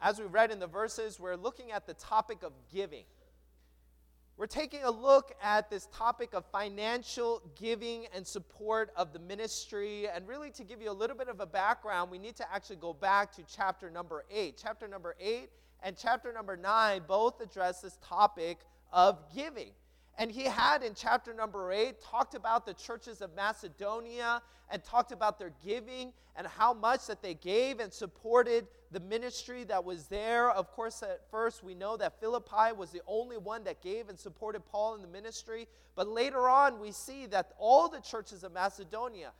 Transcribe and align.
As 0.00 0.18
we 0.18 0.24
read 0.24 0.50
in 0.50 0.58
the 0.58 0.66
verses, 0.66 1.20
we're 1.20 1.36
looking 1.36 1.70
at 1.70 1.86
the 1.86 1.92
topic 1.92 2.42
of 2.42 2.54
giving. 2.72 3.04
We're 4.38 4.46
taking 4.46 4.84
a 4.84 4.90
look 4.90 5.36
at 5.42 5.68
this 5.68 5.86
topic 5.92 6.30
of 6.32 6.46
financial 6.46 7.42
giving 7.60 8.06
and 8.14 8.26
support 8.26 8.90
of 8.96 9.12
the 9.12 9.18
ministry. 9.18 10.08
And 10.08 10.26
really, 10.26 10.50
to 10.52 10.64
give 10.64 10.80
you 10.80 10.90
a 10.90 10.96
little 10.96 11.14
bit 11.14 11.28
of 11.28 11.40
a 11.40 11.46
background, 11.46 12.10
we 12.10 12.18
need 12.18 12.36
to 12.36 12.50
actually 12.50 12.76
go 12.76 12.94
back 12.94 13.36
to 13.36 13.42
chapter 13.46 13.90
number 13.90 14.24
8. 14.30 14.56
Chapter 14.56 14.88
number 14.88 15.14
8 15.20 15.50
and 15.82 15.94
chapter 15.94 16.32
number 16.32 16.56
9 16.56 17.02
both 17.06 17.42
address 17.42 17.82
this 17.82 17.98
topic 18.02 18.60
of 18.92 19.18
giving. 19.34 19.70
And 20.18 20.30
he 20.30 20.44
had 20.44 20.82
in 20.82 20.94
chapter 20.94 21.32
number 21.32 21.72
8 21.72 22.00
talked 22.02 22.34
about 22.34 22.66
the 22.66 22.74
churches 22.74 23.22
of 23.22 23.34
Macedonia 23.34 24.42
and 24.70 24.84
talked 24.84 25.12
about 25.12 25.38
their 25.38 25.52
giving 25.64 26.12
and 26.36 26.46
how 26.46 26.74
much 26.74 27.06
that 27.06 27.22
they 27.22 27.34
gave 27.34 27.80
and 27.80 27.92
supported 27.92 28.66
the 28.90 29.00
ministry 29.00 29.64
that 29.64 29.82
was 29.84 30.08
there. 30.08 30.50
Of 30.50 30.72
course, 30.72 31.02
at 31.02 31.22
first 31.30 31.64
we 31.64 31.74
know 31.74 31.96
that 31.96 32.20
Philippi 32.20 32.72
was 32.76 32.90
the 32.90 33.00
only 33.06 33.38
one 33.38 33.64
that 33.64 33.80
gave 33.80 34.08
and 34.08 34.18
supported 34.18 34.60
Paul 34.66 34.94
in 34.94 35.02
the 35.02 35.08
ministry. 35.08 35.66
But 35.96 36.06
later 36.06 36.48
on, 36.48 36.80
we 36.80 36.92
see 36.92 37.26
that 37.26 37.52
all 37.58 37.88
the 37.88 38.00
churches 38.00 38.44
of 38.44 38.52
Macedonia, 38.52 39.32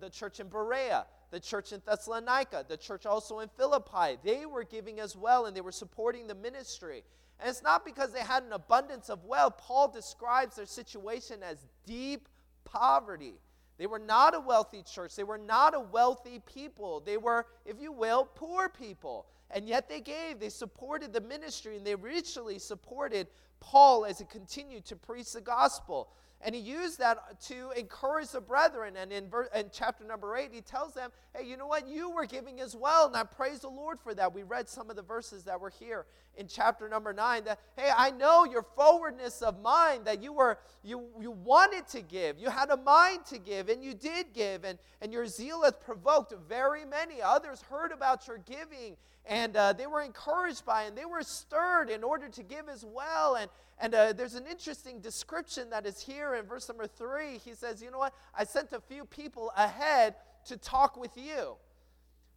the 0.00 0.10
church 0.10 0.40
in 0.40 0.48
Berea, 0.48 1.06
the 1.30 1.40
church 1.40 1.72
in 1.72 1.80
Thessalonica, 1.84 2.64
the 2.68 2.76
church 2.76 3.06
also 3.06 3.40
in 3.40 3.48
Philippi, 3.56 4.18
they 4.24 4.46
were 4.46 4.64
giving 4.64 5.00
as 5.00 5.16
well 5.16 5.46
and 5.46 5.56
they 5.56 5.60
were 5.60 5.72
supporting 5.72 6.26
the 6.26 6.34
ministry. 6.34 7.04
And 7.44 7.50
it's 7.50 7.62
not 7.62 7.84
because 7.84 8.10
they 8.10 8.20
had 8.20 8.42
an 8.42 8.54
abundance 8.54 9.10
of 9.10 9.22
wealth. 9.26 9.58
Paul 9.58 9.88
describes 9.88 10.56
their 10.56 10.64
situation 10.64 11.42
as 11.42 11.58
deep 11.84 12.26
poverty. 12.64 13.34
They 13.76 13.86
were 13.86 13.98
not 13.98 14.34
a 14.34 14.40
wealthy 14.40 14.82
church. 14.82 15.14
They 15.14 15.24
were 15.24 15.36
not 15.36 15.74
a 15.74 15.80
wealthy 15.80 16.40
people. 16.46 17.00
They 17.00 17.18
were, 17.18 17.44
if 17.66 17.78
you 17.78 17.92
will, 17.92 18.24
poor 18.34 18.70
people. 18.70 19.26
And 19.50 19.68
yet 19.68 19.90
they 19.90 20.00
gave. 20.00 20.40
They 20.40 20.48
supported 20.48 21.12
the 21.12 21.20
ministry 21.20 21.76
and 21.76 21.86
they 21.86 21.94
richly 21.94 22.58
supported 22.58 23.26
Paul 23.60 24.06
as 24.06 24.20
he 24.20 24.24
continued 24.24 24.86
to 24.86 24.96
preach 24.96 25.34
the 25.34 25.42
gospel. 25.42 26.08
And 26.44 26.54
he 26.54 26.60
used 26.60 26.98
that 26.98 27.40
to 27.48 27.70
encourage 27.70 28.28
the 28.28 28.40
brethren. 28.40 28.96
And 28.98 29.10
in, 29.10 29.30
ver- 29.30 29.48
in 29.54 29.70
chapter 29.72 30.04
number 30.04 30.36
eight, 30.36 30.50
he 30.52 30.60
tells 30.60 30.92
them, 30.92 31.10
hey, 31.34 31.46
you 31.46 31.56
know 31.56 31.66
what? 31.66 31.88
You 31.88 32.10
were 32.10 32.26
giving 32.26 32.60
as 32.60 32.76
well. 32.76 33.06
And 33.06 33.16
I 33.16 33.22
praise 33.22 33.60
the 33.60 33.70
Lord 33.70 33.98
for 33.98 34.12
that. 34.12 34.34
We 34.34 34.42
read 34.42 34.68
some 34.68 34.90
of 34.90 34.96
the 34.96 35.02
verses 35.02 35.44
that 35.44 35.58
were 35.58 35.70
here 35.70 36.04
in 36.36 36.46
chapter 36.46 36.86
number 36.86 37.14
nine 37.14 37.44
that, 37.44 37.60
hey, 37.78 37.90
I 37.96 38.10
know 38.10 38.44
your 38.44 38.62
forwardness 38.76 39.40
of 39.40 39.62
mind, 39.62 40.04
that 40.04 40.22
you 40.22 40.34
were, 40.34 40.58
you, 40.82 41.06
you 41.18 41.30
wanted 41.30 41.88
to 41.88 42.02
give. 42.02 42.38
You 42.38 42.50
had 42.50 42.68
a 42.68 42.76
mind 42.76 43.24
to 43.26 43.38
give, 43.38 43.70
and 43.70 43.82
you 43.82 43.94
did 43.94 44.34
give. 44.34 44.64
And, 44.64 44.78
and 45.00 45.14
your 45.14 45.26
zeal 45.26 45.62
hath 45.62 45.80
provoked 45.80 46.34
very 46.46 46.84
many. 46.84 47.22
Others 47.22 47.62
heard 47.62 47.90
about 47.90 48.28
your 48.28 48.38
giving 48.38 48.96
and 49.26 49.56
uh, 49.56 49.72
they 49.72 49.86
were 49.86 50.02
encouraged 50.02 50.66
by 50.66 50.82
and 50.82 50.96
they 50.96 51.06
were 51.06 51.22
stirred 51.22 51.88
in 51.88 52.04
order 52.04 52.28
to 52.28 52.42
give 52.42 52.68
as 52.68 52.84
well. 52.84 53.36
And, 53.36 53.50
and 53.78 53.94
uh, 53.94 54.12
there's 54.12 54.34
an 54.34 54.44
interesting 54.50 55.00
description 55.00 55.70
that 55.70 55.86
is 55.86 56.00
here 56.00 56.34
in 56.34 56.44
verse 56.44 56.68
number 56.68 56.86
three. 56.86 57.38
He 57.44 57.54
says, 57.54 57.82
You 57.82 57.90
know 57.90 57.98
what? 57.98 58.14
I 58.36 58.44
sent 58.44 58.72
a 58.72 58.80
few 58.80 59.04
people 59.06 59.50
ahead 59.56 60.16
to 60.46 60.56
talk 60.56 60.96
with 60.96 61.16
you. 61.16 61.56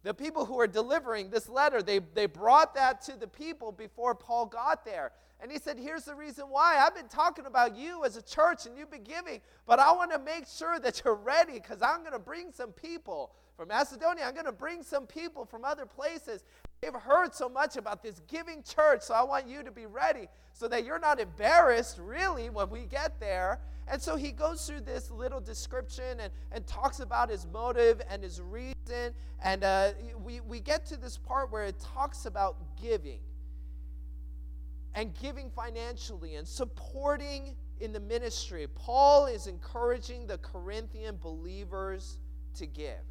The 0.04 0.14
people 0.14 0.46
who 0.46 0.58
are 0.60 0.66
delivering 0.66 1.28
this 1.28 1.48
letter, 1.48 1.82
they, 1.82 1.98
they 1.98 2.26
brought 2.26 2.74
that 2.76 3.02
to 3.02 3.16
the 3.16 3.26
people 3.26 3.72
before 3.72 4.14
Paul 4.14 4.46
got 4.46 4.84
there. 4.84 5.12
And 5.40 5.52
he 5.52 5.58
said, 5.58 5.78
Here's 5.78 6.04
the 6.04 6.14
reason 6.14 6.46
why. 6.46 6.78
I've 6.78 6.94
been 6.94 7.08
talking 7.08 7.46
about 7.46 7.76
you 7.76 8.04
as 8.04 8.16
a 8.16 8.22
church 8.22 8.64
and 8.64 8.76
you've 8.78 8.90
been 8.90 9.04
giving, 9.04 9.40
but 9.66 9.78
I 9.78 9.92
want 9.92 10.10
to 10.12 10.18
make 10.18 10.46
sure 10.46 10.80
that 10.80 11.02
you're 11.04 11.14
ready 11.14 11.54
because 11.54 11.82
I'm 11.82 12.00
going 12.00 12.12
to 12.12 12.18
bring 12.18 12.50
some 12.50 12.72
people 12.72 13.32
from 13.58 13.68
Macedonia. 13.68 14.24
I'm 14.24 14.34
going 14.34 14.46
to 14.46 14.52
bring 14.52 14.82
some 14.82 15.06
people 15.06 15.44
from 15.44 15.64
other 15.64 15.84
places. 15.84 16.44
They've 16.80 16.94
heard 16.94 17.34
so 17.34 17.48
much 17.48 17.76
about 17.76 18.02
this 18.02 18.20
giving 18.28 18.62
church, 18.62 19.02
so 19.02 19.14
I 19.14 19.22
want 19.22 19.48
you 19.48 19.62
to 19.64 19.70
be 19.70 19.86
ready 19.86 20.28
so 20.52 20.68
that 20.68 20.84
you're 20.84 21.00
not 21.00 21.18
embarrassed, 21.20 21.98
really, 21.98 22.50
when 22.50 22.70
we 22.70 22.84
get 22.84 23.18
there. 23.18 23.60
And 23.88 24.00
so 24.00 24.16
he 24.16 24.32
goes 24.32 24.66
through 24.66 24.82
this 24.82 25.10
little 25.10 25.40
description 25.40 26.20
and, 26.20 26.32
and 26.52 26.66
talks 26.66 27.00
about 27.00 27.30
his 27.30 27.46
motive 27.46 28.00
and 28.08 28.22
his 28.22 28.40
reason. 28.40 29.14
And 29.42 29.64
uh, 29.64 29.92
we, 30.22 30.40
we 30.40 30.60
get 30.60 30.86
to 30.86 30.96
this 30.96 31.16
part 31.16 31.50
where 31.50 31.64
it 31.64 31.80
talks 31.80 32.26
about 32.26 32.56
giving 32.80 33.20
and 34.94 35.14
giving 35.20 35.50
financially 35.50 36.36
and 36.36 36.46
supporting 36.46 37.54
in 37.80 37.92
the 37.92 38.00
ministry. 38.00 38.66
Paul 38.74 39.26
is 39.26 39.46
encouraging 39.46 40.26
the 40.26 40.38
Corinthian 40.38 41.16
believers 41.16 42.18
to 42.54 42.66
give. 42.66 43.02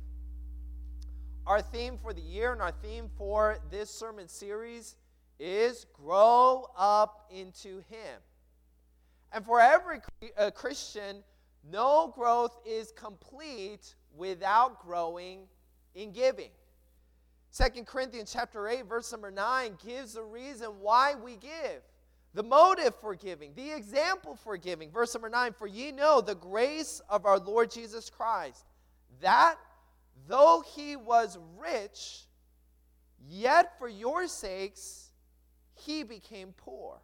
Our 1.47 1.61
theme 1.61 1.97
for 1.97 2.11
the 2.11 2.19
year 2.19 2.51
and 2.51 2.61
our 2.61 2.73
theme 2.83 3.09
for 3.17 3.57
this 3.71 3.89
sermon 3.89 4.27
series 4.27 4.97
is 5.39 5.85
grow 5.93 6.65
up 6.77 7.31
into 7.33 7.77
Him. 7.89 8.19
And 9.31 9.45
for 9.45 9.61
every 9.61 9.99
uh, 10.37 10.51
Christian, 10.51 11.23
no 11.71 12.11
growth 12.13 12.57
is 12.65 12.91
complete 12.91 13.95
without 14.17 14.85
growing 14.85 15.43
in 15.95 16.11
giving. 16.11 16.49
2 17.57 17.83
Corinthians 17.85 18.33
chapter 18.33 18.67
8 18.67 18.85
verse 18.85 19.09
number 19.13 19.31
9 19.31 19.77
gives 19.85 20.15
the 20.15 20.23
reason 20.23 20.67
why 20.81 21.15
we 21.15 21.37
give. 21.37 21.81
The 22.33 22.43
motive 22.43 22.93
for 22.99 23.15
giving, 23.15 23.53
the 23.55 23.71
example 23.71 24.35
for 24.35 24.57
giving. 24.57 24.91
Verse 24.91 25.13
number 25.13 25.29
9, 25.29 25.53
for 25.53 25.65
ye 25.65 25.93
know 25.93 26.19
the 26.19 26.35
grace 26.35 27.01
of 27.09 27.25
our 27.25 27.39
Lord 27.39 27.71
Jesus 27.71 28.09
Christ, 28.09 28.65
that 29.21 29.55
though 30.27 30.63
he 30.75 30.95
was 30.95 31.37
rich, 31.57 32.25
yet 33.27 33.77
for 33.77 33.87
your 33.87 34.27
sakes 34.27 35.11
he 35.75 36.03
became 36.03 36.53
poor, 36.57 36.99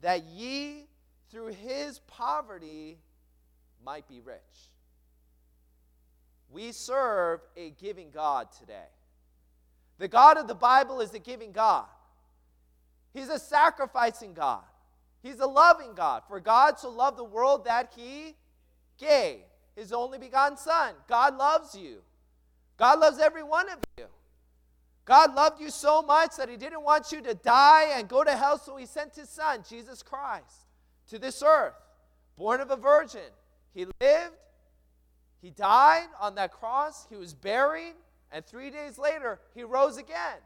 that 0.00 0.24
ye 0.24 0.86
through 1.30 1.48
his 1.48 1.98
poverty 2.06 2.98
might 3.84 4.06
be 4.08 4.20
rich. 4.20 4.40
We 6.50 6.72
serve 6.72 7.40
a 7.56 7.70
giving 7.70 8.10
God 8.10 8.52
today. 8.52 8.88
The 9.98 10.08
God 10.08 10.36
of 10.36 10.46
the 10.46 10.54
Bible 10.54 11.00
is 11.00 11.12
a 11.14 11.18
giving 11.18 11.52
God. 11.52 11.86
He's 13.12 13.28
a 13.28 13.38
sacrificing 13.38 14.34
God. 14.34 14.62
He's 15.22 15.40
a 15.40 15.46
loving 15.46 15.94
God. 15.94 16.22
For 16.28 16.38
God 16.38 16.78
so 16.78 16.90
loved 16.90 17.18
the 17.18 17.24
world 17.24 17.64
that 17.64 17.92
he 17.96 18.36
gave 18.98 19.40
his 19.76 19.92
only 19.92 20.18
begotten 20.18 20.56
Son. 20.56 20.94
God 21.06 21.36
loves 21.36 21.74
you. 21.74 21.98
God 22.78 22.98
loves 22.98 23.18
every 23.18 23.42
one 23.42 23.68
of 23.68 23.78
you. 23.98 24.06
God 25.04 25.34
loved 25.34 25.60
you 25.60 25.70
so 25.70 26.02
much 26.02 26.36
that 26.36 26.48
He 26.48 26.56
didn't 26.56 26.82
want 26.82 27.12
you 27.12 27.20
to 27.22 27.34
die 27.34 27.92
and 27.94 28.08
go 28.08 28.24
to 28.24 28.32
hell, 28.32 28.58
so 28.58 28.76
He 28.76 28.86
sent 28.86 29.14
His 29.14 29.28
Son, 29.28 29.62
Jesus 29.68 30.02
Christ, 30.02 30.66
to 31.10 31.18
this 31.18 31.42
earth, 31.46 31.74
born 32.36 32.60
of 32.60 32.70
a 32.70 32.76
virgin. 32.76 33.20
He 33.72 33.86
lived, 34.00 34.34
He 35.40 35.50
died 35.50 36.08
on 36.20 36.34
that 36.34 36.52
cross, 36.52 37.06
He 37.08 37.16
was 37.16 37.34
buried, 37.34 37.94
and 38.32 38.44
three 38.44 38.70
days 38.70 38.98
later, 38.98 39.38
He 39.54 39.62
rose 39.62 39.96
again, 39.96 40.38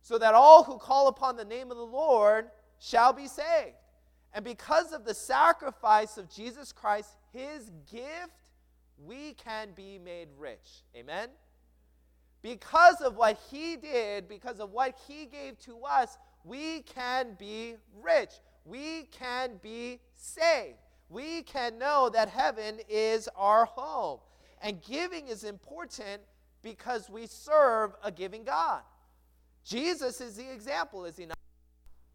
so 0.00 0.16
that 0.18 0.34
all 0.34 0.64
who 0.64 0.78
call 0.78 1.08
upon 1.08 1.36
the 1.36 1.44
name 1.44 1.70
of 1.70 1.76
the 1.76 1.82
Lord 1.82 2.46
shall 2.78 3.12
be 3.12 3.26
saved. 3.26 3.76
And 4.36 4.44
because 4.44 4.92
of 4.92 5.04
the 5.04 5.14
sacrifice 5.14 6.18
of 6.18 6.30
Jesus 6.30 6.70
Christ, 6.70 7.16
His 7.32 7.72
gift 7.90 8.46
we 9.04 9.34
can 9.34 9.68
be 9.74 9.98
made 9.98 10.28
rich. 10.38 10.84
Amen? 10.94 11.28
Because 12.42 13.00
of 13.00 13.16
what 13.16 13.38
he 13.50 13.76
did, 13.76 14.28
because 14.28 14.60
of 14.60 14.70
what 14.70 14.96
he 15.08 15.26
gave 15.26 15.58
to 15.60 15.80
us, 15.84 16.16
we 16.44 16.82
can 16.82 17.34
be 17.38 17.74
rich. 18.02 18.30
We 18.64 19.08
can 19.10 19.58
be 19.62 20.00
saved. 20.14 20.78
We 21.08 21.42
can 21.42 21.78
know 21.78 22.10
that 22.12 22.28
heaven 22.28 22.78
is 22.88 23.28
our 23.36 23.64
home. 23.64 24.20
And 24.62 24.82
giving 24.82 25.28
is 25.28 25.44
important 25.44 26.22
because 26.62 27.10
we 27.10 27.26
serve 27.26 27.92
a 28.02 28.10
giving 28.10 28.44
God. 28.44 28.82
Jesus 29.64 30.20
is 30.20 30.36
the 30.36 30.52
example, 30.52 31.04
is 31.04 31.16
he 31.16 31.26
not? 31.26 31.36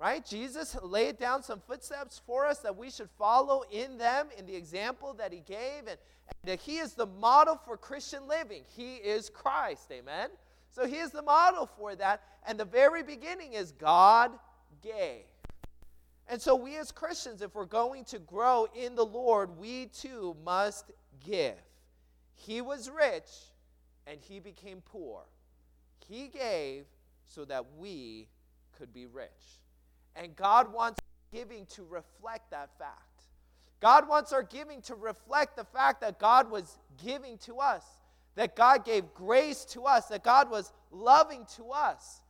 Right? 0.02 0.26
Jesus 0.26 0.76
laid 0.82 1.20
down 1.20 1.44
some 1.44 1.60
footsteps 1.60 2.20
for 2.26 2.48
us 2.48 2.58
that 2.60 2.76
we 2.76 2.90
should 2.90 3.10
follow 3.20 3.64
in 3.70 4.00
them, 4.00 4.30
in 4.36 4.48
the 4.48 4.56
example 4.56 5.14
that 5.20 5.32
he 5.32 5.42
gave. 5.42 5.88
And, 5.88 5.98
and 6.44 6.60
he 6.60 6.80
is 6.80 6.94
the 6.94 7.06
model 7.06 7.62
for 7.64 7.78
Christian 7.78 8.28
living. 8.28 8.64
He 8.76 8.96
is 8.96 9.30
Christ. 9.30 9.92
Amen? 9.92 10.30
So 10.72 10.88
he 10.88 10.96
is 10.96 11.12
the 11.12 11.22
model 11.22 11.70
for 11.78 11.96
that. 11.98 12.24
And 12.48 12.60
the 12.60 12.66
very 12.66 13.04
beginning 13.04 13.54
is 13.54 13.74
God 13.74 14.32
gave. 14.82 15.26
And 16.28 16.42
so 16.42 16.56
we 16.56 16.78
as 16.78 16.92
Christians, 16.92 17.44
if 17.44 17.54
we're 17.54 17.66
going 17.66 18.04
to 18.06 18.18
grow 18.18 18.66
in 18.74 18.96
the 18.96 19.06
Lord, 19.06 19.56
we 19.60 19.86
too 19.86 20.36
must 20.44 20.90
give. 21.24 21.62
He 22.34 22.62
was 22.62 22.90
rich 22.90 23.30
and 24.08 24.20
he 24.20 24.40
became 24.40 24.82
poor. 24.84 25.22
He 26.08 26.28
gave 26.28 26.86
so 27.28 27.46
that 27.46 27.64
we 27.78 28.30
could 28.76 28.92
be 28.92 29.06
rich. 29.06 29.61
And 30.16 30.36
God 30.36 30.74
wants 30.74 31.00
giving 31.34 31.66
to 31.68 31.84
reflect 31.84 32.52
that 32.52 32.70
fact. 32.78 33.12
God 33.80 34.08
wants 34.08 34.32
our 34.32 34.44
giving 34.44 34.82
to 34.84 34.96
reflect 34.96 35.56
the 35.56 35.64
fact 35.64 36.02
that 36.02 36.20
God 36.20 36.52
was 36.52 36.78
giving 37.04 37.38
to 37.40 37.58
us, 37.58 37.84
that 38.36 38.56
God 38.56 38.86
gave 38.86 39.12
grace 39.14 39.66
to 39.66 39.86
us, 39.86 40.06
that 40.08 40.24
God 40.24 40.52
was 40.52 40.72
loving 40.92 41.46
to 41.56 41.72
us. 41.72 42.22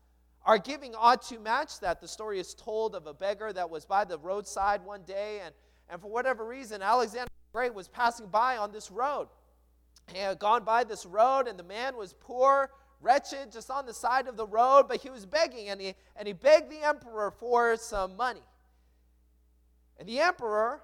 Our 0.46 0.58
giving 0.58 0.96
ought 0.96 1.22
to 1.24 1.40
match 1.40 1.80
that. 1.82 2.02
The 2.02 2.08
story 2.08 2.40
is 2.40 2.54
told 2.56 2.96
of 2.96 3.06
a 3.06 3.14
beggar 3.14 3.54
that 3.54 3.70
was 3.70 3.86
by 3.86 4.06
the 4.06 4.18
roadside 4.18 4.84
one 4.84 5.04
day, 5.04 5.42
and, 5.44 5.54
and 5.90 6.02
for 6.02 6.08
whatever 6.08 6.46
reason, 6.46 6.82
Alexander 6.82 7.26
the 7.26 7.58
Great 7.58 7.74
was 7.74 7.88
passing 7.88 8.28
by 8.28 8.58
on 8.58 8.72
this 8.72 8.90
road. 8.90 9.28
He 10.12 10.20
had 10.20 10.40
gone 10.40 10.64
by 10.64 10.84
this 10.84 11.06
road, 11.06 11.48
and 11.48 11.60
the 11.60 11.64
man 11.64 11.96
was 11.96 12.16
poor, 12.20 12.72
wretched, 13.02 13.52
just 13.52 13.70
on 13.70 13.86
the 13.86 13.94
side 13.94 14.28
of 14.28 14.38
the 14.38 14.46
road, 14.46 14.88
but 14.88 15.02
he 15.02 15.10
was 15.10 15.26
begging, 15.26 15.70
and 15.70 15.82
he, 15.82 15.96
and 16.16 16.28
he 16.28 16.34
begged 16.34 16.70
the 16.70 16.86
emperor 16.86 17.32
for 17.32 17.76
some 17.78 18.16
money. 18.16 18.44
And 19.98 20.08
the 20.08 20.20
emperor 20.20 20.82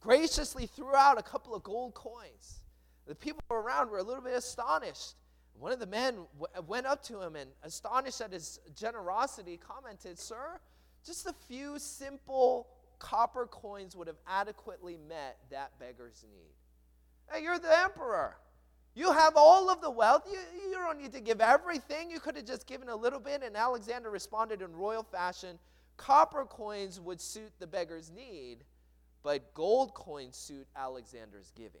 graciously 0.00 0.66
threw 0.66 0.94
out 0.94 1.18
a 1.18 1.22
couple 1.22 1.54
of 1.54 1.62
gold 1.62 1.94
coins. 1.94 2.60
The 3.06 3.14
people 3.14 3.42
around 3.50 3.90
were 3.90 3.98
a 3.98 4.02
little 4.02 4.22
bit 4.22 4.34
astonished. 4.34 5.14
One 5.58 5.72
of 5.72 5.78
the 5.78 5.86
men 5.86 6.26
w- 6.38 6.66
went 6.66 6.86
up 6.86 7.02
to 7.04 7.20
him 7.20 7.36
and, 7.36 7.50
astonished 7.62 8.20
at 8.20 8.32
his 8.32 8.60
generosity, 8.74 9.56
commented, 9.56 10.18
Sir, 10.18 10.58
just 11.04 11.26
a 11.26 11.34
few 11.48 11.78
simple 11.78 12.68
copper 12.98 13.46
coins 13.46 13.94
would 13.94 14.06
have 14.06 14.16
adequately 14.26 14.98
met 15.08 15.38
that 15.50 15.78
beggar's 15.78 16.24
need. 16.30 16.54
Hey, 17.30 17.42
you're 17.42 17.58
the 17.58 17.78
emperor. 17.80 18.36
You 18.94 19.12
have 19.12 19.34
all 19.36 19.70
of 19.70 19.80
the 19.80 19.90
wealth. 19.90 20.22
You, 20.30 20.38
you 20.68 20.74
don't 20.74 21.00
need 21.00 21.12
to 21.12 21.20
give 21.20 21.40
everything. 21.40 22.10
You 22.10 22.20
could 22.20 22.36
have 22.36 22.46
just 22.46 22.66
given 22.66 22.88
a 22.88 22.96
little 22.96 23.20
bit. 23.20 23.42
And 23.42 23.56
Alexander 23.56 24.10
responded 24.10 24.62
in 24.62 24.72
royal 24.72 25.02
fashion 25.02 25.58
copper 25.96 26.44
coins 26.44 27.00
would 27.00 27.20
suit 27.20 27.52
the 27.60 27.66
beggar's 27.68 28.10
need 28.10 28.64
but 29.24 29.54
gold 29.54 29.94
coins 29.94 30.36
suit 30.36 30.68
Alexander's 30.76 31.50
giving. 31.56 31.80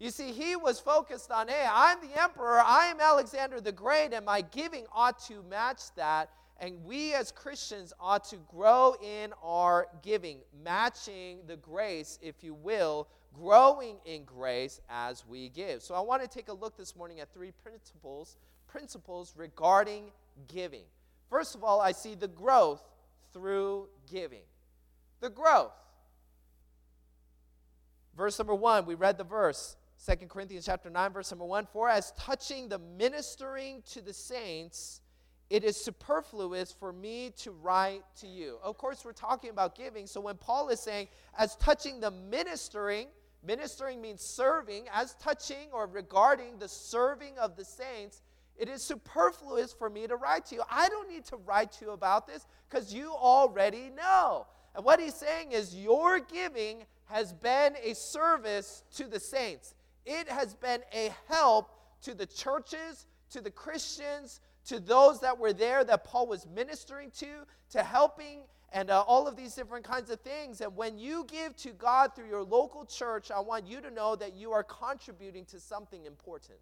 You 0.00 0.10
see, 0.10 0.32
he 0.32 0.56
was 0.56 0.80
focused 0.80 1.30
on, 1.30 1.46
hey, 1.46 1.66
I'm 1.70 1.98
the 2.00 2.20
emperor, 2.20 2.60
I 2.60 2.86
am 2.86 2.98
Alexander 2.98 3.60
the 3.60 3.70
Great, 3.70 4.12
and 4.12 4.26
my 4.26 4.40
giving 4.40 4.86
ought 4.92 5.20
to 5.26 5.44
match 5.48 5.94
that. 5.94 6.30
And 6.58 6.82
we 6.84 7.14
as 7.14 7.30
Christians 7.30 7.92
ought 8.00 8.24
to 8.30 8.36
grow 8.48 8.96
in 9.02 9.32
our 9.42 9.86
giving, 10.02 10.38
matching 10.64 11.40
the 11.46 11.56
grace, 11.56 12.18
if 12.22 12.42
you 12.42 12.54
will, 12.54 13.06
growing 13.34 13.96
in 14.04 14.24
grace 14.24 14.80
as 14.88 15.26
we 15.26 15.48
give. 15.48 15.82
So 15.82 15.94
I 15.94 16.00
want 16.00 16.22
to 16.22 16.28
take 16.28 16.48
a 16.48 16.52
look 16.52 16.76
this 16.76 16.96
morning 16.96 17.20
at 17.20 17.32
three 17.34 17.50
principles, 17.50 18.36
principles 18.66 19.34
regarding 19.36 20.04
giving. 20.48 20.84
First 21.28 21.54
of 21.54 21.64
all, 21.64 21.80
I 21.80 21.92
see 21.92 22.14
the 22.14 22.28
growth 22.28 22.82
through 23.32 23.88
giving. 24.10 24.42
The 25.20 25.30
growth. 25.30 25.72
Verse 28.16 28.38
number 28.38 28.54
one, 28.54 28.86
we 28.86 28.94
read 28.94 29.18
the 29.18 29.24
verse, 29.24 29.76
2 30.06 30.26
Corinthians 30.28 30.66
chapter 30.66 30.88
9, 30.88 31.12
verse 31.12 31.30
number 31.30 31.44
1. 31.44 31.66
For 31.72 31.88
as 31.88 32.12
touching 32.12 32.68
the 32.68 32.78
ministering 32.78 33.82
to 33.90 34.00
the 34.00 34.12
saints, 34.12 35.00
it 35.50 35.64
is 35.64 35.76
superfluous 35.76 36.72
for 36.72 36.92
me 36.92 37.32
to 37.38 37.50
write 37.50 38.02
to 38.20 38.26
you. 38.26 38.58
Of 38.62 38.78
course, 38.78 39.04
we're 39.04 39.12
talking 39.12 39.50
about 39.50 39.76
giving. 39.76 40.06
So 40.06 40.20
when 40.20 40.36
Paul 40.36 40.68
is 40.68 40.80
saying, 40.80 41.08
as 41.36 41.56
touching 41.56 42.00
the 42.00 42.10
ministering, 42.10 43.08
ministering 43.46 44.00
means 44.00 44.22
serving, 44.22 44.84
as 44.92 45.14
touching 45.14 45.68
or 45.72 45.86
regarding 45.86 46.58
the 46.58 46.68
serving 46.68 47.38
of 47.38 47.56
the 47.56 47.64
saints, 47.64 48.22
it 48.56 48.68
is 48.68 48.82
superfluous 48.82 49.72
for 49.72 49.90
me 49.90 50.06
to 50.06 50.16
write 50.16 50.46
to 50.46 50.54
you. 50.56 50.62
I 50.70 50.88
don't 50.88 51.10
need 51.10 51.24
to 51.26 51.36
write 51.36 51.72
to 51.72 51.86
you 51.86 51.90
about 51.90 52.26
this 52.26 52.46
because 52.68 52.94
you 52.94 53.12
already 53.12 53.90
know. 53.96 54.46
And 54.74 54.84
what 54.84 55.00
he's 55.00 55.14
saying 55.14 55.52
is, 55.52 55.74
your 55.74 56.20
giving 56.20 56.84
has 57.06 57.32
been 57.32 57.74
a 57.82 57.94
service 57.94 58.84
to 58.94 59.06
the 59.06 59.20
saints. 59.20 59.74
It 60.06 60.28
has 60.28 60.54
been 60.54 60.80
a 60.92 61.12
help 61.28 61.70
to 62.02 62.14
the 62.14 62.26
churches, 62.26 63.06
to 63.30 63.40
the 63.40 63.50
Christians, 63.50 64.40
to 64.66 64.80
those 64.80 65.20
that 65.20 65.38
were 65.38 65.52
there 65.52 65.84
that 65.84 66.04
Paul 66.04 66.26
was 66.26 66.46
ministering 66.54 67.10
to, 67.18 67.26
to 67.70 67.82
helping, 67.82 68.42
and 68.74 68.90
uh, 68.90 69.04
all 69.06 69.28
of 69.28 69.36
these 69.36 69.54
different 69.54 69.84
kinds 69.84 70.10
of 70.10 70.20
things. 70.20 70.60
And 70.60 70.76
when 70.76 70.98
you 70.98 71.24
give 71.30 71.56
to 71.58 71.70
God 71.70 72.14
through 72.14 72.28
your 72.28 72.42
local 72.42 72.84
church, 72.84 73.30
I 73.30 73.38
want 73.38 73.68
you 73.68 73.80
to 73.80 73.90
know 73.90 74.16
that 74.16 74.34
you 74.34 74.50
are 74.50 74.64
contributing 74.64 75.44
to 75.46 75.60
something 75.60 76.04
important. 76.04 76.58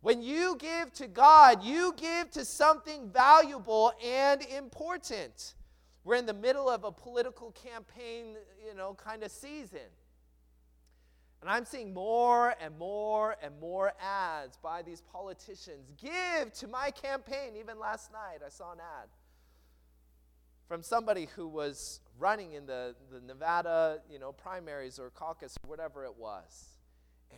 When 0.00 0.22
you 0.22 0.56
give 0.58 0.90
to 0.94 1.06
God, 1.06 1.62
you 1.62 1.94
give 1.96 2.30
to 2.32 2.44
something 2.46 3.10
valuable 3.10 3.92
and 4.02 4.42
important. 4.46 5.54
We're 6.04 6.16
in 6.16 6.26
the 6.26 6.34
middle 6.34 6.70
of 6.70 6.84
a 6.84 6.90
political 6.90 7.52
campaign, 7.52 8.36
you 8.66 8.74
know, 8.74 8.94
kind 8.94 9.22
of 9.22 9.30
season. 9.30 9.92
And 11.42 11.50
I'm 11.50 11.66
seeing 11.66 11.92
more 11.92 12.54
and 12.60 12.78
more 12.78 13.36
and 13.42 13.52
more 13.60 13.92
ads 14.00 14.56
by 14.56 14.80
these 14.80 15.02
politicians. 15.02 15.92
Give 16.00 16.50
to 16.54 16.66
my 16.66 16.90
campaign. 16.90 17.56
Even 17.60 17.78
last 17.78 18.10
night, 18.10 18.38
I 18.44 18.48
saw 18.48 18.72
an 18.72 18.78
ad 18.80 19.08
from 20.72 20.82
somebody 20.82 21.28
who 21.36 21.46
was 21.46 22.00
running 22.18 22.54
in 22.54 22.64
the, 22.64 22.94
the 23.12 23.20
Nevada, 23.20 23.98
you 24.10 24.18
know, 24.18 24.32
primaries 24.32 24.98
or 24.98 25.10
caucus 25.10 25.54
or 25.62 25.68
whatever 25.68 26.02
it 26.06 26.16
was. 26.16 26.78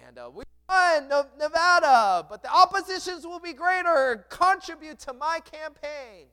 And 0.07 0.17
uh, 0.17 0.31
we 0.33 0.45
won 0.69 1.09
Nevada, 1.37 2.25
but 2.31 2.45
the 2.45 2.55
oppositions 2.55 3.27
will 3.27 3.41
be 3.41 3.53
greater. 3.53 4.25
Contribute 4.29 5.01
to 5.01 5.13
my 5.13 5.41
campaign 5.41 6.29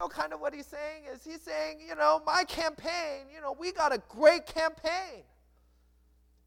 know, 0.00 0.08
kind 0.08 0.32
of 0.32 0.40
what 0.40 0.54
he's 0.54 0.64
saying 0.64 1.02
is 1.12 1.22
he's 1.24 1.42
saying, 1.42 1.80
you 1.86 1.94
know, 1.94 2.22
my 2.24 2.44
campaign, 2.44 3.26
you 3.30 3.42
know, 3.42 3.54
we 3.58 3.70
got 3.70 3.92
a 3.92 4.00
great 4.08 4.46
campaign. 4.46 5.24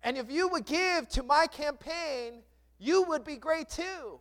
And 0.01 0.17
if 0.17 0.31
you 0.31 0.47
would 0.47 0.65
give 0.65 1.07
to 1.09 1.21
my 1.21 1.45
campaign, 1.45 2.41
you 2.79 3.03
would 3.03 3.25
be 3.25 3.35
great 3.35 3.69
too. 3.69 4.19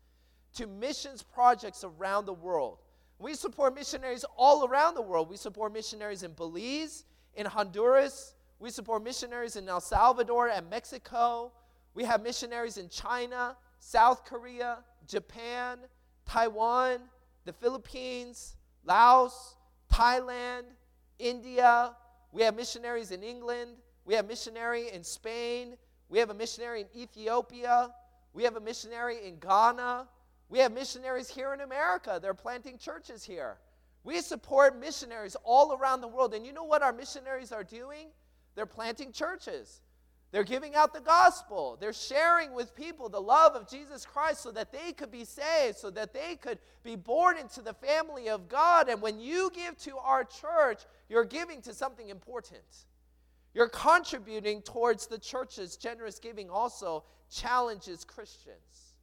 to 0.54 0.68
missions 0.68 1.24
projects 1.24 1.84
around 1.84 2.28
the 2.28 2.34
world. 2.34 2.78
We 3.18 3.34
support 3.34 3.74
missionaries 3.74 4.24
all 4.38 4.68
around 4.68 4.94
the 4.94 5.02
world. 5.02 5.28
We 5.28 5.38
support 5.38 5.74
missionaries 5.74 6.22
in 6.22 6.34
Belize, 6.34 7.06
in 7.34 7.48
Honduras. 7.48 8.36
We 8.60 8.70
support 8.70 9.04
missionaries 9.04 9.56
in 9.56 9.68
El 9.68 9.82
Salvador 9.82 10.50
and 10.50 10.70
Mexico. 10.70 11.52
We 11.96 12.04
have 12.04 12.22
missionaries 12.22 12.78
in 12.78 12.90
China, 12.90 13.58
South 13.80 14.24
Korea, 14.24 14.84
Japan, 15.08 15.80
Taiwan, 16.28 17.00
the 17.46 17.54
Philippines, 17.54 18.56
Laos, 18.86 19.56
Thailand, 19.92 20.66
India. 21.18 21.96
We 22.32 22.44
have 22.44 22.56
missionaries 22.56 23.10
in 23.10 23.24
England. 23.24 23.78
We 24.06 24.16
have 24.16 24.28
missionary 24.28 24.90
in 24.92 25.04
Spain. 25.04 25.76
We 26.10 26.20
have 26.20 26.30
a 26.30 26.34
missionary 26.34 26.82
in 26.82 26.88
Ethiopia. 27.02 27.90
We 28.34 28.44
have 28.44 28.56
a 28.56 28.62
missionary 28.62 29.28
in 29.28 29.40
Ghana. 29.40 30.08
We 30.50 30.60
have 30.60 30.74
missionaries 30.74 31.30
here 31.30 31.54
in 31.54 31.62
America. 31.62 32.20
They're 32.22 32.34
planting 32.34 32.78
churches 32.78 33.24
here. 33.24 33.58
We 34.04 34.20
support 34.22 34.80
missionaries 34.80 35.38
all 35.44 35.74
around 35.74 36.02
the 36.02 36.08
world. 36.08 36.34
And 36.34 36.46
you 36.46 36.54
know 36.54 36.64
what 36.64 36.82
our 36.82 36.94
missionaries 36.94 37.52
are 37.52 37.64
doing? 37.64 38.08
They're 38.56 38.66
planting 38.66 39.12
churches. 39.12 39.82
They're 40.32 40.44
giving 40.44 40.76
out 40.76 40.94
the 40.94 41.02
gospel. 41.02 41.78
They're 41.80 41.94
sharing 41.94 42.54
with 42.54 42.74
people 42.74 43.10
the 43.10 43.22
love 43.22 43.54
of 43.54 43.70
Jesus 43.70 44.06
Christ 44.06 44.42
so 44.42 44.52
that 44.52 44.72
they 44.72 44.94
could 44.94 45.12
be 45.12 45.26
saved, 45.26 45.78
so 45.78 45.90
that 45.92 46.14
they 46.14 46.36
could 46.36 46.58
be 46.84 46.96
born 46.96 47.38
into 47.38 47.62
the 47.62 47.74
family 47.74 48.30
of 48.30 48.48
God. 48.48 48.88
And 48.88 49.02
when 49.02 49.20
you 49.20 49.52
give 49.54 49.78
to 49.80 49.98
our 49.98 50.24
church, 50.24 50.84
you're 51.10 51.26
giving 51.26 51.62
to 51.64 51.74
something 51.74 52.08
important. 52.08 52.64
You're 53.54 53.70
contributing 53.70 54.62
towards 54.62 55.08
the 55.08 55.18
church's 55.18 55.76
generous 55.76 56.20
giving 56.20 56.50
also 56.50 57.04
challenges 57.30 58.06
Christians. 58.06 58.96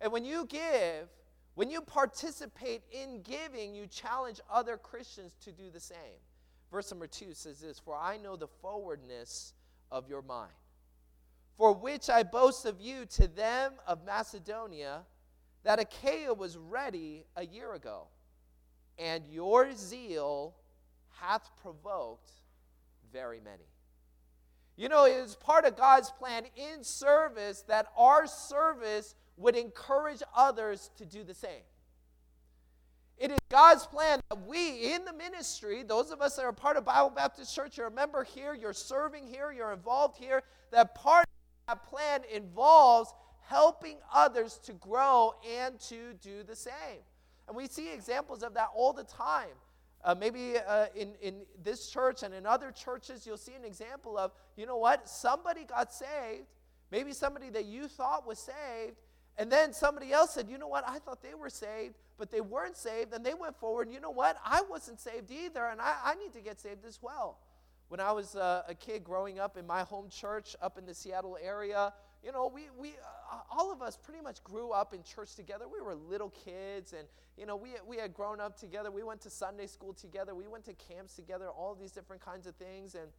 And 0.00 0.12
when 0.12 0.24
you 0.24 0.46
give, 0.46 1.08
when 1.54 1.70
you 1.70 1.80
participate 1.80 2.82
in 2.92 3.22
giving, 3.22 3.74
you 3.74 3.86
challenge 3.86 4.40
other 4.50 4.76
Christians 4.76 5.34
to 5.44 5.52
do 5.52 5.70
the 5.70 5.80
same. 5.80 6.20
Verse 6.70 6.90
number 6.90 7.08
two 7.08 7.34
says 7.34 7.60
this 7.60 7.80
For 7.80 7.96
I 7.96 8.16
know 8.16 8.36
the 8.36 8.46
forwardness 8.46 9.54
of 9.90 10.08
your 10.08 10.22
mind, 10.22 10.52
for 11.56 11.72
which 11.74 12.08
I 12.08 12.22
boast 12.22 12.64
of 12.64 12.80
you 12.80 13.04
to 13.06 13.26
them 13.26 13.72
of 13.86 14.04
Macedonia, 14.04 15.02
that 15.64 15.80
Achaia 15.80 16.32
was 16.32 16.56
ready 16.56 17.26
a 17.36 17.44
year 17.44 17.74
ago, 17.74 18.06
and 18.98 19.24
your 19.28 19.74
zeal 19.74 20.54
hath 21.20 21.50
provoked 21.60 22.30
very 23.12 23.40
many. 23.40 23.66
You 24.76 24.88
know, 24.88 25.04
it 25.04 25.12
is 25.12 25.36
part 25.36 25.64
of 25.64 25.76
God's 25.76 26.10
plan 26.10 26.44
in 26.56 26.82
service 26.82 27.64
that 27.68 27.86
our 27.96 28.26
service 28.26 29.14
would 29.36 29.56
encourage 29.56 30.22
others 30.34 30.90
to 30.96 31.04
do 31.04 31.24
the 31.24 31.34
same. 31.34 31.62
It 33.18 33.30
is 33.30 33.38
God's 33.50 33.86
plan 33.86 34.20
that 34.30 34.46
we 34.46 34.94
in 34.94 35.04
the 35.04 35.12
ministry, 35.12 35.82
those 35.82 36.10
of 36.10 36.22
us 36.22 36.36
that 36.36 36.44
are 36.44 36.52
part 36.52 36.78
of 36.78 36.86
Bible 36.86 37.10
Baptist 37.10 37.54
Church, 37.54 37.76
you're 37.76 37.88
a 37.88 37.90
member 37.90 38.24
here, 38.24 38.54
you're 38.54 38.72
serving 38.72 39.26
here, 39.26 39.52
you're 39.52 39.72
involved 39.72 40.16
here, 40.16 40.42
that 40.70 40.94
part 40.94 41.24
of 41.24 41.74
that 41.74 41.86
plan 41.86 42.22
involves 42.32 43.12
helping 43.42 43.96
others 44.14 44.58
to 44.64 44.72
grow 44.72 45.34
and 45.58 45.78
to 45.80 46.14
do 46.22 46.42
the 46.42 46.56
same. 46.56 47.02
And 47.46 47.56
we 47.56 47.66
see 47.66 47.92
examples 47.92 48.42
of 48.42 48.54
that 48.54 48.68
all 48.74 48.92
the 48.92 49.04
time. 49.04 49.48
Uh, 50.02 50.14
maybe 50.14 50.54
uh, 50.66 50.86
in, 50.96 51.12
in 51.20 51.42
this 51.62 51.90
church 51.90 52.22
and 52.22 52.32
in 52.32 52.46
other 52.46 52.70
churches, 52.70 53.26
you'll 53.26 53.36
see 53.36 53.54
an 53.54 53.64
example 53.64 54.16
of, 54.16 54.32
you 54.56 54.64
know 54.64 54.78
what, 54.78 55.08
somebody 55.08 55.64
got 55.64 55.92
saved, 55.92 56.46
maybe 56.90 57.12
somebody 57.12 57.50
that 57.50 57.66
you 57.66 57.86
thought 57.86 58.26
was 58.26 58.38
saved, 58.38 58.96
and 59.36 59.52
then 59.52 59.72
somebody 59.72 60.12
else 60.12 60.32
said, 60.34 60.48
you 60.48 60.56
know 60.56 60.68
what, 60.68 60.84
I 60.88 60.98
thought 61.00 61.22
they 61.22 61.34
were 61.34 61.50
saved, 61.50 61.96
but 62.16 62.30
they 62.30 62.40
weren't 62.40 62.76
saved, 62.76 63.12
and 63.12 63.24
they 63.24 63.34
went 63.34 63.56
forward, 63.58 63.88
and 63.88 63.94
you 63.94 64.00
know 64.00 64.10
what, 64.10 64.38
I 64.44 64.62
wasn't 64.70 65.00
saved 65.00 65.30
either, 65.30 65.66
and 65.66 65.80
I, 65.80 65.94
I 66.04 66.14
need 66.14 66.32
to 66.32 66.40
get 66.40 66.60
saved 66.60 66.84
as 66.86 66.98
well. 67.02 67.38
When 67.88 68.00
I 68.00 68.12
was 68.12 68.36
uh, 68.36 68.62
a 68.68 68.74
kid 68.74 69.04
growing 69.04 69.38
up 69.38 69.56
in 69.56 69.66
my 69.66 69.82
home 69.82 70.08
church 70.08 70.56
up 70.62 70.78
in 70.78 70.86
the 70.86 70.94
Seattle 70.94 71.36
area, 71.42 71.92
you 72.24 72.32
know, 72.32 72.50
we, 72.52 72.68
we 72.78 72.90
uh, 72.90 72.92
all 73.50 73.72
of 73.72 73.82
us 73.82 73.96
pretty 73.96 74.20
much 74.20 74.42
grew 74.42 74.70
up 74.70 74.92
in 74.92 75.02
church 75.02 75.34
together. 75.34 75.66
We 75.72 75.80
were 75.80 75.94
little 75.94 76.30
kids, 76.30 76.92
and, 76.92 77.06
you 77.36 77.46
know, 77.46 77.56
we, 77.56 77.70
we 77.86 77.96
had 77.96 78.12
grown 78.12 78.40
up 78.40 78.58
together. 78.58 78.90
We 78.90 79.02
went 79.02 79.20
to 79.22 79.30
Sunday 79.30 79.66
school 79.66 79.92
together. 79.92 80.34
We 80.34 80.48
went 80.48 80.64
to 80.64 80.74
camps 80.74 81.14
together, 81.14 81.48
all 81.48 81.74
these 81.74 81.92
different 81.92 82.24
kinds 82.24 82.46
of 82.46 82.54
things. 82.56 82.94
And, 82.94 83.10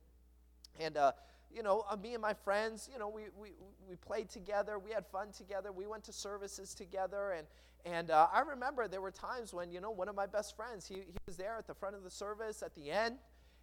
and 0.80 0.98
uh, 0.98 1.12
you 1.54 1.64
know, 1.64 1.86
uh, 1.90 1.96
me 1.96 2.14
and 2.14 2.22
my 2.22 2.34
friends, 2.34 2.90
you 2.92 3.00
know, 3.00 3.10
we, 3.10 3.24
we, 3.40 3.50
we 3.88 3.96
played 3.96 4.30
together. 4.30 4.80
We 4.80 4.92
had 4.92 5.06
fun 5.06 5.32
together. 5.32 5.72
We 5.72 5.88
went 5.88 6.04
to 6.06 6.14
services 6.14 6.74
together. 6.74 7.32
And, 7.32 7.48
and 7.86 8.12
uh, 8.12 8.28
I 8.34 8.42
remember 8.42 8.88
there 8.88 9.02
were 9.02 9.12
times 9.12 9.54
when, 9.54 9.72
you 9.72 9.82
know, 9.82 9.92
one 9.92 10.10
of 10.10 10.16
my 10.16 10.28
best 10.28 10.56
friends, 10.56 10.88
he, 10.88 10.96
he 10.96 11.18
was 11.26 11.38
there 11.38 11.58
at 11.58 11.68
the 11.68 11.74
front 11.74 11.96
of 11.96 12.04
the 12.04 12.10
service 12.10 12.62
at 12.64 12.76
the 12.76 12.92
end, 12.92 13.18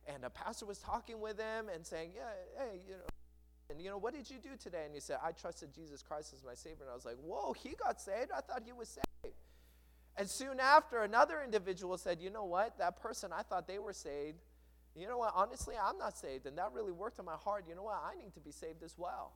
and 0.07 0.25
a 0.25 0.31
pastor 0.31 0.67
was 0.67 0.79
talking 0.79 1.21
with 1.21 1.39
him 1.39 1.69
and 1.73 1.87
saying, 1.87 2.11
yeah, 2.15 2.31
hey, 2.59 2.81
you 2.87 2.95
know, 2.95 3.05
and 3.71 3.83
you 3.83 3.91
know, 3.91 3.99
what 3.99 4.15
did 4.15 4.31
you 4.31 4.39
do 4.43 4.51
today? 4.59 4.85
And 4.87 4.95
you 4.95 5.01
said, 5.01 5.19
I 5.23 5.33
trusted 5.33 5.75
Jesus 5.75 6.03
Christ 6.03 6.33
as 6.33 6.43
my 6.43 6.55
Savior. 6.55 6.83
And 6.83 6.91
I 6.91 6.95
was 6.95 7.05
like, 7.05 7.17
whoa, 7.23 7.53
he 7.53 7.75
got 7.83 8.01
saved? 8.01 8.31
I 8.35 8.41
thought 8.41 8.63
he 8.65 8.73
was 8.73 8.89
saved. 8.89 9.35
And 10.17 10.29
soon 10.29 10.59
after, 10.59 11.03
another 11.03 11.43
individual 11.45 11.99
said, 11.99 12.21
you 12.21 12.31
know 12.31 12.45
what? 12.45 12.79
That 12.79 13.01
person, 13.01 13.31
I 13.33 13.43
thought 13.43 13.69
they 13.69 13.79
were 13.79 13.93
saved. 13.93 14.39
You 14.97 15.07
know 15.07 15.19
what? 15.19 15.33
Honestly, 15.37 15.75
I'm 15.81 15.99
not 15.99 16.17
saved. 16.17 16.47
And 16.47 16.57
that 16.59 16.73
really 16.73 16.93
worked 16.93 17.19
in 17.19 17.25
my 17.25 17.37
heart. 17.37 17.67
You 17.69 17.75
know 17.75 17.85
what? 17.85 18.03
I 18.05 18.19
need 18.21 18.33
to 18.35 18.41
be 18.41 18.51
saved 18.51 18.83
as 18.83 18.97
well. 18.97 19.33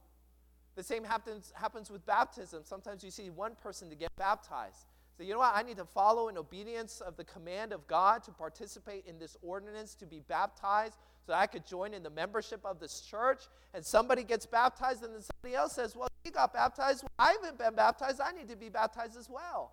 The 0.74 0.82
same 0.82 1.04
happens, 1.04 1.52
happens 1.54 1.90
with 1.90 2.04
baptism. 2.06 2.62
Sometimes 2.64 3.04
you 3.04 3.10
see 3.10 3.28
one 3.28 3.54
person 3.54 3.90
to 3.90 3.94
get 3.94 4.10
baptized. 4.16 4.86
So, 5.16 5.22
you 5.22 5.34
know 5.34 5.40
what? 5.40 5.54
I 5.54 5.62
need 5.62 5.76
to 5.76 5.84
follow 5.84 6.28
in 6.28 6.38
obedience 6.38 7.02
of 7.02 7.16
the 7.18 7.24
command 7.24 7.72
of 7.72 7.86
God 7.86 8.24
to 8.24 8.32
participate 8.32 9.04
in 9.06 9.18
this 9.18 9.36
ordinance, 9.42 9.94
to 9.96 10.06
be 10.06 10.20
baptized, 10.26 10.96
so 11.26 11.32
I 11.32 11.46
could 11.46 11.66
join 11.66 11.94
in 11.94 12.02
the 12.02 12.10
membership 12.10 12.60
of 12.64 12.80
this 12.80 13.00
church. 13.00 13.44
And 13.74 13.84
somebody 13.84 14.24
gets 14.24 14.44
baptized, 14.44 15.02
and 15.04 15.14
then 15.14 15.22
somebody 15.22 15.54
else 15.54 15.74
says, 15.74 15.94
Well, 15.94 16.08
he 16.24 16.30
got 16.30 16.52
baptized. 16.52 17.02
Well, 17.02 17.10
I 17.18 17.32
haven't 17.32 17.58
been 17.58 17.74
baptized. 17.74 18.20
I 18.20 18.32
need 18.32 18.48
to 18.48 18.56
be 18.56 18.68
baptized 18.68 19.16
as 19.16 19.30
well. 19.30 19.72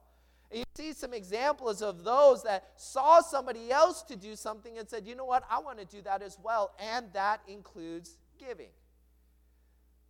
And 0.51 0.59
you 0.59 0.65
see 0.75 0.93
some 0.93 1.13
examples 1.13 1.81
of 1.81 2.03
those 2.03 2.43
that 2.43 2.69
saw 2.75 3.21
somebody 3.21 3.71
else 3.71 4.03
to 4.03 4.15
do 4.15 4.35
something 4.35 4.77
and 4.77 4.87
said, 4.87 5.05
You 5.05 5.15
know 5.15 5.25
what? 5.25 5.43
I 5.49 5.59
want 5.59 5.79
to 5.79 5.85
do 5.85 6.01
that 6.03 6.21
as 6.21 6.37
well. 6.41 6.71
And 6.79 7.07
that 7.13 7.41
includes 7.47 8.17
giving. 8.37 8.69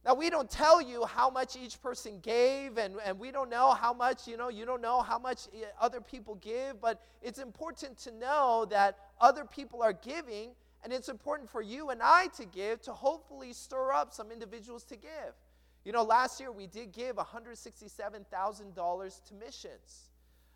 Now, 0.06 0.14
we 0.14 0.30
don't 0.30 0.50
tell 0.50 0.82
you 0.82 1.06
how 1.06 1.30
much 1.30 1.58
each 1.58 1.82
person 1.82 2.20
gave, 2.22 2.78
and, 2.78 2.96
and 3.06 3.20
we 3.20 3.32
don't 3.32 3.50
know 3.50 3.72
how 3.72 3.94
much, 3.94 4.28
you 4.28 4.38
know, 4.38 4.48
you 4.48 4.66
don't 4.66 4.82
know 4.82 5.02
how 5.02 5.20
much 5.20 5.48
eh, 5.54 5.66
other 5.80 6.00
people 6.00 6.36
give, 6.36 6.80
but 6.80 7.04
it's 7.22 7.40
important 7.40 7.98
to 8.00 8.12
know 8.12 8.66
that 8.70 8.98
other 9.20 9.44
people 9.44 9.82
are 9.84 9.92
giving 9.92 10.52
and 10.84 10.94
it's 10.94 11.10
important 11.10 11.50
for 11.50 11.62
you 11.62 11.90
and 11.90 12.02
I 12.02 12.28
to 12.38 12.46
give 12.46 12.82
to 12.84 12.94
hopefully 12.94 13.52
stir 13.54 13.92
up 13.94 14.14
some 14.14 14.32
individuals 14.32 14.84
to 14.86 14.96
give. 14.96 15.34
You 15.86 15.92
know, 15.92 16.04
last 16.04 16.40
year 16.40 16.52
we 16.52 16.68
did 16.68 16.92
give 16.92 17.16
$167,000 17.16 19.26
to 19.26 19.34
missions. 19.34 20.10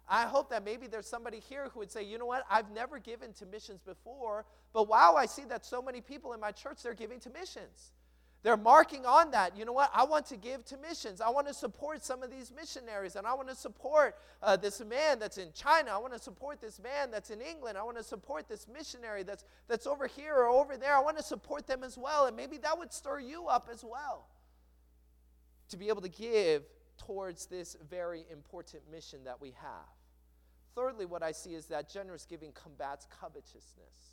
I 0.07 0.23
hope 0.23 0.49
that 0.49 0.63
maybe 0.65 0.87
there's 0.87 1.07
somebody 1.07 1.39
here 1.39 1.69
who 1.69 1.79
would 1.79 1.91
say, 1.91 2.03
you 2.03 2.17
know 2.17 2.25
what, 2.25 2.43
I've 2.49 2.69
never 2.71 2.99
given 2.99 3.31
to 3.33 3.45
missions 3.45 3.81
before, 3.81 4.45
but 4.73 4.89
wow, 4.89 5.15
I 5.17 5.25
see 5.25 5.45
that 5.45 5.65
so 5.65 5.81
many 5.81 6.01
people 6.01 6.33
in 6.33 6.41
my 6.41 6.51
church, 6.51 6.83
they're 6.83 6.93
giving 6.93 7.21
to 7.21 7.29
missions. 7.29 7.93
They're 8.43 8.57
marking 8.57 9.05
on 9.05 9.31
that. 9.31 9.57
You 9.57 9.63
know 9.63 9.71
what? 9.71 9.89
I 9.93 10.03
want 10.03 10.25
to 10.27 10.35
give 10.35 10.65
to 10.65 10.77
missions. 10.77 11.21
I 11.21 11.29
want 11.29 11.47
to 11.47 11.53
support 11.53 12.03
some 12.03 12.21
of 12.21 12.29
these 12.29 12.51
missionaries, 12.53 13.15
and 13.15 13.25
I 13.25 13.33
want 13.33 13.47
to 13.47 13.55
support 13.55 14.17
uh, 14.41 14.57
this 14.57 14.83
man 14.83 15.17
that's 15.17 15.37
in 15.37 15.47
China. 15.53 15.91
I 15.93 15.97
want 15.97 16.11
to 16.11 16.19
support 16.19 16.59
this 16.59 16.77
man 16.83 17.09
that's 17.09 17.29
in 17.29 17.39
England. 17.39 17.77
I 17.77 17.83
want 17.83 17.95
to 17.97 18.03
support 18.03 18.49
this 18.49 18.67
missionary 18.67 19.23
that's, 19.23 19.45
that's 19.69 19.87
over 19.87 20.07
here 20.07 20.35
or 20.35 20.47
over 20.47 20.75
there. 20.75 20.93
I 20.93 20.99
want 20.99 21.15
to 21.17 21.23
support 21.23 21.67
them 21.67 21.85
as 21.85 21.97
well. 21.97 22.25
And 22.25 22.35
maybe 22.35 22.57
that 22.57 22.77
would 22.77 22.91
stir 22.91 23.21
you 23.21 23.47
up 23.47 23.69
as 23.71 23.81
well 23.81 24.27
to 25.69 25.77
be 25.77 25.87
able 25.87 26.01
to 26.01 26.09
give 26.09 26.63
towards 26.97 27.45
this 27.45 27.77
very 27.89 28.25
important 28.29 28.83
mission 28.91 29.23
that 29.23 29.39
we 29.39 29.53
have. 29.61 29.87
Thirdly, 30.75 31.05
what 31.05 31.23
I 31.23 31.31
see 31.31 31.51
is 31.55 31.67
that 31.67 31.89
generous 31.89 32.25
giving 32.25 32.51
combats 32.51 33.07
covetousness 33.21 34.12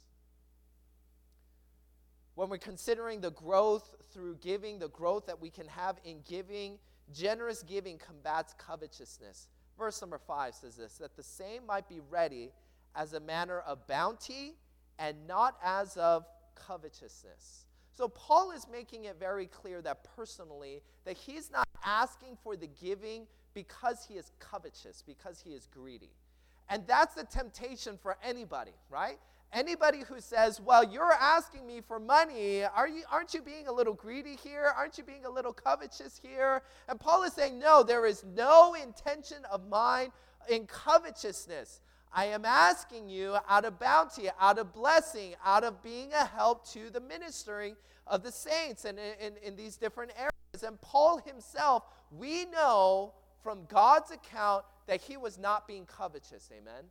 when 2.40 2.48
we're 2.48 2.56
considering 2.56 3.20
the 3.20 3.32
growth 3.32 3.94
through 4.14 4.34
giving, 4.36 4.78
the 4.78 4.88
growth 4.88 5.26
that 5.26 5.38
we 5.38 5.50
can 5.50 5.66
have 5.66 5.98
in 6.06 6.22
giving, 6.26 6.78
generous 7.12 7.62
giving 7.62 7.98
combats 7.98 8.54
covetousness. 8.56 9.48
Verse 9.78 10.00
number 10.00 10.16
five 10.16 10.54
says 10.54 10.74
this 10.74 10.94
that 10.94 11.14
the 11.16 11.22
same 11.22 11.66
might 11.66 11.86
be 11.86 12.00
ready 12.08 12.50
as 12.96 13.12
a 13.12 13.20
manner 13.20 13.58
of 13.60 13.86
bounty 13.86 14.54
and 14.98 15.26
not 15.26 15.58
as 15.62 15.98
of 15.98 16.24
covetousness. 16.54 17.66
So 17.92 18.08
Paul 18.08 18.52
is 18.52 18.66
making 18.72 19.04
it 19.04 19.16
very 19.20 19.44
clear 19.44 19.82
that 19.82 20.06
personally 20.16 20.80
that 21.04 21.18
he's 21.18 21.50
not 21.50 21.68
asking 21.84 22.38
for 22.42 22.56
the 22.56 22.68
giving 22.68 23.26
because 23.52 24.06
he 24.08 24.14
is 24.14 24.32
covetous, 24.38 25.04
because 25.06 25.42
he 25.44 25.50
is 25.50 25.66
greedy. 25.66 26.14
And 26.70 26.86
that's 26.86 27.16
the 27.16 27.24
temptation 27.24 27.98
for 28.00 28.16
anybody, 28.24 28.72
right? 28.88 29.18
Anybody 29.52 30.02
who 30.08 30.20
says, 30.20 30.60
Well, 30.60 30.84
you're 30.84 31.12
asking 31.12 31.66
me 31.66 31.80
for 31.80 31.98
money, 31.98 32.62
are 32.64 32.86
you, 32.86 33.02
aren't 33.10 33.34
you 33.34 33.42
being 33.42 33.66
a 33.66 33.72
little 33.72 33.94
greedy 33.94 34.36
here? 34.36 34.72
Aren't 34.76 34.96
you 34.96 35.04
being 35.04 35.24
a 35.24 35.30
little 35.30 35.52
covetous 35.52 36.20
here? 36.22 36.62
And 36.88 37.00
Paul 37.00 37.24
is 37.24 37.32
saying, 37.32 37.58
No, 37.58 37.82
there 37.82 38.06
is 38.06 38.24
no 38.36 38.74
intention 38.74 39.38
of 39.50 39.68
mine 39.68 40.12
in 40.48 40.66
covetousness. 40.66 41.80
I 42.12 42.26
am 42.26 42.44
asking 42.44 43.08
you 43.08 43.36
out 43.48 43.64
of 43.64 43.78
bounty, 43.78 44.28
out 44.40 44.58
of 44.58 44.72
blessing, 44.72 45.34
out 45.44 45.64
of 45.64 45.82
being 45.82 46.12
a 46.12 46.24
help 46.24 46.68
to 46.70 46.90
the 46.90 47.00
ministering 47.00 47.76
of 48.06 48.22
the 48.22 48.32
saints 48.32 48.84
and 48.84 48.98
in, 48.98 49.14
in, 49.26 49.32
in 49.42 49.56
these 49.56 49.76
different 49.76 50.12
areas. 50.16 50.64
And 50.64 50.80
Paul 50.80 51.18
himself, 51.18 51.84
we 52.10 52.46
know 52.46 53.14
from 53.42 53.60
God's 53.68 54.10
account 54.10 54.64
that 54.86 55.00
he 55.00 55.16
was 55.16 55.38
not 55.38 55.66
being 55.68 55.86
covetous. 55.86 56.50
Amen. 56.52 56.84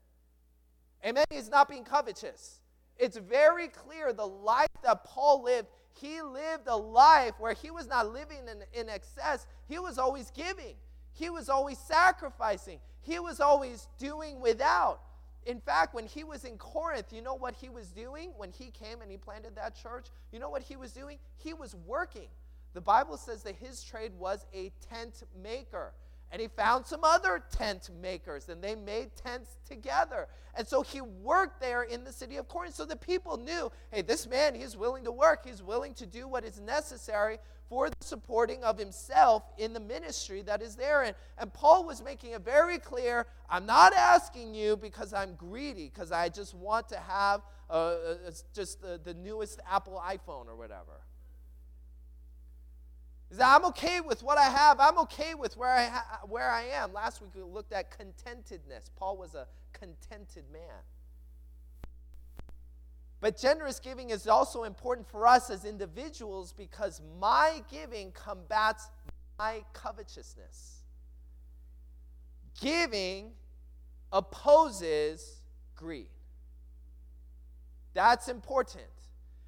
Amen. 1.06 1.26
He's 1.30 1.50
not 1.50 1.70
being 1.70 1.84
covetous. 1.84 2.60
It's 2.98 3.18
very 3.18 3.70
clear 3.70 4.12
the 4.12 4.28
life 4.28 4.68
that 4.84 5.06
Paul 5.06 5.44
lived, 5.44 5.70
he 5.94 6.22
lived 6.22 6.68
a 6.68 6.76
life 6.76 7.34
where 7.40 7.54
he 7.54 7.72
was 7.72 7.88
not 7.88 8.12
living 8.12 8.40
in, 8.50 8.80
in 8.80 8.90
excess. 8.90 9.48
He 9.68 9.80
was 9.80 9.98
always 9.98 10.32
giving, 10.32 10.76
he 11.14 11.30
was 11.30 11.50
always 11.50 11.78
sacrificing, 11.78 12.80
he 13.02 13.20
was 13.20 13.40
always 13.40 13.88
doing 13.98 14.42
without. 14.42 15.00
In 15.46 15.62
fact, 15.62 15.94
when 15.94 16.06
he 16.06 16.26
was 16.26 16.44
in 16.44 16.58
Corinth, 16.58 17.14
you 17.14 17.22
know 17.22 17.34
what 17.34 17.56
he 17.56 17.70
was 17.70 17.88
doing 17.88 18.32
when 18.36 18.52
he 18.52 18.72
came 18.72 19.02
and 19.02 19.10
he 19.10 19.18
planted 19.18 19.56
that 19.56 19.76
church? 19.76 20.08
You 20.34 20.40
know 20.40 20.50
what 20.50 20.62
he 20.62 20.76
was 20.76 20.92
doing? 20.92 21.18
He 21.38 21.54
was 21.54 21.76
working. 21.88 22.28
The 22.74 22.82
Bible 22.82 23.18
says 23.18 23.44
that 23.44 23.56
his 23.56 23.82
trade 23.82 24.12
was 24.20 24.46
a 24.54 24.72
tent 24.90 25.24
maker. 25.42 25.94
And 26.32 26.42
he 26.42 26.48
found 26.48 26.86
some 26.86 27.04
other 27.04 27.44
tent 27.52 27.90
makers, 28.02 28.50
and 28.50 28.62
they 28.62 28.76
made 28.76 29.16
tents 29.16 29.58
together. 29.68 30.28
And 30.56 30.68
so 30.68 30.82
he 30.82 31.02
worked 31.02 31.60
there 31.60 31.84
in 31.84 32.04
the 32.04 32.12
city 32.12 32.38
of 32.38 32.48
Corinth. 32.48 32.76
So 32.76 32.86
the 32.86 32.96
people 32.96 33.38
knew 33.38 33.72
hey, 33.92 34.02
this 34.02 34.28
man, 34.28 34.54
he's 34.56 34.78
willing 34.78 35.04
to 35.06 35.12
work, 35.12 35.46
he's 35.46 35.64
willing 35.64 35.94
to 35.96 36.06
do 36.06 36.28
what 36.28 36.44
is 36.44 36.60
necessary 36.60 37.38
for 37.70 37.90
the 37.90 37.96
supporting 38.02 38.64
of 38.64 38.78
himself 38.78 39.44
in 39.58 39.74
the 39.74 39.80
ministry 39.80 40.42
that 40.42 40.62
is 40.62 40.76
there. 40.76 41.04
And, 41.04 41.16
and 41.38 41.54
Paul 41.54 41.86
was 41.86 42.04
making 42.04 42.32
it 42.32 42.42
very 42.42 42.80
clear 42.80 43.28
I'm 43.50 43.66
not 43.66 43.94
asking 43.94 44.54
you 44.54 44.76
because 44.76 45.14
I'm 45.14 45.36
greedy, 45.36 45.92
because 45.94 46.12
I 46.12 46.30
just 46.30 46.54
want 46.54 46.90
to 46.90 47.00
have 47.00 47.42
uh, 47.70 47.74
uh 47.74 48.32
just 48.54 48.82
the, 48.82 49.00
the 49.04 49.14
newest 49.14 49.60
Apple 49.70 50.02
iPhone 50.06 50.48
or 50.48 50.56
whatever. 50.56 51.02
Is 53.32 53.38
that 53.38 53.56
I'm 53.56 53.66
okay 53.66 54.02
with 54.02 54.24
what 54.24 54.38
I 54.38 54.50
have. 54.50 54.80
I'm 54.80 54.98
okay 55.00 55.36
with 55.36 55.56
where 55.56 55.72
I, 55.72 55.86
ha- 55.86 56.22
where 56.28 56.50
I 56.50 56.64
am. 56.64 56.94
Last 56.94 57.22
week 57.22 57.32
we 57.36 57.44
looked 57.44 57.72
at 57.72 57.92
contentedness. 57.92 58.90
Paul 58.96 59.18
was 59.18 59.36
a 59.36 59.46
contented 59.72 60.46
man. 60.52 60.82
But 63.22 63.38
generous 63.38 63.80
giving 63.80 64.10
is 64.10 64.28
also 64.28 64.64
important 64.64 65.08
for 65.08 65.28
us 65.28 65.50
as 65.50 65.66
individuals 65.66 66.54
because 66.54 67.02
my 67.20 67.62
giving 67.70 68.12
combats 68.14 68.90
my 69.38 69.64
covetousness. 69.74 70.84
Giving 72.60 73.32
opposes 74.12 75.42
greed. 75.76 76.10
That's 77.94 78.28
important 78.28 78.86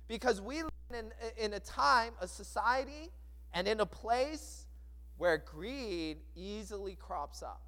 because 0.07 0.41
we 0.41 0.63
live 0.63 0.71
in, 0.91 1.11
in 1.37 1.53
a 1.53 1.59
time, 1.59 2.13
a 2.19 2.27
society, 2.27 3.11
and 3.53 3.67
in 3.67 3.79
a 3.79 3.85
place 3.85 4.65
where 5.17 5.37
greed 5.37 6.17
easily 6.35 6.95
crops 6.95 7.43
up. 7.43 7.61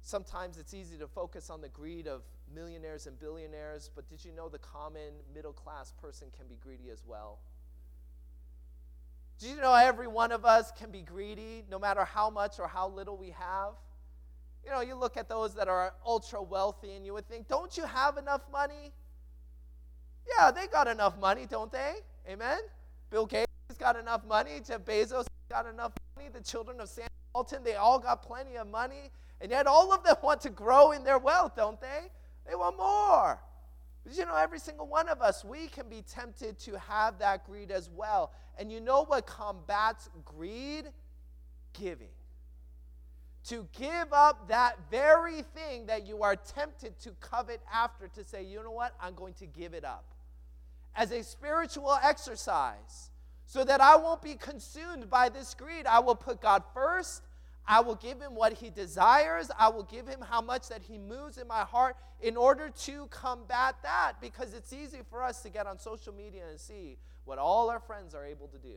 Sometimes 0.00 0.58
it's 0.58 0.74
easy 0.74 0.96
to 0.98 1.06
focus 1.06 1.50
on 1.50 1.60
the 1.60 1.68
greed 1.68 2.06
of 2.06 2.22
millionaires 2.54 3.06
and 3.06 3.18
billionaires, 3.18 3.90
but 3.94 4.08
did 4.08 4.24
you 4.24 4.32
know 4.32 4.48
the 4.48 4.58
common 4.58 5.12
middle 5.34 5.52
class 5.52 5.92
person 5.92 6.28
can 6.36 6.46
be 6.46 6.56
greedy 6.56 6.90
as 6.90 7.02
well? 7.06 7.38
Do 9.38 9.48
you 9.48 9.56
know 9.56 9.74
every 9.74 10.06
one 10.06 10.30
of 10.30 10.44
us 10.44 10.72
can 10.72 10.90
be 10.90 11.02
greedy 11.02 11.64
no 11.70 11.78
matter 11.78 12.04
how 12.04 12.30
much 12.30 12.58
or 12.58 12.68
how 12.68 12.88
little 12.88 13.16
we 13.16 13.30
have? 13.30 13.72
You 14.64 14.70
know, 14.70 14.80
you 14.80 14.94
look 14.94 15.16
at 15.16 15.28
those 15.28 15.54
that 15.54 15.68
are 15.68 15.92
ultra 16.06 16.42
wealthy 16.42 16.92
and 16.92 17.04
you 17.04 17.12
would 17.12 17.28
think, 17.28 17.48
don't 17.48 17.76
you 17.76 17.84
have 17.84 18.16
enough 18.16 18.42
money? 18.50 18.92
Yeah, 20.38 20.50
they 20.50 20.66
got 20.66 20.88
enough 20.88 21.18
money, 21.18 21.46
don't 21.46 21.70
they? 21.70 21.94
Amen? 22.28 22.60
Bill 23.10 23.26
Gates 23.26 23.48
got 23.78 23.96
enough 23.96 24.24
money. 24.26 24.60
Jeff 24.66 24.80
Bezos 24.80 25.26
got 25.48 25.66
enough 25.66 25.92
money. 26.16 26.28
The 26.32 26.40
children 26.40 26.80
of 26.80 26.88
Sam 26.88 27.08
Walton, 27.34 27.62
they 27.64 27.74
all 27.74 27.98
got 27.98 28.22
plenty 28.22 28.56
of 28.56 28.68
money. 28.68 29.10
And 29.40 29.50
yet 29.50 29.66
all 29.66 29.92
of 29.92 30.04
them 30.04 30.16
want 30.22 30.40
to 30.42 30.50
grow 30.50 30.92
in 30.92 31.04
their 31.04 31.18
wealth, 31.18 31.56
don't 31.56 31.80
they? 31.80 32.10
They 32.48 32.54
want 32.54 32.76
more. 32.76 33.40
But 34.04 34.16
you 34.16 34.26
know, 34.26 34.36
every 34.36 34.58
single 34.58 34.86
one 34.86 35.08
of 35.08 35.22
us, 35.22 35.44
we 35.44 35.66
can 35.68 35.88
be 35.88 36.02
tempted 36.02 36.58
to 36.60 36.78
have 36.78 37.18
that 37.18 37.46
greed 37.46 37.70
as 37.70 37.88
well. 37.90 38.32
And 38.58 38.70
you 38.70 38.80
know 38.80 39.04
what 39.04 39.26
combats 39.26 40.10
greed? 40.24 40.90
Giving. 41.72 42.08
To 43.48 43.66
give 43.78 44.12
up 44.12 44.48
that 44.48 44.76
very 44.90 45.42
thing 45.42 45.86
that 45.86 46.06
you 46.06 46.22
are 46.22 46.36
tempted 46.36 46.98
to 47.00 47.10
covet 47.20 47.60
after, 47.72 48.08
to 48.08 48.24
say, 48.24 48.42
you 48.42 48.62
know 48.62 48.70
what, 48.70 48.94
I'm 49.00 49.14
going 49.14 49.34
to 49.34 49.46
give 49.46 49.74
it 49.74 49.84
up. 49.84 50.13
As 50.96 51.10
a 51.10 51.22
spiritual 51.22 51.98
exercise, 52.02 53.10
so 53.46 53.64
that 53.64 53.80
I 53.80 53.96
won't 53.96 54.22
be 54.22 54.34
consumed 54.34 55.10
by 55.10 55.28
this 55.28 55.54
greed. 55.54 55.86
I 55.86 56.00
will 56.00 56.14
put 56.14 56.40
God 56.40 56.62
first. 56.72 57.22
I 57.66 57.80
will 57.80 57.94
give 57.94 58.20
him 58.20 58.34
what 58.34 58.52
he 58.52 58.70
desires. 58.70 59.50
I 59.58 59.68
will 59.68 59.84
give 59.84 60.06
him 60.06 60.20
how 60.20 60.40
much 60.40 60.68
that 60.68 60.82
he 60.82 60.98
moves 60.98 61.38
in 61.38 61.48
my 61.48 61.60
heart 61.62 61.96
in 62.20 62.36
order 62.36 62.68
to 62.68 63.06
combat 63.10 63.76
that 63.82 64.14
because 64.20 64.54
it's 64.54 64.72
easy 64.72 65.00
for 65.08 65.22
us 65.22 65.42
to 65.42 65.50
get 65.50 65.66
on 65.66 65.78
social 65.78 66.12
media 66.12 66.42
and 66.50 66.60
see 66.60 66.98
what 67.24 67.38
all 67.38 67.70
our 67.70 67.80
friends 67.80 68.14
are 68.14 68.24
able 68.24 68.48
to 68.48 68.58
do. 68.58 68.76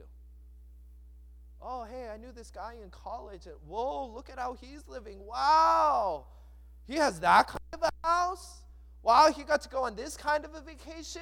Oh, 1.62 1.86
hey, 1.86 2.08
I 2.13 2.17
knew 2.17 2.32
this 2.32 2.51
guy 2.51 2.75
in 2.82 2.89
college. 2.89 3.45
And, 3.45 3.56
whoa, 3.67 4.08
look 4.08 4.30
at 4.30 4.38
how 4.38 4.53
he's 4.53 4.88
living. 4.88 5.25
Wow. 5.25 6.25
He 6.86 6.95
has 6.95 7.19
that 7.19 7.47
kind 7.47 7.60
of 7.73 7.82
a 7.84 8.08
house. 8.08 8.62
Wow, 9.01 9.32
he 9.36 9.43
got 9.43 9.62
to 9.63 9.69
go 9.69 9.84
on 9.84 9.95
this 9.95 10.15
kind 10.15 10.45
of 10.45 10.53
a 10.53 10.62
vacation. 10.62 11.21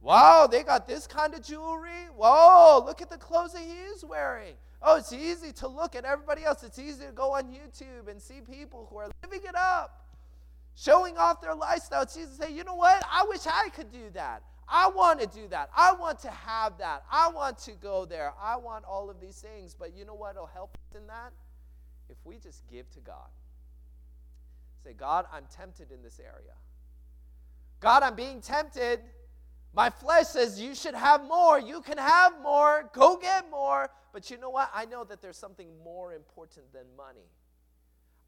Wow, 0.00 0.46
they 0.50 0.62
got 0.62 0.86
this 0.86 1.06
kind 1.06 1.34
of 1.34 1.42
jewelry. 1.42 2.08
Whoa, 2.14 2.82
look 2.84 3.00
at 3.00 3.10
the 3.10 3.16
clothes 3.16 3.54
that 3.54 3.62
he 3.62 3.72
is 3.72 4.04
wearing. 4.04 4.54
Oh, 4.82 4.96
it's 4.96 5.12
easy 5.14 5.50
to 5.52 5.68
look 5.68 5.96
at 5.96 6.04
everybody 6.04 6.44
else. 6.44 6.62
It's 6.62 6.78
easy 6.78 7.06
to 7.06 7.12
go 7.12 7.32
on 7.32 7.44
YouTube 7.44 8.08
and 8.08 8.20
see 8.20 8.40
people 8.42 8.86
who 8.90 8.98
are 8.98 9.08
living 9.22 9.40
it 9.48 9.56
up, 9.56 10.04
showing 10.74 11.16
off 11.16 11.40
their 11.40 11.54
lifestyle. 11.54 12.02
It's 12.02 12.16
easy 12.16 12.26
to 12.26 12.34
say, 12.34 12.52
you 12.52 12.64
know 12.64 12.74
what? 12.74 13.02
I 13.10 13.24
wish 13.26 13.46
I 13.46 13.70
could 13.70 13.90
do 13.90 14.10
that. 14.12 14.42
I 14.68 14.88
want 14.88 15.20
to 15.20 15.26
do 15.26 15.48
that. 15.48 15.70
I 15.76 15.92
want 15.92 16.18
to 16.20 16.30
have 16.30 16.78
that. 16.78 17.04
I 17.10 17.28
want 17.28 17.58
to 17.60 17.72
go 17.72 18.04
there. 18.04 18.32
I 18.40 18.56
want 18.56 18.84
all 18.84 19.08
of 19.10 19.20
these 19.20 19.36
things. 19.36 19.74
But 19.78 19.96
you 19.96 20.04
know 20.04 20.14
what 20.14 20.36
will 20.36 20.46
help 20.46 20.76
us 20.76 21.00
in 21.00 21.06
that? 21.06 21.32
If 22.08 22.16
we 22.24 22.38
just 22.38 22.62
give 22.70 22.90
to 22.92 23.00
God. 23.00 23.28
Say, 24.84 24.92
God, 24.92 25.26
I'm 25.32 25.44
tempted 25.54 25.90
in 25.90 26.02
this 26.02 26.20
area. 26.20 26.52
God, 27.80 28.02
I'm 28.02 28.14
being 28.14 28.40
tempted. 28.40 29.00
My 29.74 29.90
flesh 29.90 30.28
says 30.28 30.60
you 30.60 30.74
should 30.74 30.94
have 30.94 31.24
more. 31.24 31.58
You 31.58 31.80
can 31.80 31.98
have 31.98 32.34
more. 32.42 32.90
Go 32.92 33.16
get 33.16 33.50
more. 33.50 33.90
But 34.12 34.30
you 34.30 34.38
know 34.38 34.50
what? 34.50 34.70
I 34.72 34.84
know 34.84 35.02
that 35.04 35.20
there's 35.20 35.36
something 35.36 35.68
more 35.82 36.12
important 36.12 36.72
than 36.72 36.84
money. 36.96 37.28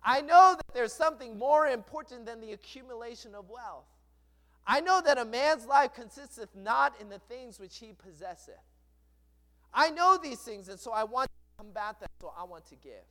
I 0.03 0.21
know 0.21 0.55
that 0.57 0.75
there's 0.75 0.93
something 0.93 1.39
more 1.39 1.67
important 1.67 2.27
than 2.27 2.41
the 2.41 2.53
accumulation 2.53 3.35
of 3.35 3.49
wealth. 3.49 3.87
I 4.67 4.81
know 4.81 5.01
that 5.05 5.19
a 5.19 5.25
man's 5.25 5.67
life 5.67 5.95
consisteth 5.95 6.49
not 6.57 6.95
in 7.01 7.09
the 7.09 7.21
things 7.21 7.61
which 7.61 7.79
he 7.79 7.93
possesseth. 7.93 8.55
I 9.73 9.91
know 9.91 10.19
these 10.21 10.41
things, 10.41 10.69
and 10.69 10.79
so 10.79 10.91
I 10.91 11.05
want 11.05 11.29
to 11.29 11.65
combat 11.65 12.01
that, 12.01 12.11
so 12.21 12.33
I 12.37 12.45
want 12.45 12.67
to 12.67 12.75
give. 12.77 13.05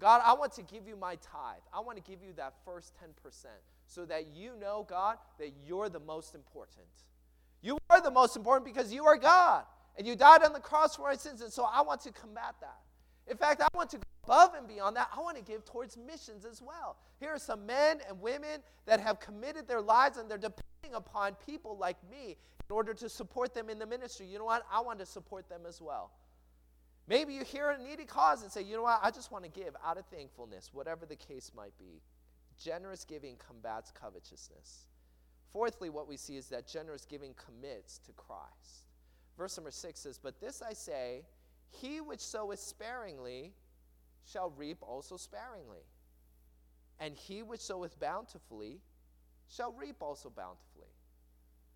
God, 0.00 0.22
I 0.24 0.32
want 0.32 0.52
to 0.54 0.62
give 0.62 0.88
you 0.88 0.96
my 0.96 1.14
tithe. 1.16 1.62
I 1.72 1.80
want 1.80 1.96
to 1.96 2.10
give 2.10 2.22
you 2.22 2.32
that 2.36 2.54
first 2.64 2.94
10% 2.96 3.46
so 3.86 4.04
that 4.06 4.26
you 4.34 4.52
know, 4.60 4.84
God, 4.88 5.18
that 5.38 5.52
you're 5.64 5.88
the 5.88 6.00
most 6.00 6.34
important. 6.34 6.86
You 7.64 7.78
are 7.88 8.02
the 8.02 8.10
most 8.10 8.36
important 8.36 8.66
because 8.66 8.92
you 8.92 9.06
are 9.06 9.16
God. 9.16 9.64
And 9.96 10.06
you 10.06 10.16
died 10.16 10.42
on 10.42 10.52
the 10.52 10.60
cross 10.60 10.96
for 10.96 11.06
our 11.06 11.16
sins. 11.16 11.40
And 11.40 11.50
so 11.50 11.64
I 11.64 11.80
want 11.80 12.02
to 12.02 12.12
combat 12.12 12.54
that. 12.60 12.80
In 13.26 13.38
fact, 13.38 13.62
I 13.62 13.68
want 13.74 13.88
to 13.90 13.96
go 13.96 14.02
above 14.24 14.54
and 14.54 14.68
beyond 14.68 14.96
that. 14.96 15.08
I 15.16 15.20
want 15.20 15.38
to 15.38 15.42
give 15.42 15.64
towards 15.64 15.96
missions 15.96 16.44
as 16.44 16.60
well. 16.60 16.98
Here 17.20 17.30
are 17.30 17.38
some 17.38 17.64
men 17.64 18.00
and 18.06 18.20
women 18.20 18.60
that 18.84 19.00
have 19.00 19.18
committed 19.18 19.66
their 19.66 19.80
lives 19.80 20.18
and 20.18 20.30
they're 20.30 20.36
depending 20.36 20.94
upon 20.94 21.36
people 21.46 21.78
like 21.78 21.96
me 22.10 22.36
in 22.68 22.74
order 22.74 22.92
to 22.92 23.08
support 23.08 23.54
them 23.54 23.70
in 23.70 23.78
the 23.78 23.86
ministry. 23.86 24.26
You 24.26 24.38
know 24.38 24.44
what? 24.44 24.66
I 24.70 24.80
want 24.82 24.98
to 24.98 25.06
support 25.06 25.48
them 25.48 25.62
as 25.66 25.80
well. 25.80 26.10
Maybe 27.08 27.32
you 27.32 27.44
hear 27.44 27.70
a 27.70 27.82
needy 27.82 28.04
cause 28.04 28.42
and 28.42 28.52
say, 28.52 28.62
you 28.62 28.76
know 28.76 28.82
what? 28.82 29.00
I 29.02 29.10
just 29.10 29.32
want 29.32 29.44
to 29.44 29.50
give 29.50 29.74
out 29.82 29.96
of 29.96 30.04
thankfulness, 30.06 30.70
whatever 30.74 31.06
the 31.06 31.16
case 31.16 31.50
might 31.56 31.76
be. 31.78 32.02
Generous 32.62 33.06
giving 33.06 33.36
combats 33.36 33.90
covetousness. 33.90 34.86
Fourthly, 35.54 35.88
what 35.88 36.08
we 36.08 36.16
see 36.16 36.36
is 36.36 36.48
that 36.48 36.66
generous 36.66 37.04
giving 37.04 37.32
commits 37.34 37.98
to 37.98 38.12
Christ. 38.12 38.88
Verse 39.38 39.56
number 39.56 39.70
six 39.70 40.00
says, 40.00 40.18
But 40.18 40.40
this 40.40 40.60
I 40.60 40.72
say, 40.72 41.22
he 41.70 42.00
which 42.00 42.18
soweth 42.18 42.58
sparingly 42.58 43.52
shall 44.26 44.50
reap 44.56 44.78
also 44.82 45.16
sparingly. 45.16 45.86
And 46.98 47.14
he 47.14 47.44
which 47.44 47.60
soweth 47.60 48.00
bountifully 48.00 48.80
shall 49.48 49.72
reap 49.72 49.96
also 50.00 50.28
bountifully. 50.28 50.90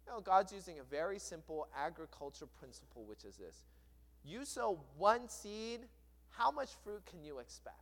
You 0.08 0.22
God's 0.22 0.52
using 0.52 0.80
a 0.80 0.82
very 0.82 1.20
simple 1.20 1.68
agriculture 1.76 2.46
principle, 2.58 3.04
which 3.04 3.24
is 3.24 3.36
this 3.36 3.62
you 4.24 4.44
sow 4.44 4.80
one 4.96 5.28
seed, 5.28 5.82
how 6.30 6.50
much 6.50 6.70
fruit 6.82 7.06
can 7.06 7.22
you 7.22 7.38
expect? 7.38 7.76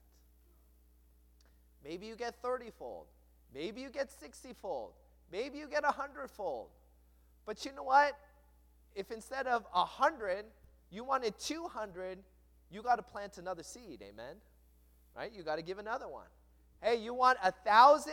Maybe 1.82 2.04
you 2.04 2.16
get 2.16 2.34
30 2.42 2.70
fold. 2.78 3.06
Maybe 3.54 3.80
you 3.80 3.88
get 3.88 4.10
60 4.12 4.52
fold. 4.60 4.92
Maybe 5.30 5.58
you 5.58 5.68
get 5.68 5.84
a 5.84 5.92
hundredfold. 5.92 6.68
But 7.44 7.64
you 7.64 7.72
know 7.72 7.84
what? 7.84 8.16
if 8.96 9.10
instead 9.10 9.46
of 9.46 9.64
a 9.74 9.80
100, 9.80 10.46
you 10.90 11.04
wanted 11.04 11.38
200, 11.38 12.18
you 12.70 12.82
got 12.82 12.96
to 12.96 13.02
plant 13.02 13.38
another 13.38 13.62
seed. 13.62 14.02
Amen? 14.02 14.36
Right? 15.14 15.30
You 15.32 15.42
got 15.42 15.56
to 15.56 15.62
give 15.62 15.78
another 15.78 16.08
one. 16.08 16.26
Hey, 16.82 16.96
you 16.96 17.14
want 17.14 17.38
a 17.42 17.52
1,000, 17.64 18.12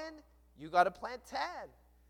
you 0.59 0.69
got 0.69 0.83
to 0.83 0.91
plant 0.91 1.21
10. 1.25 1.39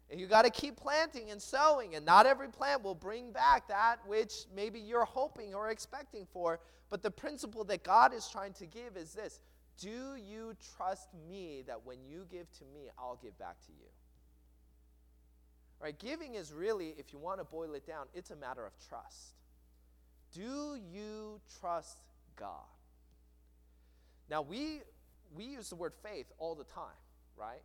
And 0.09 0.19
you 0.19 0.27
got 0.27 0.43
to 0.43 0.49
keep 0.49 0.75
planting 0.75 1.31
and 1.31 1.41
sowing. 1.41 1.95
And 1.95 2.05
not 2.05 2.25
every 2.25 2.49
plant 2.49 2.83
will 2.83 2.95
bring 2.95 3.31
back 3.31 3.67
that 3.69 3.97
which 4.05 4.45
maybe 4.53 4.79
you're 4.79 5.05
hoping 5.05 5.55
or 5.55 5.69
expecting 5.69 6.27
for. 6.33 6.59
But 6.89 7.01
the 7.01 7.09
principle 7.09 7.63
that 7.65 7.83
God 7.83 8.13
is 8.13 8.27
trying 8.27 8.53
to 8.53 8.65
give 8.65 8.97
is 8.97 9.13
this 9.13 9.39
Do 9.79 10.15
you 10.15 10.55
trust 10.75 11.09
me 11.29 11.63
that 11.67 11.85
when 11.85 11.97
you 12.05 12.25
give 12.29 12.51
to 12.59 12.65
me, 12.73 12.89
I'll 12.99 13.19
give 13.23 13.37
back 13.39 13.55
to 13.67 13.71
you? 13.71 13.87
Right? 15.83 15.99
Giving 15.99 16.35
is 16.35 16.53
really, 16.53 16.95
if 16.97 17.11
you 17.11 17.19
want 17.19 17.39
to 17.39 17.43
boil 17.43 17.73
it 17.73 17.85
down, 17.85 18.05
it's 18.13 18.31
a 18.31 18.37
matter 18.37 18.65
of 18.65 18.71
trust. 18.87 19.33
Do 20.33 20.77
you 20.93 21.41
trust 21.59 21.97
God? 22.37 22.47
Now, 24.29 24.43
we, 24.43 24.79
we 25.35 25.43
use 25.43 25.67
the 25.67 25.75
word 25.75 25.91
faith 26.01 26.27
all 26.39 26.55
the 26.55 26.63
time, 26.63 26.95
right? 27.37 27.61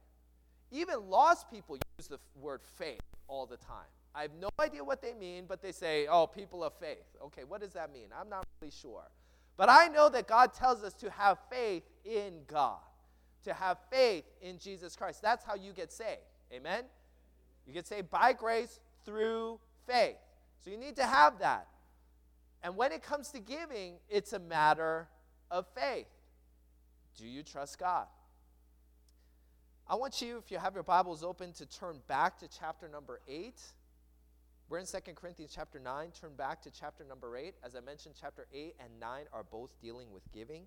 Even 0.72 1.08
lost 1.08 1.48
people 1.48 1.78
use 1.96 2.08
the 2.08 2.18
word 2.34 2.60
faith 2.76 2.98
all 3.28 3.46
the 3.46 3.56
time. 3.56 3.86
I 4.16 4.22
have 4.22 4.32
no 4.40 4.48
idea 4.58 4.82
what 4.82 5.00
they 5.00 5.14
mean, 5.14 5.44
but 5.46 5.62
they 5.62 5.70
say, 5.70 6.08
oh, 6.08 6.26
people 6.26 6.64
of 6.64 6.72
faith. 6.74 7.06
Okay, 7.22 7.44
what 7.44 7.60
does 7.60 7.74
that 7.74 7.92
mean? 7.92 8.08
I'm 8.20 8.28
not 8.28 8.44
really 8.60 8.72
sure. 8.72 9.04
But 9.56 9.68
I 9.68 9.86
know 9.86 10.08
that 10.08 10.26
God 10.26 10.52
tells 10.52 10.82
us 10.82 10.92
to 10.94 11.10
have 11.10 11.38
faith 11.48 11.84
in 12.04 12.40
God, 12.48 12.80
to 13.44 13.54
have 13.54 13.78
faith 13.92 14.24
in 14.42 14.58
Jesus 14.58 14.96
Christ. 14.96 15.22
That's 15.22 15.44
how 15.44 15.54
you 15.54 15.72
get 15.72 15.92
saved. 15.92 16.18
Amen? 16.52 16.82
You 17.68 17.74
get 17.74 17.86
saved 17.86 18.08
by 18.08 18.32
grace 18.32 18.80
through 19.04 19.60
faith. 19.86 20.16
So 20.64 20.70
you 20.70 20.78
need 20.78 20.96
to 20.96 21.04
have 21.04 21.38
that. 21.40 21.68
And 22.62 22.76
when 22.76 22.92
it 22.92 23.02
comes 23.02 23.28
to 23.32 23.40
giving, 23.40 23.96
it's 24.08 24.32
a 24.32 24.38
matter 24.38 25.06
of 25.50 25.66
faith. 25.74 26.08
Do 27.18 27.26
you 27.26 27.42
trust 27.42 27.78
God? 27.78 28.06
I 29.86 29.96
want 29.96 30.22
you, 30.22 30.38
if 30.38 30.50
you 30.50 30.58
have 30.58 30.74
your 30.74 30.82
Bibles 30.82 31.22
open, 31.22 31.52
to 31.54 31.66
turn 31.66 32.00
back 32.08 32.38
to 32.38 32.48
chapter 32.48 32.88
number 32.88 33.20
8. 33.28 33.54
We're 34.70 34.78
in 34.78 34.86
2 34.86 34.98
Corinthians 35.14 35.52
chapter 35.54 35.78
9. 35.78 36.10
Turn 36.18 36.34
back 36.36 36.62
to 36.62 36.70
chapter 36.70 37.04
number 37.04 37.36
8. 37.36 37.54
As 37.62 37.76
I 37.76 37.80
mentioned, 37.80 38.14
chapter 38.18 38.46
8 38.52 38.76
and 38.80 38.98
9 38.98 39.24
are 39.32 39.44
both 39.44 39.78
dealing 39.80 40.10
with 40.10 40.22
giving. 40.32 40.62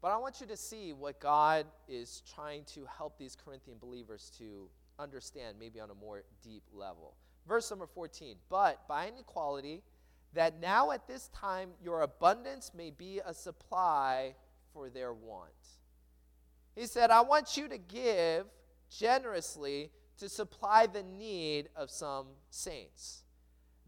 But 0.00 0.08
I 0.08 0.16
want 0.16 0.40
you 0.40 0.46
to 0.48 0.56
see 0.56 0.92
what 0.92 1.20
God 1.20 1.66
is 1.88 2.22
trying 2.34 2.64
to 2.74 2.84
help 2.96 3.16
these 3.18 3.36
Corinthian 3.44 3.78
believers 3.78 4.30
to 4.38 4.68
understand, 4.98 5.56
maybe 5.58 5.80
on 5.80 5.90
a 5.90 5.94
more 5.94 6.24
deep 6.42 6.62
level. 6.72 7.14
Verse 7.46 7.70
number 7.70 7.86
14 7.86 8.36
But 8.48 8.86
by 8.88 9.08
inequality, 9.08 9.82
that 10.34 10.60
now 10.60 10.90
at 10.90 11.06
this 11.06 11.28
time 11.28 11.70
your 11.82 12.02
abundance 12.02 12.72
may 12.76 12.90
be 12.90 13.20
a 13.24 13.32
supply 13.32 14.34
for 14.72 14.90
their 14.90 15.12
want. 15.12 15.52
He 16.74 16.86
said, 16.86 17.10
I 17.10 17.22
want 17.22 17.56
you 17.56 17.68
to 17.68 17.78
give 17.78 18.46
generously 18.90 19.90
to 20.18 20.28
supply 20.28 20.86
the 20.86 21.02
need 21.02 21.68
of 21.74 21.90
some 21.90 22.26
saints, 22.50 23.22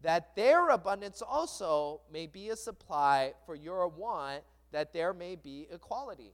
that 0.01 0.35
their 0.35 0.69
abundance 0.69 1.21
also 1.21 2.01
may 2.11 2.25
be 2.25 2.49
a 2.49 2.55
supply 2.55 3.33
for 3.45 3.55
your 3.55 3.87
want, 3.87 4.43
that 4.71 4.93
there 4.93 5.13
may 5.13 5.35
be 5.35 5.67
equality. 5.71 6.33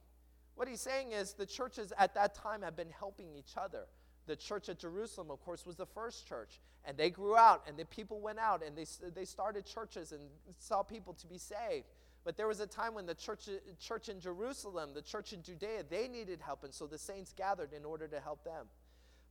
What 0.55 0.67
he's 0.67 0.81
saying 0.81 1.11
is 1.11 1.33
the 1.33 1.45
churches 1.45 1.93
at 1.97 2.15
that 2.15 2.33
time 2.33 2.61
have 2.61 2.75
been 2.75 2.89
helping 2.89 3.35
each 3.35 3.53
other. 3.57 3.85
The 4.27 4.35
church 4.35 4.69
at 4.69 4.79
Jerusalem, 4.79 5.31
of 5.31 5.41
course, 5.43 5.65
was 5.65 5.75
the 5.75 5.85
first 5.85 6.27
church, 6.27 6.59
and 6.85 6.97
they 6.97 7.09
grew 7.09 7.35
out, 7.35 7.63
and 7.67 7.77
the 7.77 7.85
people 7.85 8.19
went 8.19 8.39
out, 8.39 8.61
and 8.63 8.77
they, 8.77 8.85
they 9.15 9.25
started 9.25 9.65
churches 9.65 10.11
and 10.11 10.21
saw 10.59 10.83
people 10.83 11.13
to 11.13 11.27
be 11.27 11.37
saved. 11.37 11.85
But 12.25 12.35
there 12.35 12.47
was 12.47 12.59
a 12.59 12.67
time 12.67 12.93
when 12.93 13.05
the 13.05 13.15
church, 13.15 13.47
church 13.79 14.09
in 14.09 14.19
Jerusalem, 14.19 14.89
the 14.93 15.01
church 15.01 15.31
in 15.31 15.41
Judea, 15.41 15.83
they 15.89 16.09
needed 16.09 16.41
help, 16.41 16.65
and 16.65 16.73
so 16.73 16.85
the 16.85 16.97
saints 16.97 17.33
gathered 17.33 17.71
in 17.71 17.85
order 17.85 18.05
to 18.07 18.19
help 18.19 18.43
them. 18.43 18.65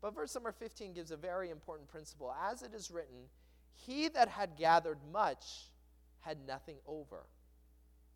But 0.01 0.15
verse 0.15 0.35
number 0.35 0.51
15 0.51 0.95
gives 0.95 1.11
a 1.11 1.17
very 1.17 1.51
important 1.51 1.89
principle. 1.89 2.35
As 2.51 2.63
it 2.63 2.73
is 2.73 2.91
written, 2.91 3.29
he 3.75 4.09
that 4.09 4.29
had 4.29 4.57
gathered 4.57 4.99
much 5.13 5.45
had 6.21 6.39
nothing 6.47 6.77
over, 6.87 7.27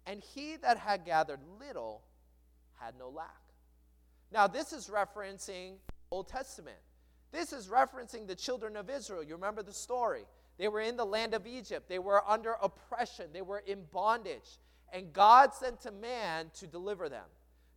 and 0.07 0.23
he 0.23 0.57
that 0.57 0.79
had 0.79 1.05
gathered 1.05 1.41
little 1.61 2.03
had 2.79 2.95
no 2.99 3.11
lack. 3.11 3.37
Now, 4.33 4.47
this 4.47 4.73
is 4.73 4.89
referencing 4.89 5.75
Old 6.13 6.27
Testament. 6.27 6.77
This 7.31 7.53
is 7.53 7.69
referencing 7.69 8.27
the 8.27 8.35
children 8.35 8.77
of 8.77 8.91
Israel. 8.91 9.23
You 9.23 9.35
remember 9.35 9.63
the 9.63 9.73
story. 9.73 10.25
They 10.59 10.67
were 10.67 10.81
in 10.81 10.97
the 10.97 11.07
land 11.07 11.35
of 11.35 11.47
Egypt, 11.47 11.89
they 11.89 12.01
were 12.01 12.29
under 12.29 12.57
oppression, 12.61 13.27
they 13.33 13.43
were 13.43 13.63
in 13.65 13.85
bondage, 13.93 14.59
and 14.93 15.13
God 15.13 15.55
sent 15.55 15.87
a 15.87 15.93
man 15.93 16.51
to 16.55 16.67
deliver 16.67 17.09
them. 17.09 17.25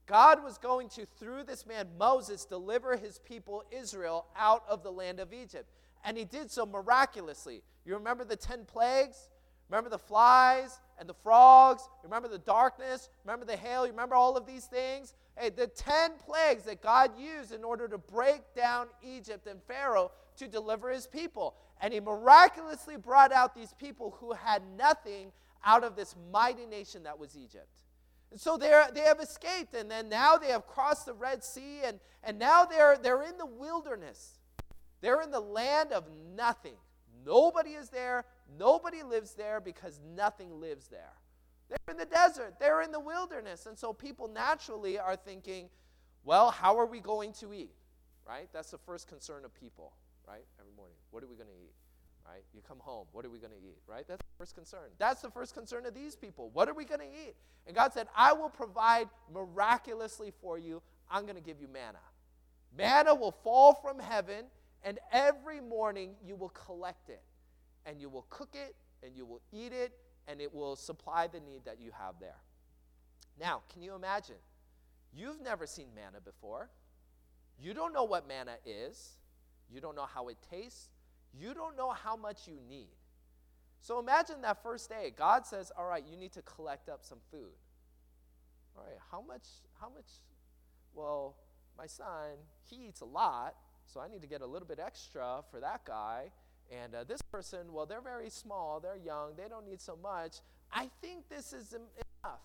God 0.07 0.43
was 0.43 0.57
going 0.57 0.89
to, 0.89 1.05
through 1.05 1.43
this 1.43 1.67
man 1.67 1.87
Moses, 1.99 2.43
deliver 2.43 2.97
his 2.97 3.19
people 3.19 3.63
Israel 3.71 4.25
out 4.35 4.63
of 4.67 4.81
the 4.81 4.91
land 4.91 5.19
of 5.19 5.31
Egypt. 5.31 5.69
And 6.03 6.17
he 6.17 6.25
did 6.25 6.49
so 6.49 6.65
miraculously. 6.65 7.61
You 7.85 7.93
remember 7.93 8.25
the 8.25 8.35
10 8.35 8.65
plagues? 8.65 9.29
Remember 9.69 9.89
the 9.89 9.99
flies 9.99 10.79
and 10.99 11.07
the 11.07 11.13
frogs? 11.13 11.87
Remember 12.03 12.27
the 12.27 12.39
darkness? 12.39 13.09
Remember 13.23 13.45
the 13.45 13.55
hail? 13.55 13.85
You 13.85 13.91
remember 13.91 14.15
all 14.15 14.35
of 14.35 14.45
these 14.45 14.65
things? 14.65 15.13
Hey, 15.37 15.49
the 15.49 15.67
10 15.67 16.11
plagues 16.25 16.63
that 16.63 16.81
God 16.81 17.11
used 17.17 17.51
in 17.51 17.63
order 17.63 17.87
to 17.87 17.97
break 17.97 18.41
down 18.55 18.87
Egypt 19.01 19.47
and 19.47 19.61
Pharaoh 19.63 20.11
to 20.37 20.47
deliver 20.47 20.91
his 20.91 21.07
people. 21.07 21.55
And 21.81 21.93
he 21.93 21.99
miraculously 21.99 22.97
brought 22.97 23.31
out 23.31 23.55
these 23.55 23.73
people 23.73 24.15
who 24.19 24.33
had 24.33 24.61
nothing 24.77 25.31
out 25.65 25.83
of 25.83 25.95
this 25.95 26.15
mighty 26.31 26.65
nation 26.65 27.03
that 27.03 27.17
was 27.17 27.35
Egypt. 27.35 27.67
And 28.31 28.39
so 28.39 28.57
they 28.57 28.69
have 28.69 29.19
escaped, 29.19 29.75
and 29.75 29.89
then 29.89 30.09
now 30.09 30.37
they 30.37 30.47
have 30.47 30.65
crossed 30.65 31.05
the 31.05 31.13
Red 31.13 31.43
Sea, 31.43 31.81
and, 31.85 31.99
and 32.23 32.39
now 32.39 32.65
they're, 32.65 32.97
they're 32.97 33.21
in 33.21 33.37
the 33.37 33.45
wilderness. 33.45 34.39
They're 35.01 35.21
in 35.21 35.29
the 35.29 35.39
land 35.39 35.91
of 35.91 36.05
nothing. 36.35 36.73
Nobody 37.25 37.71
is 37.71 37.89
there, 37.89 38.25
nobody 38.57 39.03
lives 39.03 39.33
there 39.35 39.61
because 39.61 39.99
nothing 40.15 40.59
lives 40.59 40.87
there. 40.87 41.13
They're 41.69 41.77
in 41.91 41.97
the 41.97 42.05
desert, 42.05 42.55
they're 42.59 42.81
in 42.81 42.91
the 42.91 42.99
wilderness. 42.99 43.65
And 43.65 43.77
so 43.77 43.93
people 43.93 44.27
naturally 44.27 44.99
are 44.99 45.15
thinking, 45.15 45.69
well, 46.23 46.51
how 46.51 46.77
are 46.79 46.85
we 46.85 46.99
going 46.99 47.33
to 47.33 47.53
eat? 47.53 47.71
Right? 48.27 48.47
That's 48.53 48.71
the 48.71 48.77
first 48.77 49.07
concern 49.07 49.43
of 49.43 49.53
people, 49.53 49.93
right? 50.27 50.45
Every 50.59 50.71
morning. 50.77 50.95
What 51.11 51.23
are 51.23 51.27
we 51.27 51.35
going 51.35 51.49
to 51.49 51.55
eat? 51.55 51.73
right? 52.25 52.43
You 52.53 52.61
come 52.67 52.79
home, 52.79 53.07
what 53.11 53.25
are 53.25 53.29
we 53.29 53.39
going 53.39 53.51
to 53.51 53.57
eat, 53.57 53.77
right? 53.87 54.05
That's 54.07 54.19
the 54.19 54.37
first 54.37 54.55
concern. 54.55 54.89
That's 54.97 55.21
the 55.21 55.29
first 55.29 55.53
concern 55.53 55.85
of 55.85 55.93
these 55.93 56.15
people. 56.15 56.49
What 56.53 56.69
are 56.69 56.73
we 56.73 56.85
going 56.85 57.01
to 57.01 57.05
eat? 57.05 57.35
And 57.67 57.75
God 57.75 57.93
said, 57.93 58.07
I 58.15 58.33
will 58.33 58.49
provide 58.49 59.09
miraculously 59.33 60.31
for 60.41 60.57
you. 60.57 60.81
I'm 61.09 61.23
going 61.23 61.35
to 61.35 61.41
give 61.41 61.59
you 61.59 61.67
manna. 61.67 61.99
Manna 62.75 63.13
will 63.13 63.31
fall 63.31 63.73
from 63.73 63.99
heaven, 63.99 64.45
and 64.83 64.99
every 65.11 65.61
morning 65.61 66.15
you 66.25 66.35
will 66.35 66.49
collect 66.49 67.09
it, 67.09 67.21
and 67.85 68.01
you 68.01 68.09
will 68.09 68.25
cook 68.29 68.49
it, 68.53 68.75
and 69.05 69.15
you 69.15 69.25
will 69.25 69.41
eat 69.51 69.73
it, 69.73 69.93
and 70.27 70.41
it 70.41 70.53
will 70.53 70.75
supply 70.75 71.27
the 71.27 71.39
need 71.39 71.65
that 71.65 71.79
you 71.79 71.91
have 71.97 72.15
there. 72.19 72.37
Now, 73.39 73.61
can 73.71 73.81
you 73.81 73.95
imagine? 73.95 74.35
You've 75.13 75.41
never 75.41 75.67
seen 75.67 75.87
manna 75.95 76.21
before. 76.23 76.69
You 77.59 77.73
don't 77.73 77.93
know 77.93 78.03
what 78.03 78.27
manna 78.27 78.55
is. 78.65 79.17
You 79.71 79.81
don't 79.81 79.95
know 79.95 80.07
how 80.11 80.27
it 80.29 80.37
tastes 80.49 80.89
you 81.37 81.53
don't 81.53 81.75
know 81.75 81.91
how 81.91 82.15
much 82.15 82.47
you 82.47 82.59
need. 82.69 82.89
So 83.81 83.99
imagine 83.99 84.41
that 84.43 84.61
first 84.63 84.89
day. 84.89 85.11
God 85.15 85.45
says, 85.45 85.71
All 85.77 85.85
right, 85.85 86.03
you 86.09 86.15
need 86.15 86.31
to 86.33 86.41
collect 86.43 86.89
up 86.89 87.03
some 87.03 87.19
food. 87.31 87.57
All 88.77 88.83
right, 88.83 88.99
how 89.11 89.21
much? 89.21 89.47
How 89.79 89.89
much? 89.89 90.07
Well, 90.93 91.35
my 91.77 91.87
son, 91.87 92.37
he 92.69 92.87
eats 92.87 93.01
a 93.01 93.05
lot, 93.05 93.55
so 93.85 93.99
I 93.99 94.07
need 94.07 94.21
to 94.21 94.27
get 94.27 94.41
a 94.41 94.45
little 94.45 94.67
bit 94.67 94.79
extra 94.79 95.41
for 95.49 95.59
that 95.59 95.85
guy. 95.85 96.31
And 96.71 96.95
uh, 96.95 97.03
this 97.03 97.21
person, 97.21 97.71
well, 97.71 97.85
they're 97.85 98.01
very 98.01 98.29
small, 98.29 98.79
they're 98.79 98.97
young, 98.97 99.33
they 99.37 99.47
don't 99.47 99.65
need 99.65 99.81
so 99.81 99.97
much. 100.01 100.37
I 100.71 100.89
think 101.01 101.29
this 101.29 101.53
is 101.53 101.73
enough. 101.73 102.39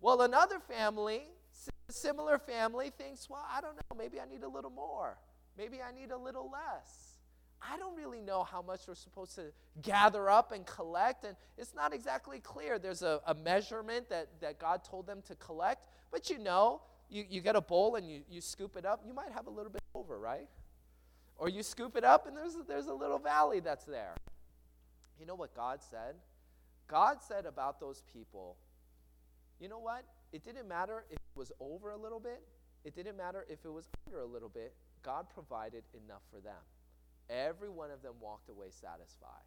Well, 0.00 0.22
another 0.22 0.58
family, 0.60 1.22
similar 1.88 2.38
family, 2.38 2.92
thinks, 2.96 3.28
well, 3.28 3.44
I 3.50 3.60
don't 3.60 3.74
know, 3.76 3.96
maybe 3.96 4.20
I 4.20 4.26
need 4.26 4.42
a 4.42 4.48
little 4.48 4.70
more. 4.70 5.18
Maybe 5.56 5.78
I 5.82 5.92
need 5.92 6.10
a 6.10 6.16
little 6.16 6.50
less. 6.50 7.18
I 7.60 7.76
don't 7.78 7.96
really 7.96 8.20
know 8.20 8.42
how 8.42 8.62
much 8.62 8.80
we're 8.88 8.94
supposed 8.94 9.36
to 9.36 9.52
gather 9.82 10.28
up 10.28 10.52
and 10.52 10.66
collect, 10.66 11.24
and 11.24 11.36
it's 11.56 11.74
not 11.74 11.94
exactly 11.94 12.40
clear. 12.40 12.78
There's 12.78 13.02
a, 13.02 13.20
a 13.26 13.34
measurement 13.34 14.08
that, 14.08 14.28
that 14.40 14.58
God 14.58 14.82
told 14.82 15.06
them 15.06 15.22
to 15.28 15.34
collect, 15.36 15.86
but 16.10 16.30
you 16.30 16.38
know, 16.38 16.80
you, 17.08 17.24
you 17.28 17.40
get 17.40 17.54
a 17.54 17.60
bowl 17.60 17.96
and 17.96 18.08
you, 18.08 18.22
you 18.28 18.40
scoop 18.40 18.76
it 18.76 18.84
up, 18.84 19.02
you 19.06 19.14
might 19.14 19.30
have 19.32 19.46
a 19.46 19.50
little 19.50 19.70
bit 19.70 19.82
over, 19.94 20.18
right? 20.18 20.48
Or 21.38 21.48
you 21.48 21.62
scoop 21.62 21.96
it 21.96 22.04
up 22.04 22.26
and 22.26 22.36
there's, 22.36 22.56
there's 22.68 22.86
a 22.86 22.94
little 22.94 23.18
valley 23.18 23.60
that's 23.60 23.84
there. 23.84 24.14
You 25.18 25.26
know 25.26 25.34
what 25.34 25.54
God 25.54 25.80
said? 25.82 26.14
God 26.88 27.18
said 27.26 27.46
about 27.46 27.80
those 27.80 28.02
people, 28.12 28.56
you 29.60 29.68
know 29.68 29.78
what? 29.78 30.04
It 30.32 30.44
didn't 30.44 30.68
matter 30.68 31.04
if 31.10 31.16
it 31.16 31.38
was 31.38 31.52
over 31.60 31.90
a 31.90 31.96
little 31.96 32.20
bit, 32.20 32.42
it 32.84 32.94
didn't 32.94 33.16
matter 33.16 33.46
if 33.48 33.64
it 33.64 33.72
was 33.72 33.88
under 34.06 34.20
a 34.20 34.26
little 34.26 34.48
bit. 34.48 34.74
God 35.02 35.26
provided 35.32 35.84
enough 35.94 36.22
for 36.32 36.40
them. 36.40 36.60
Every 37.30 37.68
one 37.68 37.90
of 37.90 38.02
them 38.02 38.14
walked 38.20 38.48
away 38.48 38.66
satisfied. 38.70 39.46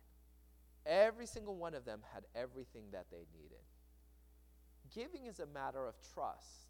Every 0.86 1.26
single 1.26 1.56
one 1.56 1.74
of 1.74 1.86
them 1.86 2.02
had 2.13 2.24
everything 2.36 2.84
that 2.91 3.08
they 3.12 3.26
needed. 3.34 3.63
Giving 4.93 5.26
is 5.28 5.39
a 5.39 5.48
matter 5.48 5.88
of 5.88 5.95
trust 6.13 6.69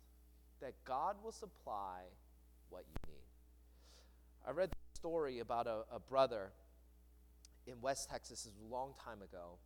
that 0.61 0.73
God 0.85 1.17
will 1.23 1.31
supply 1.31 2.01
what 2.69 2.85
you 2.87 3.11
need. 3.11 3.25
I 4.47 4.51
read 4.51 4.71
story 5.05 5.37
about 5.37 5.67
a, 5.67 5.83
a 5.93 5.99
brother 5.99 6.49
in 7.67 7.79
West 7.79 8.09
Texas 8.09 8.49
a 8.49 8.73
long 8.73 8.91
time 9.05 9.21
ago. 9.21 9.59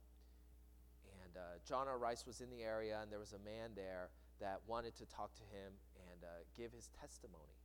And 1.23 1.37
uh, 1.37 1.39
John 1.65 1.87
R. 1.87 1.97
Rice 1.97 2.25
was 2.27 2.41
in 2.41 2.49
the 2.49 2.61
area, 2.61 2.99
and 3.01 3.09
there 3.09 3.19
was 3.19 3.31
a 3.31 3.39
man 3.39 3.71
there 3.73 4.09
that 4.41 4.59
wanted 4.67 4.97
to 4.97 5.05
talk 5.05 5.33
to 5.35 5.43
him 5.43 5.71
and 6.11 6.25
uh, 6.25 6.27
give 6.57 6.73
his 6.73 6.89
testimony. 6.99 7.55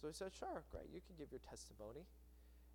So 0.00 0.08
he 0.08 0.14
said, 0.14 0.32
Sure, 0.36 0.64
great, 0.72 0.86
you 0.92 1.00
can 1.06 1.14
give 1.16 1.30
your 1.30 1.42
testimony. 1.48 2.06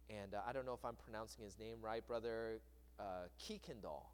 And 0.09 0.33
uh, 0.33 0.39
I 0.47 0.53
don't 0.53 0.65
know 0.65 0.75
if 0.75 0.85
I'm 0.85 0.95
pronouncing 0.95 1.43
his 1.43 1.59
name 1.59 1.79
right, 1.81 2.05
Brother 2.07 2.61
uh, 3.01 3.27
Kuykendall. 3.37 4.05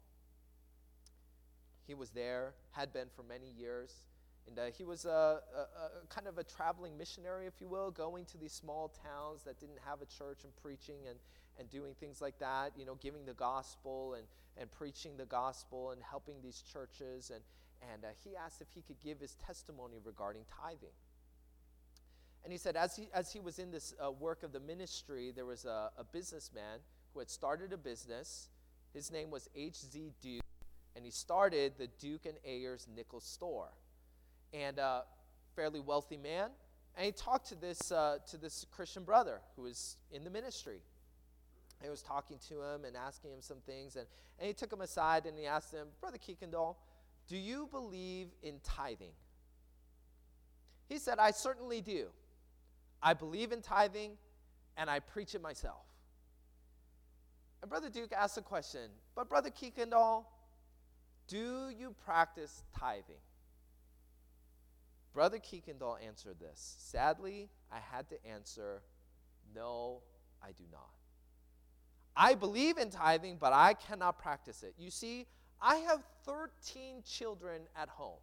he 1.86 1.94
was 1.94 2.10
there, 2.10 2.54
had 2.72 2.92
been 2.92 3.06
for 3.14 3.22
many 3.22 3.52
years. 3.56 4.02
And 4.48 4.58
uh, 4.58 4.62
he 4.76 4.84
was 4.84 5.04
a, 5.04 5.08
a, 5.08 5.60
a, 5.60 6.06
kind 6.08 6.26
of 6.26 6.38
a 6.38 6.44
traveling 6.44 6.96
missionary, 6.96 7.46
if 7.46 7.60
you 7.60 7.68
will, 7.68 7.90
going 7.90 8.24
to 8.26 8.38
these 8.38 8.52
small 8.52 8.88
towns 8.88 9.42
that 9.44 9.60
didn't 9.60 9.78
have 9.84 10.00
a 10.00 10.06
church 10.06 10.44
and 10.44 10.52
preaching 10.62 11.06
and, 11.08 11.18
and 11.58 11.68
doing 11.70 11.94
things 12.00 12.22
like 12.22 12.38
that, 12.38 12.72
you 12.76 12.86
know, 12.86 12.94
giving 12.94 13.26
the 13.26 13.34
gospel 13.34 14.14
and, 14.14 14.26
and 14.56 14.70
preaching 14.72 15.16
the 15.18 15.26
gospel 15.26 15.90
and 15.90 16.00
helping 16.02 16.36
these 16.42 16.62
churches. 16.72 17.30
And, 17.34 17.42
and 17.92 18.04
uh, 18.04 18.08
he 18.24 18.36
asked 18.36 18.62
if 18.62 18.68
he 18.74 18.80
could 18.80 19.00
give 19.02 19.20
his 19.20 19.34
testimony 19.34 19.98
regarding 20.02 20.42
tithing. 20.62 20.96
And 22.42 22.52
he 22.52 22.58
said, 22.58 22.76
as 22.76 22.96
he, 22.96 23.08
as 23.12 23.32
he 23.32 23.40
was 23.40 23.58
in 23.58 23.70
this 23.70 23.94
uh, 24.02 24.10
work 24.10 24.42
of 24.42 24.52
the 24.52 24.60
ministry, 24.60 25.32
there 25.34 25.44
was 25.44 25.66
a, 25.66 25.90
a 25.98 26.04
businessman 26.04 26.78
who 27.12 27.18
had 27.18 27.28
started 27.28 27.72
a 27.72 27.76
business. 27.76 28.48
His 28.94 29.12
name 29.12 29.30
was 29.30 29.48
H.Z. 29.54 30.12
Duke, 30.22 30.42
and 30.96 31.04
he 31.04 31.10
started 31.10 31.74
the 31.76 31.88
Duke 32.00 32.24
and 32.24 32.36
Ayres 32.46 32.86
Nickel 32.94 33.20
Store. 33.20 33.72
And 34.52 34.78
a 34.78 35.02
fairly 35.54 35.80
wealthy 35.80 36.16
man. 36.16 36.50
And 36.96 37.06
he 37.06 37.12
talked 37.12 37.48
to 37.48 37.54
this, 37.54 37.92
uh, 37.92 38.18
to 38.30 38.36
this 38.36 38.66
Christian 38.70 39.04
brother 39.04 39.40
who 39.56 39.62
was 39.62 39.96
in 40.10 40.24
the 40.24 40.30
ministry. 40.30 40.80
He 41.82 41.88
was 41.88 42.02
talking 42.02 42.38
to 42.48 42.62
him 42.62 42.84
and 42.84 42.96
asking 42.96 43.30
him 43.30 43.40
some 43.40 43.58
things. 43.66 43.96
And, 43.96 44.06
and 44.38 44.48
he 44.48 44.54
took 44.54 44.72
him 44.72 44.80
aside 44.80 45.26
and 45.26 45.38
he 45.38 45.46
asked 45.46 45.72
him, 45.72 45.88
Brother 46.00 46.18
Kuykendall, 46.18 46.76
do 47.28 47.36
you 47.36 47.68
believe 47.70 48.28
in 48.42 48.58
tithing? 48.64 49.12
He 50.88 50.98
said, 50.98 51.18
I 51.18 51.30
certainly 51.30 51.80
do. 51.80 52.06
I 53.02 53.14
believe 53.14 53.52
in 53.52 53.60
tithing 53.60 54.12
and 54.76 54.88
I 54.88 55.00
preach 55.00 55.34
it 55.34 55.42
myself. 55.42 55.84
And 57.60 57.68
Brother 57.68 57.90
Duke 57.90 58.12
asked 58.12 58.38
a 58.38 58.42
question, 58.42 58.90
but 59.14 59.28
Brother 59.28 59.50
Kuykendall, 59.50 60.24
do 61.26 61.68
you 61.68 61.94
practice 62.04 62.62
tithing? 62.78 63.16
Brother 65.18 65.40
Kuykendall 65.40 65.96
answered 66.06 66.38
this. 66.38 66.76
Sadly, 66.78 67.50
I 67.72 67.80
had 67.80 68.08
to 68.10 68.24
answer, 68.24 68.82
no, 69.52 70.02
I 70.40 70.52
do 70.52 70.62
not. 70.70 70.94
I 72.16 72.34
believe 72.34 72.78
in 72.78 72.88
tithing, 72.88 73.38
but 73.40 73.52
I 73.52 73.74
cannot 73.74 74.20
practice 74.20 74.62
it. 74.62 74.74
You 74.78 74.92
see, 74.92 75.26
I 75.60 75.74
have 75.78 76.04
13 76.24 77.02
children 77.04 77.62
at 77.74 77.88
home. 77.88 78.20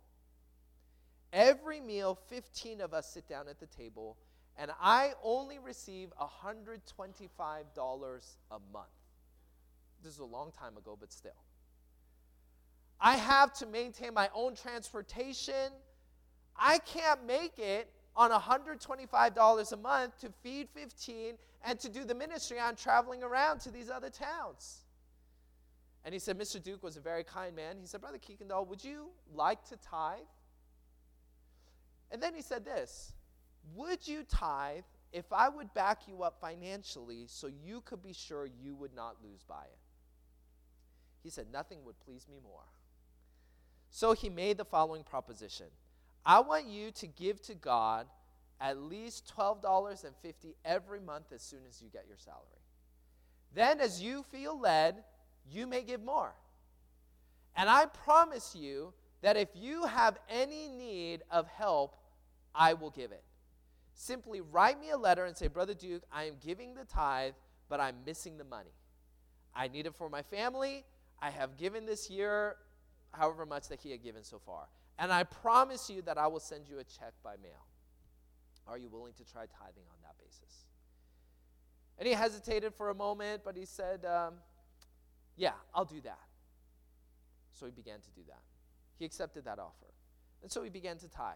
Every 1.34 1.82
meal, 1.82 2.18
15 2.30 2.80
of 2.80 2.94
us 2.94 3.12
sit 3.12 3.28
down 3.28 3.50
at 3.50 3.60
the 3.60 3.68
table, 3.68 4.16
and 4.56 4.72
I 4.80 5.16
only 5.22 5.60
receive 5.60 6.14
$125 6.18 6.78
a 8.52 8.60
month. 8.72 8.88
This 10.02 10.14
is 10.14 10.20
a 10.20 10.24
long 10.24 10.54
time 10.58 10.78
ago, 10.78 10.96
but 10.98 11.12
still. 11.12 11.44
I 13.02 13.18
have 13.18 13.52
to 13.56 13.66
maintain 13.66 14.14
my 14.14 14.30
own 14.34 14.56
transportation. 14.56 15.74
I 16.58 16.80
can't 16.80 17.26
make 17.26 17.60
it 17.60 17.92
on 18.16 18.32
$125 18.32 19.72
a 19.72 19.78
month 19.78 20.20
to 20.20 20.30
feed 20.42 20.70
15 20.74 21.34
and 21.66 21.80
to 21.80 21.90
do 21.90 22.04
the 22.06 22.16
ministry. 22.16 22.58
I'm 22.60 22.76
traveling 22.76 23.24
around 23.24 23.60
to 23.62 23.72
these 23.72 23.90
other 23.90 24.10
towns. 24.10 24.86
And 26.06 26.14
he 26.14 26.20
said, 26.20 26.38
Mr. 26.38 26.62
Duke 26.62 26.84
was 26.84 26.98
a 26.98 27.02
very 27.02 27.24
kind 27.24 27.56
man. 27.56 27.78
He 27.82 27.88
said, 27.88 28.02
Brother 28.02 28.20
Kuykendall, 28.20 28.68
would 28.68 28.84
you 28.84 29.08
like 29.34 29.68
to 29.70 29.78
tithe? 29.78 30.20
And 32.12 32.22
then 32.22 32.36
he 32.36 32.42
said 32.42 32.64
this 32.64 33.14
Would 33.74 34.08
you 34.08 34.24
tithe 34.24 34.84
if 35.12 35.26
I 35.34 35.50
would 35.50 35.74
back 35.74 36.02
you 36.08 36.22
up 36.22 36.40
financially 36.40 37.26
so 37.28 37.48
you 37.48 37.82
could 37.82 38.04
be 38.04 38.14
sure 38.14 38.48
you 38.62 38.76
would 38.76 38.94
not 38.94 39.16
lose 39.24 39.44
by 39.44 39.64
it? 39.64 39.80
He 41.24 41.30
said, 41.32 41.48
Nothing 41.52 41.84
would 41.84 42.00
please 42.00 42.28
me 42.30 42.38
more. 42.42 42.70
So 43.90 44.14
he 44.14 44.30
made 44.30 44.58
the 44.58 44.66
following 44.66 45.04
proposition 45.04 45.68
I 46.26 46.40
want 46.40 46.66
you 46.66 46.92
to 46.92 47.08
give 47.08 47.42
to 47.44 47.54
God 47.54 48.08
at 48.60 48.78
least 48.78 49.32
$12.50 49.38 50.56
every 50.64 51.00
month 51.00 51.32
as 51.34 51.42
soon 51.42 51.60
as 51.70 51.82
you 51.82 51.90
get 51.90 52.06
your 52.08 52.18
salary. 52.18 52.42
Then, 53.54 53.80
as 53.80 54.02
you 54.02 54.24
feel 54.24 54.60
led, 54.60 55.04
you 55.50 55.68
may 55.68 55.82
give 55.82 56.04
more. 56.04 56.34
And 57.56 57.70
I 57.70 57.86
promise 57.86 58.56
you 58.56 58.94
that 59.22 59.38
if 59.38 59.50
you 59.56 59.86
have 59.86 60.18
any 60.30 60.68
need 60.68 61.24
of 61.32 61.48
help, 61.48 61.96
I 62.54 62.74
will 62.74 62.90
give 62.90 63.12
it. 63.12 63.24
Simply 63.94 64.42
write 64.42 64.80
me 64.80 64.90
a 64.90 64.98
letter 64.98 65.26
and 65.26 65.38
say, 65.38 65.48
Brother 65.48 65.74
Duke, 65.74 66.04
I 66.12 66.26
am 66.26 66.36
giving 66.42 66.74
the 66.74 66.84
tithe, 66.84 67.34
but 67.70 67.80
I'm 67.80 67.96
missing 68.06 68.38
the 68.38 68.44
money. 68.44 68.74
I 69.56 69.70
need 69.70 69.86
it 69.86 69.96
for 69.96 70.10
my 70.10 70.22
family. 70.22 70.84
I 71.22 71.30
have 71.30 71.58
given 71.58 71.86
this 71.86 72.10
year 72.10 72.58
however 73.12 73.46
much 73.46 73.70
that 73.70 73.80
he 73.80 73.92
had 73.92 74.04
given 74.04 74.24
so 74.24 74.40
far. 74.46 74.68
And 74.98 75.12
I 75.12 75.24
promise 75.24 75.90
you 75.90 76.02
that 76.04 76.18
I 76.18 76.28
will 76.28 76.40
send 76.40 76.68
you 76.70 76.80
a 76.80 76.84
check 76.84 77.14
by 77.24 77.36
mail. 77.42 77.66
Are 78.68 78.78
you 78.78 78.90
willing 78.90 79.14
to 79.14 79.26
try 79.26 79.42
tithing 79.42 79.84
on 79.92 79.98
that 80.04 80.18
basis? 80.18 80.66
And 81.98 82.08
he 82.08 82.14
hesitated 82.14 82.74
for 82.74 82.90
a 82.90 82.96
moment, 82.96 83.42
but 83.44 83.56
he 83.56 83.66
said, 83.66 84.06
um, 84.06 84.36
yeah, 85.36 85.54
I'll 85.74 85.86
do 85.86 86.02
that. 86.02 86.20
So 87.54 87.66
he 87.66 87.72
began 87.72 88.00
to 88.00 88.10
do 88.12 88.22
that. 88.28 88.42
He 88.98 89.06
accepted 89.06 89.46
that 89.46 89.60
offer. 89.60 89.94
And 90.42 90.52
so 90.52 90.64
he 90.64 90.70
began 90.70 90.98
to 90.98 91.08
tithe. 91.08 91.36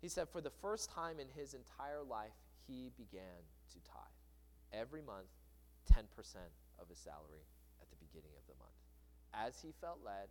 He 0.00 0.08
said, 0.08 0.28
for 0.28 0.40
the 0.40 0.50
first 0.50 0.90
time 0.90 1.18
in 1.18 1.28
his 1.28 1.54
entire 1.54 2.02
life, 2.02 2.36
he 2.66 2.90
began 2.96 3.44
to 3.72 3.78
tithe. 3.90 4.02
Every 4.72 5.02
month, 5.02 5.28
10% 5.92 6.04
of 6.80 6.88
his 6.88 6.98
salary 6.98 7.44
at 7.80 7.88
the 7.90 7.96
beginning 7.96 8.32
of 8.36 8.46
the 8.46 8.54
month. 8.58 8.76
As 9.32 9.60
he 9.60 9.72
felt 9.80 9.98
led, 10.04 10.28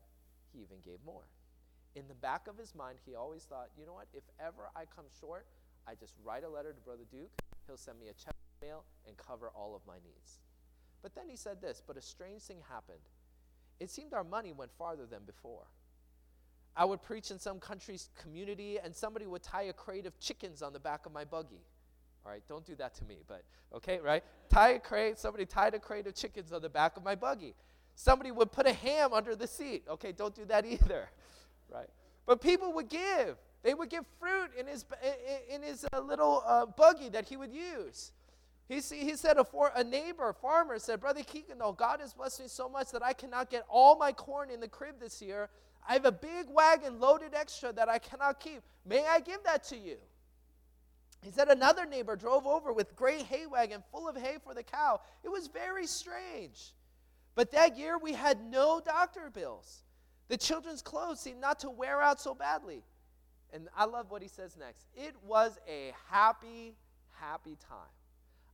he 0.51 0.61
even 0.61 0.77
gave 0.83 0.99
more. 1.05 1.25
In 1.95 2.07
the 2.07 2.15
back 2.15 2.47
of 2.47 2.57
his 2.57 2.73
mind, 2.73 2.97
he 3.05 3.15
always 3.15 3.43
thought, 3.43 3.69
you 3.77 3.85
know 3.85 3.93
what, 3.93 4.07
if 4.13 4.23
ever 4.39 4.69
I 4.75 4.85
come 4.95 5.05
short, 5.19 5.45
I 5.87 5.95
just 5.95 6.15
write 6.23 6.43
a 6.43 6.49
letter 6.49 6.73
to 6.73 6.81
Brother 6.81 7.03
Duke, 7.11 7.31
he'll 7.67 7.77
send 7.77 7.99
me 7.99 8.07
a 8.07 8.13
check 8.13 8.35
mail 8.61 8.83
and 9.07 9.15
cover 9.17 9.51
all 9.55 9.75
of 9.75 9.81
my 9.85 9.95
needs. 9.95 10.39
But 11.01 11.13
then 11.15 11.29
he 11.29 11.35
said 11.35 11.61
this, 11.61 11.81
but 11.85 11.97
a 11.97 12.01
strange 12.01 12.41
thing 12.41 12.59
happened. 12.69 13.03
It 13.79 13.91
seemed 13.91 14.13
our 14.13 14.23
money 14.23 14.53
went 14.53 14.71
farther 14.71 15.05
than 15.05 15.23
before. 15.25 15.65
I 16.75 16.85
would 16.85 17.03
preach 17.03 17.29
in 17.29 17.37
some 17.37 17.59
country's 17.59 18.09
community, 18.19 18.79
and 18.83 18.95
somebody 18.95 19.27
would 19.27 19.43
tie 19.43 19.63
a 19.63 19.73
crate 19.73 20.05
of 20.05 20.17
chickens 20.19 20.61
on 20.61 20.73
the 20.73 20.79
back 20.79 21.05
of 21.05 21.11
my 21.11 21.25
buggy. 21.25 21.61
All 22.25 22.31
right, 22.31 22.41
don't 22.47 22.65
do 22.65 22.75
that 22.75 22.95
to 22.95 23.05
me, 23.05 23.17
but 23.27 23.43
okay, 23.75 23.99
right? 23.99 24.23
Tie 24.49 24.69
a 24.69 24.79
crate, 24.79 25.19
somebody 25.19 25.45
tied 25.45 25.73
a 25.73 25.79
crate 25.79 26.07
of 26.07 26.15
chickens 26.15 26.51
on 26.53 26.61
the 26.61 26.69
back 26.69 26.97
of 26.97 27.03
my 27.03 27.15
buggy. 27.15 27.53
Somebody 27.95 28.31
would 28.31 28.51
put 28.51 28.65
a 28.65 28.73
ham 28.73 29.13
under 29.13 29.35
the 29.35 29.45
seat. 29.45 29.83
Okay, 29.89 30.13
don't 30.13 30.33
do 30.33 30.45
that 30.45 30.65
either, 30.65 31.09
right? 31.73 31.89
But 32.25 32.41
people 32.41 32.73
would 32.73 32.89
give. 32.89 33.37
They 33.63 33.73
would 33.73 33.89
give 33.89 34.05
fruit 34.19 34.51
in 34.57 34.67
his, 34.67 34.85
in 35.49 35.61
his 35.61 35.85
uh, 35.93 35.99
little 36.01 36.43
uh, 36.45 36.65
buggy 36.65 37.09
that 37.09 37.27
he 37.27 37.37
would 37.37 37.51
use. 37.51 38.11
He, 38.67 38.75
he 38.75 39.15
said, 39.15 39.37
a, 39.37 39.43
for, 39.43 39.71
a 39.75 39.83
neighbor, 39.83 40.29
a 40.29 40.33
farmer, 40.33 40.79
said, 40.79 40.99
Brother 40.99 41.21
Kuykendall, 41.21 41.77
God 41.77 41.99
has 41.99 42.13
blessed 42.13 42.41
me 42.41 42.47
so 42.47 42.69
much 42.69 42.91
that 42.91 43.03
I 43.03 43.13
cannot 43.13 43.49
get 43.49 43.65
all 43.69 43.97
my 43.97 44.11
corn 44.11 44.49
in 44.49 44.59
the 44.59 44.67
crib 44.67 44.99
this 44.99 45.21
year. 45.21 45.49
I 45.87 45.93
have 45.93 46.05
a 46.05 46.11
big 46.11 46.47
wagon 46.49 46.99
loaded 46.99 47.33
extra 47.33 47.73
that 47.73 47.89
I 47.89 47.99
cannot 47.99 48.39
keep. 48.39 48.61
May 48.85 49.05
I 49.05 49.19
give 49.19 49.43
that 49.43 49.63
to 49.65 49.77
you? 49.77 49.97
He 51.21 51.31
said 51.31 51.47
another 51.47 51.85
neighbor 51.85 52.15
drove 52.15 52.45
over 52.45 52.73
with 52.73 52.95
great 52.95 53.23
hay 53.23 53.45
wagon 53.45 53.81
full 53.91 54.09
of 54.09 54.15
hay 54.15 54.37
for 54.43 54.53
the 54.53 54.63
cow. 54.63 54.99
It 55.23 55.29
was 55.29 55.47
very 55.47 55.87
strange. 55.87 56.73
But 57.35 57.51
that 57.51 57.77
year 57.77 57.97
we 57.97 58.13
had 58.13 58.43
no 58.49 58.81
doctor 58.83 59.29
bills. 59.33 59.83
The 60.29 60.37
children's 60.37 60.81
clothes 60.81 61.19
seemed 61.19 61.41
not 61.41 61.59
to 61.59 61.69
wear 61.69 62.01
out 62.01 62.19
so 62.19 62.33
badly. 62.33 62.83
And 63.51 63.67
I 63.77 63.85
love 63.85 64.09
what 64.09 64.21
he 64.21 64.27
says 64.27 64.57
next. 64.57 64.87
It 64.95 65.15
was 65.23 65.59
a 65.67 65.93
happy, 66.09 66.75
happy 67.19 67.57
time. 67.69 67.91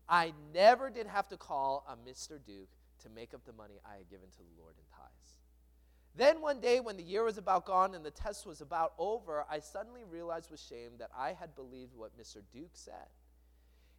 I 0.10 0.34
never 0.54 0.90
did 0.90 1.08
have 1.08 1.30
to 1.30 1.38
call 1.38 1.86
a 1.88 1.96
Mr. 2.10 2.40
Duke 2.46 2.70
to 3.04 3.10
make 3.10 3.34
up 3.34 3.46
the 3.46 3.54
money 3.54 3.80
I 3.86 3.98
had 3.98 4.10
given 4.10 4.30
to 4.30 4.38
the 4.38 4.62
Lord 4.62 4.74
in 4.78 4.84
tithes. 4.98 5.38
Then 6.16 6.42
one 6.42 6.60
day, 6.60 6.80
when 6.80 6.98
the 6.98 7.04
year 7.04 7.24
was 7.24 7.38
about 7.38 7.66
gone 7.66 7.96
and 7.96 8.04
the 8.04 8.12
test 8.12 8.46
was 8.46 8.60
about 8.60 8.94
over, 8.98 9.46
I 9.50 9.60
suddenly 9.60 10.04
realized 10.04 10.52
with 10.52 10.60
shame 10.60 10.94
that 10.98 11.12
I 11.18 11.34
had 11.34 11.56
believed 11.56 11.96
what 11.96 12.18
Mr. 12.20 12.42
Duke 12.52 12.74
said. 12.74 13.08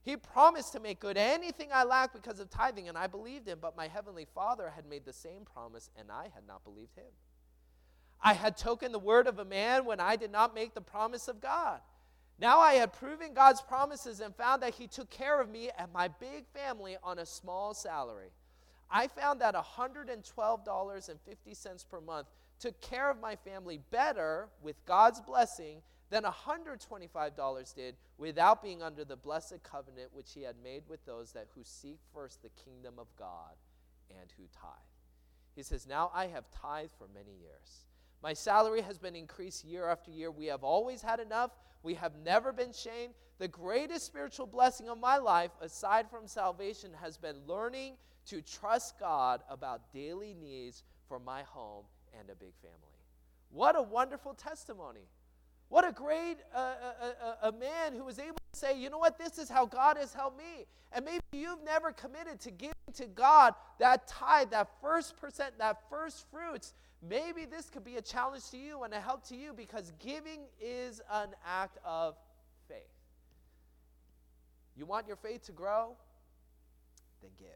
He 0.02 0.16
promised 0.16 0.72
to 0.72 0.80
make 0.80 1.00
good 1.00 1.16
anything 1.16 1.68
I 1.72 1.84
lacked 1.84 2.14
because 2.14 2.40
of 2.40 2.50
tithing, 2.50 2.88
and 2.88 2.98
I 2.98 3.06
believed 3.06 3.46
him, 3.46 3.58
but 3.60 3.76
my 3.76 3.86
heavenly 3.86 4.26
Father 4.34 4.70
had 4.74 4.86
made 4.86 5.04
the 5.04 5.12
same 5.12 5.44
promise, 5.44 5.90
and 5.98 6.10
I 6.10 6.30
had 6.34 6.46
not 6.46 6.64
believed 6.64 6.96
him. 6.96 7.12
I 8.22 8.34
had 8.34 8.56
token 8.56 8.92
the 8.92 8.98
word 8.98 9.26
of 9.26 9.38
a 9.38 9.44
man 9.44 9.84
when 9.84 10.00
I 10.00 10.16
did 10.16 10.30
not 10.30 10.54
make 10.54 10.74
the 10.74 10.80
promise 10.80 11.28
of 11.28 11.40
God. 11.40 11.80
Now 12.38 12.60
I 12.60 12.74
had 12.74 12.92
proven 12.92 13.34
God's 13.34 13.60
promises 13.60 14.20
and 14.20 14.34
found 14.34 14.62
that 14.62 14.74
He 14.74 14.86
took 14.86 15.10
care 15.10 15.40
of 15.40 15.50
me 15.50 15.70
and 15.78 15.92
my 15.92 16.08
big 16.08 16.46
family 16.54 16.96
on 17.02 17.18
a 17.18 17.26
small 17.26 17.74
salary. 17.74 18.30
I 18.90 19.08
found 19.08 19.40
that 19.40 19.54
$112.50 19.54 21.88
per 21.88 22.00
month 22.00 22.28
took 22.58 22.80
care 22.80 23.10
of 23.10 23.20
my 23.20 23.36
family 23.36 23.78
better 23.90 24.48
with 24.62 24.84
God's 24.84 25.20
blessing 25.20 25.82
than 26.10 26.24
$125 26.24 27.74
did 27.74 27.94
without 28.18 28.62
being 28.62 28.82
under 28.82 29.04
the 29.04 29.16
blessed 29.16 29.62
covenant 29.62 30.08
which 30.12 30.32
He 30.34 30.42
had 30.42 30.56
made 30.62 30.82
with 30.88 31.04
those 31.06 31.32
that 31.32 31.46
who 31.54 31.62
seek 31.62 32.00
first 32.12 32.42
the 32.42 32.50
kingdom 32.64 32.94
of 32.98 33.06
God 33.16 33.54
and 34.10 34.32
who 34.36 34.42
tithe. 34.52 34.72
He 35.54 35.62
says, 35.62 35.86
Now 35.86 36.10
I 36.14 36.26
have 36.26 36.50
tithed 36.50 36.92
for 36.98 37.06
many 37.14 37.32
years. 37.40 37.86
My 38.22 38.34
salary 38.34 38.82
has 38.82 38.98
been 38.98 39.16
increased 39.16 39.64
year 39.64 39.88
after 39.88 40.10
year. 40.10 40.30
We 40.30 40.46
have 40.46 40.62
always 40.62 41.00
had 41.00 41.20
enough. 41.20 41.52
We 41.82 41.94
have 41.94 42.12
never 42.24 42.52
been 42.52 42.72
shamed. 42.72 43.14
The 43.38 43.48
greatest 43.48 44.04
spiritual 44.04 44.46
blessing 44.46 44.88
of 44.88 44.98
my 44.98 45.16
life, 45.16 45.50
aside 45.62 46.10
from 46.10 46.26
salvation, 46.26 46.90
has 47.00 47.16
been 47.16 47.36
learning 47.46 47.94
to 48.26 48.42
trust 48.42 48.98
God 48.98 49.40
about 49.48 49.90
daily 49.92 50.34
needs 50.34 50.84
for 51.08 51.18
my 51.18 51.42
home 51.42 51.84
and 52.18 52.28
a 52.28 52.34
big 52.34 52.52
family. 52.60 52.76
What 53.50 53.76
a 53.76 53.82
wonderful 53.82 54.34
testimony. 54.34 55.08
What 55.70 55.88
a 55.88 55.92
great 55.92 56.38
uh, 56.54 56.58
a, 56.58 56.62
uh, 56.62 57.12
uh, 57.22 57.48
a 57.48 57.52
man 57.52 57.94
who 57.94 58.04
was 58.04 58.18
able 58.18 58.36
to 58.52 58.58
say, 58.58 58.78
you 58.78 58.90
know 58.90 58.98
what, 58.98 59.18
this 59.18 59.38
is 59.38 59.48
how 59.48 59.64
God 59.66 59.96
has 59.96 60.12
helped 60.12 60.36
me. 60.36 60.66
And 60.92 61.04
maybe 61.04 61.22
you've 61.32 61.62
never 61.64 61.92
committed 61.92 62.40
to 62.40 62.50
giving 62.50 62.74
to 62.94 63.06
God 63.06 63.54
that 63.78 64.08
tithe, 64.08 64.50
that 64.50 64.68
first 64.82 65.16
percent, 65.16 65.58
that 65.58 65.78
first 65.88 66.26
fruits. 66.30 66.74
Maybe 67.02 67.46
this 67.46 67.70
could 67.70 67.84
be 67.84 67.96
a 67.96 68.02
challenge 68.02 68.50
to 68.50 68.58
you 68.58 68.82
and 68.82 68.92
a 68.92 69.00
help 69.00 69.26
to 69.28 69.36
you 69.36 69.52
because 69.54 69.92
giving 69.98 70.40
is 70.60 71.00
an 71.10 71.30
act 71.46 71.78
of 71.84 72.16
faith. 72.68 72.76
You 74.76 74.84
want 74.84 75.06
your 75.06 75.16
faith 75.16 75.44
to 75.46 75.52
grow? 75.52 75.96
Then 77.22 77.30
give. 77.38 77.48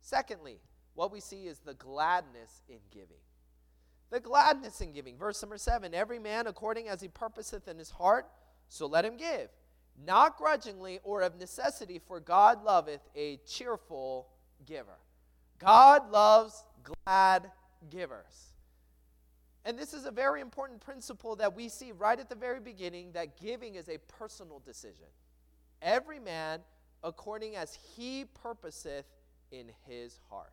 Secondly, 0.00 0.58
what 0.94 1.12
we 1.12 1.20
see 1.20 1.46
is 1.46 1.60
the 1.60 1.74
gladness 1.74 2.62
in 2.68 2.78
giving. 2.90 3.22
The 4.10 4.20
gladness 4.20 4.80
in 4.80 4.92
giving. 4.92 5.16
Verse 5.16 5.40
number 5.40 5.58
seven 5.58 5.94
Every 5.94 6.18
man 6.18 6.48
according 6.48 6.88
as 6.88 7.00
he 7.00 7.08
purposeth 7.08 7.68
in 7.68 7.78
his 7.78 7.90
heart, 7.90 8.26
so 8.68 8.86
let 8.86 9.04
him 9.04 9.16
give. 9.16 9.48
Not 10.04 10.36
grudgingly 10.36 10.98
or 11.04 11.22
of 11.22 11.38
necessity, 11.38 12.00
for 12.04 12.18
God 12.18 12.64
loveth 12.64 13.02
a 13.14 13.36
cheerful 13.46 14.28
giver. 14.66 14.98
God 15.58 16.10
loves 16.10 16.64
glad 16.82 17.50
givers. 17.88 18.54
And 19.64 19.78
this 19.78 19.92
is 19.92 20.06
a 20.06 20.10
very 20.10 20.40
important 20.40 20.80
principle 20.80 21.36
that 21.36 21.54
we 21.54 21.68
see 21.68 21.92
right 21.92 22.18
at 22.18 22.28
the 22.28 22.34
very 22.34 22.60
beginning 22.60 23.12
that 23.12 23.40
giving 23.40 23.74
is 23.74 23.88
a 23.88 23.98
personal 24.18 24.60
decision. 24.64 25.06
Every 25.82 26.18
man 26.18 26.60
according 27.02 27.56
as 27.56 27.78
he 27.96 28.24
purposeth 28.42 29.06
in 29.50 29.70
his 29.86 30.18
heart. 30.28 30.52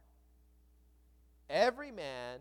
Every 1.50 1.92
man 1.92 2.40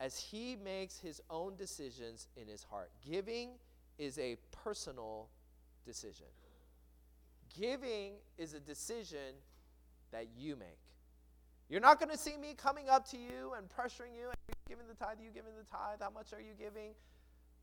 as 0.00 0.18
he 0.18 0.56
makes 0.56 0.98
his 0.98 1.20
own 1.30 1.54
decisions 1.56 2.28
in 2.36 2.48
his 2.48 2.64
heart. 2.64 2.90
Giving 3.08 3.50
is 3.98 4.18
a 4.18 4.36
personal 4.50 5.28
decision. 5.84 6.26
Giving 7.58 8.14
is 8.38 8.54
a 8.54 8.60
decision 8.60 9.36
that 10.10 10.26
you 10.36 10.56
make. 10.56 10.81
You're 11.72 11.80
not 11.80 11.98
going 11.98 12.10
to 12.10 12.18
see 12.18 12.36
me 12.36 12.52
coming 12.54 12.90
up 12.90 13.08
to 13.12 13.16
you 13.16 13.54
and 13.56 13.66
pressuring 13.66 14.14
you. 14.14 14.26
Are 14.26 14.34
you 14.46 14.54
giving 14.68 14.86
the 14.86 14.94
tithe? 14.94 15.18
Are 15.18 15.24
you 15.24 15.30
giving 15.30 15.52
the 15.56 15.64
tithe? 15.64 16.00
How 16.02 16.10
much 16.10 16.34
are 16.34 16.38
you 16.38 16.52
giving? 16.58 16.90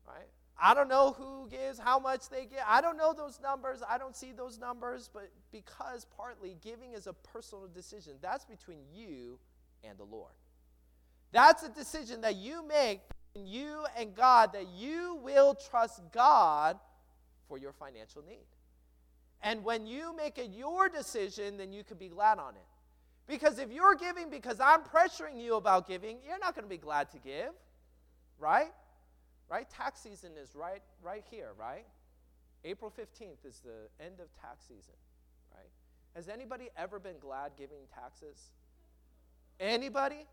Right? 0.04 0.26
I 0.60 0.74
don't 0.74 0.88
know 0.88 1.12
who 1.12 1.48
gives, 1.48 1.78
how 1.78 2.00
much 2.00 2.28
they 2.28 2.46
give. 2.46 2.58
I 2.66 2.80
don't 2.80 2.96
know 2.96 3.14
those 3.16 3.38
numbers. 3.40 3.84
I 3.88 3.98
don't 3.98 4.16
see 4.16 4.32
those 4.32 4.58
numbers. 4.58 5.08
But 5.14 5.30
because 5.52 6.06
partly 6.16 6.56
giving 6.60 6.92
is 6.92 7.06
a 7.06 7.12
personal 7.12 7.68
decision, 7.72 8.14
that's 8.20 8.44
between 8.44 8.80
you 8.92 9.38
and 9.84 9.96
the 9.96 10.02
Lord. 10.02 10.32
That's 11.30 11.62
a 11.62 11.68
decision 11.68 12.22
that 12.22 12.34
you 12.34 12.66
make 12.66 13.02
between 13.32 13.46
you 13.46 13.84
and 13.96 14.12
God 14.16 14.54
that 14.54 14.66
you 14.70 15.20
will 15.22 15.54
trust 15.54 16.00
God 16.10 16.80
for 17.46 17.58
your 17.58 17.72
financial 17.72 18.24
need. 18.28 18.48
And 19.40 19.62
when 19.62 19.86
you 19.86 20.16
make 20.16 20.36
it 20.36 20.50
your 20.50 20.88
decision, 20.88 21.58
then 21.58 21.72
you 21.72 21.84
can 21.84 21.96
be 21.96 22.08
glad 22.08 22.40
on 22.40 22.56
it. 22.56 22.69
Because 23.30 23.60
if 23.60 23.70
you're 23.70 23.94
giving 23.94 24.28
because 24.28 24.58
I'm 24.58 24.80
pressuring 24.80 25.40
you 25.40 25.54
about 25.54 25.86
giving, 25.86 26.18
you're 26.26 26.40
not 26.40 26.56
going 26.56 26.64
to 26.64 26.68
be 26.68 26.76
glad 26.76 27.12
to 27.12 27.18
give, 27.18 27.52
right? 28.40 28.72
Right? 29.48 29.70
Tax 29.70 30.00
season 30.00 30.32
is 30.36 30.56
right 30.56 30.82
right 31.00 31.22
here, 31.30 31.50
right? 31.56 31.86
April 32.64 32.90
15th 32.90 33.46
is 33.48 33.60
the 33.60 34.04
end 34.04 34.18
of 34.18 34.26
tax 34.40 34.64
season, 34.64 34.94
right? 35.54 35.70
Has 36.16 36.28
anybody 36.28 36.70
ever 36.76 36.98
been 36.98 37.20
glad 37.20 37.52
giving 37.56 37.78
taxes? 37.94 38.50
Anybody? 39.60 40.26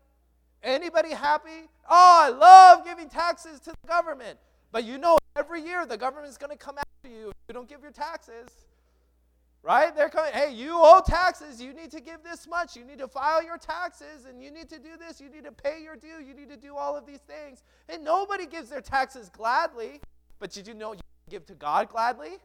Anybody 0.64 1.10
happy? 1.10 1.68
Oh, 1.88 2.18
I 2.24 2.28
love 2.30 2.84
giving 2.84 3.08
taxes 3.08 3.60
to 3.60 3.70
the 3.80 3.88
government. 3.88 4.40
But 4.72 4.82
you 4.82 4.98
know 4.98 5.18
every 5.36 5.62
year 5.62 5.86
the 5.86 5.96
government's 5.96 6.36
going 6.36 6.50
to 6.50 6.58
come 6.58 6.78
after 6.78 7.16
you 7.16 7.28
if 7.28 7.36
you 7.48 7.54
don't 7.54 7.68
give 7.68 7.80
your 7.80 7.92
taxes. 7.92 8.48
Right? 9.62 9.94
They're 9.94 10.08
coming, 10.08 10.32
hey, 10.32 10.52
you 10.52 10.74
owe 10.74 11.02
taxes. 11.04 11.60
You 11.60 11.72
need 11.72 11.90
to 11.90 12.00
give 12.00 12.22
this 12.22 12.46
much. 12.46 12.76
You 12.76 12.84
need 12.84 12.98
to 12.98 13.08
file 13.08 13.42
your 13.42 13.58
taxes 13.58 14.24
and 14.28 14.42
you 14.42 14.50
need 14.50 14.68
to 14.70 14.78
do 14.78 14.90
this. 14.98 15.20
You 15.20 15.28
need 15.28 15.44
to 15.44 15.52
pay 15.52 15.82
your 15.82 15.96
due. 15.96 16.24
You 16.24 16.32
need 16.32 16.48
to 16.48 16.56
do 16.56 16.76
all 16.76 16.96
of 16.96 17.06
these 17.06 17.20
things. 17.20 17.64
And 17.88 18.04
nobody 18.04 18.46
gives 18.46 18.70
their 18.70 18.80
taxes 18.80 19.28
gladly. 19.28 20.00
But 20.38 20.52
did 20.52 20.66
you 20.68 20.74
know 20.74 20.92
you 20.92 21.00
give 21.28 21.44
to 21.46 21.54
God 21.54 21.88
gladly? 21.88 22.38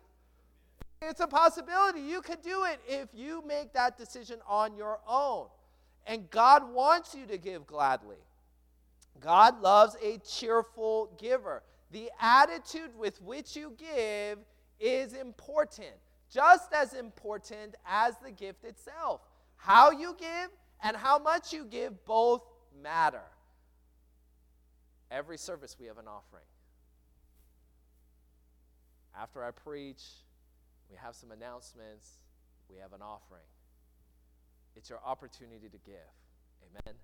It's 1.02 1.19
a 1.19 1.28
possibility. 1.28 2.02
You 2.02 2.21
could 2.21 2.41
do 2.41 2.63
it 2.63 2.80
if 2.88 3.10
you 3.13 3.43
make 3.45 3.73
that 3.73 3.97
decision 3.97 4.39
on 4.47 4.76
your 4.76 4.99
own. 5.08 5.47
And 6.08 6.30
God 6.32 6.73
wants 6.73 7.13
you 7.13 7.26
to 7.28 7.38
give 7.38 7.67
gladly. 7.67 8.17
God 9.19 9.62
loves 9.62 9.95
a 10.04 10.17
cheerful 10.17 11.15
giver. 11.19 11.63
The 11.91 12.10
attitude 12.19 12.97
with 12.97 13.21
which 13.21 13.56
you 13.56 13.73
give 13.78 14.39
is 14.80 15.13
important 15.13 15.93
just 16.34 16.74
as 16.74 16.93
important 16.93 17.76
as 17.86 18.15
the 18.24 18.32
gift 18.32 18.63
itself. 18.63 19.22
How 19.56 19.91
you 19.91 20.15
give 20.19 20.50
and 20.82 20.98
how 20.98 21.19
much 21.19 21.54
you 21.54 21.65
give 21.65 22.04
both 22.06 22.41
matter. 22.82 23.22
Every 25.12 25.38
service, 25.38 25.76
we 25.80 25.86
have 25.86 25.98
an 25.98 26.08
offering. 26.08 26.43
After 29.15 29.43
I 29.43 29.52
preach, 29.52 30.02
we 30.89 30.98
have 30.98 31.15
some 31.15 31.32
announcements, 31.32 32.17
we 32.69 32.78
have 32.78 32.93
an 32.93 33.02
offering. 33.02 33.46
It's 34.76 34.89
your 34.89 35.00
opportunity 35.06 35.69
to 35.69 35.78
give. 35.86 36.12
Amen. 36.63 36.96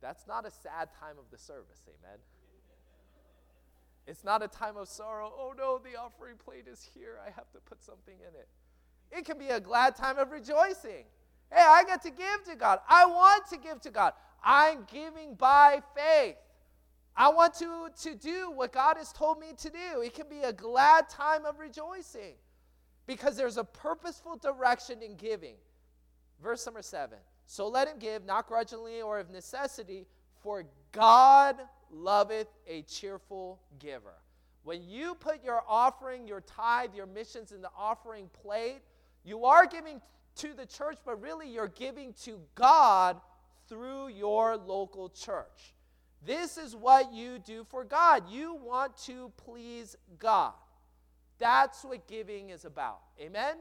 That's 0.00 0.26
not 0.26 0.46
a 0.46 0.50
sad 0.50 0.88
time 1.00 1.16
of 1.18 1.30
the 1.30 1.38
service. 1.38 1.80
Amen. 1.88 2.18
It's 4.06 4.24
not 4.24 4.42
a 4.42 4.48
time 4.48 4.76
of 4.76 4.88
sorrow. 4.88 5.32
Oh 5.36 5.52
no, 5.56 5.78
the 5.78 5.98
offering 5.98 6.36
plate 6.36 6.66
is 6.70 6.88
here. 6.94 7.18
I 7.24 7.30
have 7.30 7.50
to 7.52 7.58
put 7.60 7.82
something 7.82 8.14
in 8.20 8.34
it. 8.34 8.48
It 9.10 9.24
can 9.24 9.38
be 9.38 9.48
a 9.48 9.60
glad 9.60 9.96
time 9.96 10.18
of 10.18 10.30
rejoicing. 10.30 11.04
Hey, 11.50 11.64
I 11.64 11.84
get 11.84 12.02
to 12.02 12.10
give 12.10 12.44
to 12.48 12.56
God. 12.56 12.80
I 12.88 13.06
want 13.06 13.46
to 13.48 13.56
give 13.56 13.80
to 13.82 13.90
God. 13.90 14.12
I'm 14.44 14.86
giving 14.92 15.34
by 15.34 15.80
faith. 15.94 16.36
I 17.16 17.30
want 17.30 17.54
to, 17.54 17.88
to 18.02 18.14
do 18.14 18.50
what 18.50 18.72
God 18.72 18.96
has 18.96 19.12
told 19.12 19.40
me 19.40 19.48
to 19.58 19.70
do. 19.70 20.02
It 20.02 20.14
can 20.14 20.28
be 20.28 20.42
a 20.42 20.52
glad 20.52 21.08
time 21.08 21.46
of 21.46 21.58
rejoicing 21.58 22.34
because 23.06 23.36
there's 23.36 23.56
a 23.56 23.64
purposeful 23.64 24.36
direction 24.36 25.02
in 25.02 25.16
giving. 25.16 25.54
Verse 26.42 26.66
number 26.66 26.82
seven. 26.82 27.18
So 27.46 27.68
let 27.68 27.88
him 27.88 27.98
give, 27.98 28.24
not 28.24 28.46
grudgingly 28.46 29.00
or 29.00 29.18
of 29.18 29.30
necessity, 29.30 30.06
for 30.42 30.64
God 30.92 31.56
loveth 31.92 32.48
a 32.66 32.82
cheerful 32.82 33.60
giver. 33.78 34.14
When 34.64 34.82
you 34.82 35.14
put 35.14 35.44
your 35.44 35.62
offering, 35.68 36.26
your 36.26 36.40
tithe, 36.40 36.94
your 36.94 37.06
missions 37.06 37.52
in 37.52 37.62
the 37.62 37.70
offering 37.78 38.28
plate, 38.42 38.80
you 39.24 39.44
are 39.44 39.66
giving 39.66 40.00
to 40.36 40.54
the 40.54 40.66
church, 40.66 40.98
but 41.04 41.20
really 41.20 41.48
you're 41.48 41.68
giving 41.68 42.12
to 42.24 42.40
God 42.54 43.20
through 43.68 44.08
your 44.08 44.56
local 44.56 45.08
church. 45.08 45.74
This 46.24 46.56
is 46.56 46.74
what 46.74 47.12
you 47.12 47.38
do 47.38 47.64
for 47.64 47.84
God. 47.84 48.28
You 48.28 48.54
want 48.54 48.96
to 49.04 49.30
please 49.36 49.96
God. 50.18 50.54
That's 51.38 51.84
what 51.84 52.06
giving 52.08 52.50
is 52.50 52.64
about. 52.64 53.00
Amen? 53.20 53.56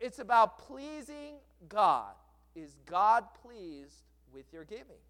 It's 0.00 0.18
about 0.18 0.58
pleasing 0.58 1.36
God. 1.68 2.12
Is 2.54 2.76
God 2.86 3.24
pleased 3.42 4.02
with 4.32 4.52
your 4.52 4.64
giving? 4.64 5.00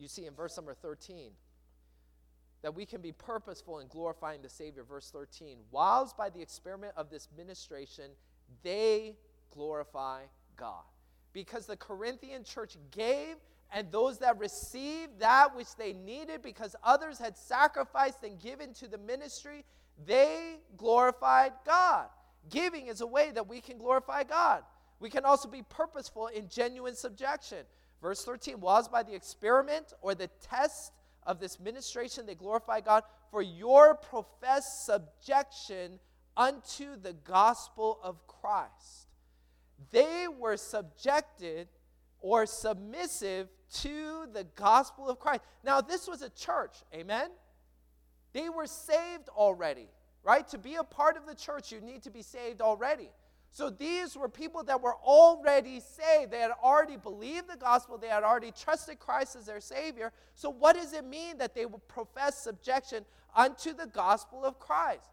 You 0.00 0.08
see 0.08 0.26
in 0.26 0.34
verse 0.34 0.56
number 0.56 0.74
13 0.74 1.30
that 2.62 2.74
we 2.74 2.84
can 2.84 3.00
be 3.00 3.12
purposeful 3.12 3.78
in 3.78 3.88
glorifying 3.88 4.42
the 4.42 4.48
Savior. 4.48 4.82
Verse 4.82 5.10
13, 5.10 5.58
whilst 5.70 6.16
by 6.16 6.28
the 6.28 6.40
experiment 6.40 6.92
of 6.96 7.10
this 7.10 7.28
ministration, 7.36 8.10
they 8.62 9.16
glorify 9.50 10.22
God. 10.56 10.84
Because 11.32 11.66
the 11.66 11.76
Corinthian 11.76 12.44
church 12.44 12.76
gave, 12.90 13.36
and 13.72 13.90
those 13.90 14.18
that 14.18 14.38
received 14.38 15.20
that 15.20 15.54
which 15.56 15.74
they 15.76 15.92
needed, 15.92 16.42
because 16.42 16.74
others 16.82 17.18
had 17.18 17.36
sacrificed 17.36 18.22
and 18.24 18.38
given 18.38 18.74
to 18.74 18.88
the 18.88 18.98
ministry, 18.98 19.64
they 20.06 20.56
glorified 20.76 21.52
God. 21.64 22.08
Giving 22.48 22.88
is 22.88 23.00
a 23.00 23.06
way 23.06 23.30
that 23.30 23.48
we 23.48 23.60
can 23.60 23.78
glorify 23.78 24.24
God. 24.24 24.64
We 24.98 25.08
can 25.08 25.24
also 25.24 25.48
be 25.48 25.62
purposeful 25.62 26.26
in 26.26 26.48
genuine 26.48 26.94
subjection. 26.94 27.64
Verse 28.00 28.24
13 28.24 28.60
was 28.60 28.88
by 28.88 29.02
the 29.02 29.14
experiment 29.14 29.92
or 30.00 30.14
the 30.14 30.30
test 30.48 30.92
of 31.24 31.38
this 31.38 31.60
ministration 31.60 32.26
they 32.26 32.34
glorify 32.34 32.80
God 32.80 33.02
for 33.30 33.42
your 33.42 33.94
professed 33.94 34.86
subjection 34.86 35.98
unto 36.36 36.96
the 36.96 37.12
gospel 37.12 38.00
of 38.02 38.26
Christ. 38.26 39.08
They 39.90 40.26
were 40.28 40.56
subjected 40.56 41.68
or 42.20 42.46
submissive 42.46 43.48
to 43.72 44.26
the 44.32 44.44
gospel 44.54 45.08
of 45.08 45.18
Christ. 45.18 45.42
Now, 45.64 45.80
this 45.80 46.08
was 46.08 46.22
a 46.22 46.30
church, 46.30 46.76
amen? 46.94 47.30
They 48.32 48.48
were 48.48 48.66
saved 48.66 49.28
already, 49.28 49.88
right? 50.22 50.46
To 50.48 50.58
be 50.58 50.76
a 50.76 50.84
part 50.84 51.16
of 51.16 51.26
the 51.26 51.34
church, 51.34 51.72
you 51.72 51.80
need 51.80 52.02
to 52.02 52.10
be 52.10 52.22
saved 52.22 52.60
already. 52.60 53.10
So 53.52 53.68
these 53.68 54.16
were 54.16 54.28
people 54.28 54.62
that 54.64 54.80
were 54.80 54.94
already 54.94 55.80
saved. 55.80 56.30
They 56.30 56.38
had 56.38 56.52
already 56.62 56.96
believed 56.96 57.48
the 57.48 57.56
gospel. 57.56 57.98
They 57.98 58.08
had 58.08 58.22
already 58.22 58.52
trusted 58.52 59.00
Christ 59.00 59.34
as 59.34 59.46
their 59.46 59.60
Savior. 59.60 60.12
So, 60.34 60.50
what 60.50 60.76
does 60.76 60.92
it 60.92 61.04
mean 61.04 61.38
that 61.38 61.54
they 61.54 61.66
will 61.66 61.80
profess 61.80 62.38
subjection 62.38 63.04
unto 63.34 63.72
the 63.72 63.88
gospel 63.88 64.44
of 64.44 64.60
Christ? 64.60 65.10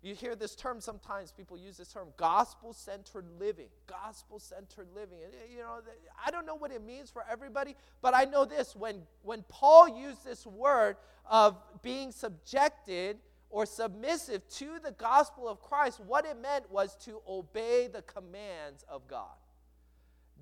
You 0.00 0.16
hear 0.16 0.34
this 0.34 0.56
term 0.56 0.80
sometimes, 0.80 1.30
people 1.30 1.56
use 1.56 1.76
this 1.76 1.92
term 1.92 2.08
gospel 2.16 2.72
centered 2.72 3.24
living. 3.38 3.68
Gospel 3.86 4.40
centered 4.40 4.88
living. 4.94 5.18
You 5.50 5.58
know, 5.58 5.78
I 6.24 6.32
don't 6.32 6.44
know 6.44 6.56
what 6.56 6.72
it 6.72 6.84
means 6.84 7.08
for 7.10 7.24
everybody, 7.30 7.76
but 8.00 8.14
I 8.14 8.24
know 8.24 8.44
this 8.44 8.74
when, 8.74 9.02
when 9.22 9.44
Paul 9.48 9.88
used 9.88 10.24
this 10.24 10.44
word 10.44 10.96
of 11.30 11.56
being 11.82 12.10
subjected 12.10 13.18
or 13.52 13.66
submissive 13.66 14.48
to 14.48 14.78
the 14.82 14.90
gospel 14.92 15.46
of 15.46 15.60
Christ, 15.60 16.00
what 16.00 16.24
it 16.24 16.40
meant 16.40 16.68
was 16.70 16.96
to 17.04 17.20
obey 17.28 17.86
the 17.86 18.02
commands 18.02 18.84
of 18.88 19.06
God. 19.06 19.36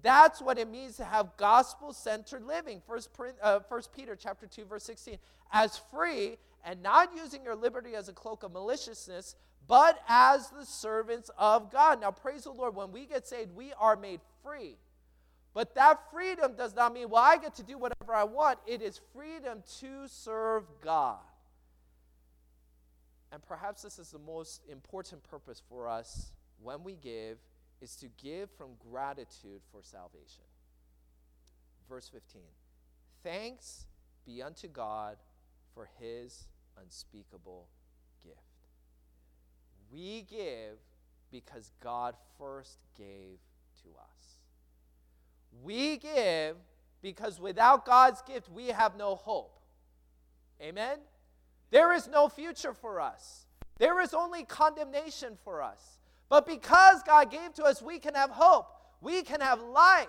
That's 0.01 0.41
what 0.41 0.59
it 0.59 0.71
means 0.71 0.97
to 0.97 1.05
have 1.05 1.37
gospel-centered 1.37 2.47
living. 2.47 2.81
First, 2.87 3.11
uh, 3.43 3.61
First 3.69 3.93
Peter 3.93 4.17
chapter 4.17 4.47
2, 4.47 4.65
verse 4.65 4.85
16. 4.85 5.19
As 5.53 5.79
free 5.91 6.39
and 6.65 6.83
not 6.83 7.11
using 7.15 7.43
your 7.43 7.57
liberty 7.57 7.95
as 7.95 8.09
a 8.09 8.13
cloak 8.13 8.45
of 8.45 8.53
maliciousness, 8.53 9.35
but 9.67 9.99
as 10.09 10.49
the 10.51 10.65
servants 10.65 11.31
of 11.37 11.71
God. 11.71 12.01
Now, 12.01 12.13
praise 12.13 12.45
the 12.45 12.53
Lord, 12.53 12.75
when 12.75 12.93
we 12.93 13.07
get 13.07 13.27
saved, 13.27 13.55
we 13.55 13.73
are 13.79 13.97
made 13.97 14.21
free. 14.43 14.77
But 15.53 15.75
that 15.75 16.11
freedom 16.13 16.55
does 16.57 16.77
not 16.77 16.95
mean, 16.95 17.11
well, 17.11 17.23
I 17.23 17.37
get 17.37 17.57
to 17.57 17.65
do 17.65 17.77
whatever 17.77 18.15
I 18.15 18.25
want. 18.25 18.61
It 18.67 18.83
is 18.83 19.01
freedom 19.13 19.65
to 19.81 20.07
serve 20.07 20.65
God. 20.81 21.19
And 23.33 23.45
perhaps 23.47 23.83
this 23.83 23.99
is 23.99 24.11
the 24.11 24.19
most 24.19 24.63
important 24.69 25.23
purpose 25.23 25.63
for 25.69 25.89
us 25.89 26.33
when 26.61 26.83
we 26.83 26.97
give 26.97 27.39
is 27.81 27.97
to 27.97 28.09
give 28.23 28.51
from 28.51 28.71
gratitude 28.91 29.63
for 29.71 29.83
salvation. 29.83 30.45
Verse 31.89 32.09
15. 32.09 32.43
Thanks 33.23 33.87
be 34.27 34.43
unto 34.43 34.69
God 34.69 35.17
for 35.75 35.89
his 35.99 36.49
unspeakable 36.81 37.69
gift. 38.23 38.37
We 39.93 40.23
give 40.23 40.79
because 41.31 41.73
God 41.83 42.15
first 42.39 42.79
gave 42.97 43.39
to 43.83 43.89
us. 43.91 44.39
We 45.63 45.97
give 45.97 46.57
because 47.03 47.41
without 47.41 47.87
God's 47.87 48.23
gift, 48.23 48.49
we 48.51 48.69
have 48.69 48.97
no 48.97 49.15
hope. 49.15 49.59
Amen? 50.61 50.99
There 51.71 51.93
is 51.93 52.09
no 52.09 52.29
future 52.29 52.75
for 52.75 53.01
us. 53.01 53.47
There 53.79 54.01
is 54.01 54.13
only 54.13 54.45
condemnation 54.45 55.39
for 55.45 55.63
us. 55.63 55.99
But 56.29 56.47
because 56.47 57.03
God 57.03 57.31
gave 57.31 57.55
to 57.55 57.65
us, 57.65 57.81
we 57.83 57.99
can 57.99 58.15
have 58.15 58.31
hope. 58.31 58.69
We 59.01 59.23
can 59.23 59.41
have 59.41 59.61
life. 59.61 60.09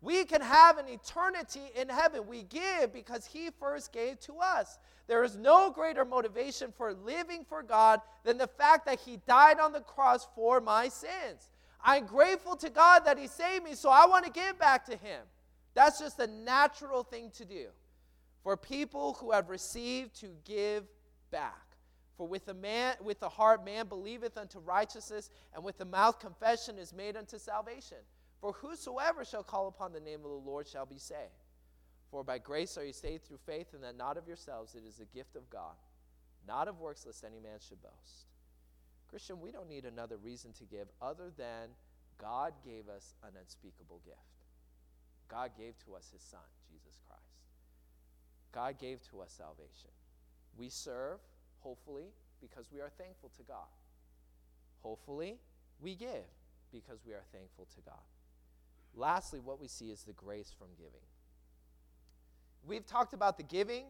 We 0.00 0.24
can 0.24 0.40
have 0.40 0.78
an 0.78 0.86
eternity 0.88 1.72
in 1.74 1.88
heaven. 1.88 2.26
We 2.26 2.44
give 2.44 2.92
because 2.92 3.26
He 3.26 3.50
first 3.58 3.92
gave 3.92 4.20
to 4.20 4.38
us. 4.38 4.78
There 5.08 5.24
is 5.24 5.36
no 5.36 5.70
greater 5.70 6.04
motivation 6.04 6.72
for 6.76 6.92
living 6.92 7.44
for 7.48 7.62
God 7.62 8.00
than 8.24 8.38
the 8.38 8.46
fact 8.46 8.86
that 8.86 9.00
He 9.00 9.18
died 9.26 9.58
on 9.58 9.72
the 9.72 9.80
cross 9.80 10.28
for 10.34 10.60
my 10.60 10.88
sins. 10.88 11.50
I'm 11.82 12.06
grateful 12.06 12.56
to 12.56 12.70
God 12.70 13.04
that 13.06 13.18
He 13.18 13.26
saved 13.26 13.64
me, 13.64 13.74
so 13.74 13.88
I 13.90 14.06
want 14.06 14.24
to 14.26 14.30
give 14.30 14.58
back 14.58 14.86
to 14.86 14.96
Him. 14.96 15.22
That's 15.74 15.98
just 15.98 16.18
a 16.20 16.26
natural 16.26 17.02
thing 17.02 17.30
to 17.36 17.44
do 17.44 17.66
for 18.42 18.56
people 18.56 19.14
who 19.14 19.32
have 19.32 19.48
received 19.48 20.14
to 20.20 20.28
give 20.44 20.84
back. 21.30 21.76
For 22.16 22.26
with 22.26 22.46
the 22.46 22.54
man 22.54 22.96
with 23.00 23.20
the 23.20 23.28
heart 23.28 23.64
man 23.64 23.86
believeth 23.86 24.36
unto 24.36 24.58
righteousness, 24.58 25.30
and 25.54 25.62
with 25.62 25.78
the 25.78 25.84
mouth 25.84 26.18
confession 26.18 26.76
is 26.78 26.92
made 26.92 27.16
unto 27.16 27.38
salvation. 27.38 27.98
For 28.40 28.52
whosoever 28.52 29.24
shall 29.24 29.44
call 29.44 29.68
upon 29.68 29.92
the 29.92 30.00
name 30.00 30.24
of 30.24 30.30
the 30.30 30.50
Lord 30.50 30.66
shall 30.66 30.86
be 30.86 30.98
saved. 30.98 31.44
For 32.10 32.24
by 32.24 32.38
grace 32.38 32.76
are 32.78 32.84
you 32.84 32.92
saved 32.92 33.24
through 33.24 33.38
faith, 33.46 33.74
and 33.74 33.82
that 33.84 33.96
not 33.96 34.16
of 34.16 34.26
yourselves, 34.26 34.74
it 34.74 34.82
is 34.88 35.00
a 35.00 35.16
gift 35.16 35.36
of 35.36 35.48
God, 35.50 35.76
not 36.46 36.66
of 36.68 36.80
works, 36.80 37.04
lest 37.06 37.24
any 37.24 37.38
man 37.38 37.58
should 37.60 37.82
boast. 37.82 38.26
Christian, 39.08 39.40
we 39.40 39.52
don't 39.52 39.68
need 39.68 39.84
another 39.84 40.16
reason 40.16 40.52
to 40.54 40.64
give 40.64 40.88
other 41.00 41.30
than 41.36 41.68
God 42.18 42.52
gave 42.64 42.88
us 42.88 43.14
an 43.22 43.30
unspeakable 43.40 44.00
gift. 44.04 44.18
God 45.28 45.52
gave 45.56 45.78
to 45.84 45.94
us 45.94 46.10
his 46.12 46.22
Son, 46.22 46.40
Jesus 46.70 47.00
Christ. 47.06 47.22
God 48.52 48.78
gave 48.78 49.02
to 49.10 49.20
us 49.20 49.32
salvation. 49.36 49.90
We 50.56 50.68
serve, 50.68 51.18
hopefully, 51.60 52.06
because 52.40 52.66
we 52.72 52.80
are 52.80 52.90
thankful 52.98 53.30
to 53.36 53.42
God. 53.42 53.68
Hopefully, 54.82 55.38
we 55.80 55.94
give 55.94 56.24
because 56.72 57.00
we 57.06 57.12
are 57.12 57.22
thankful 57.32 57.66
to 57.74 57.80
God. 57.82 58.00
Lastly, 58.94 59.40
what 59.40 59.60
we 59.60 59.68
see 59.68 59.90
is 59.90 60.02
the 60.02 60.12
grace 60.12 60.52
from 60.56 60.68
giving. 60.76 61.00
We've 62.66 62.86
talked 62.86 63.12
about 63.12 63.36
the 63.36 63.44
giving, 63.44 63.84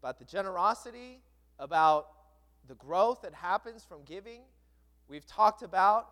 about 0.00 0.18
the 0.18 0.24
generosity, 0.24 1.20
about 1.58 2.08
the 2.68 2.74
growth 2.74 3.22
that 3.22 3.34
happens 3.34 3.84
from 3.84 4.02
giving. 4.04 4.42
We've 5.08 5.26
talked 5.26 5.62
about 5.62 6.08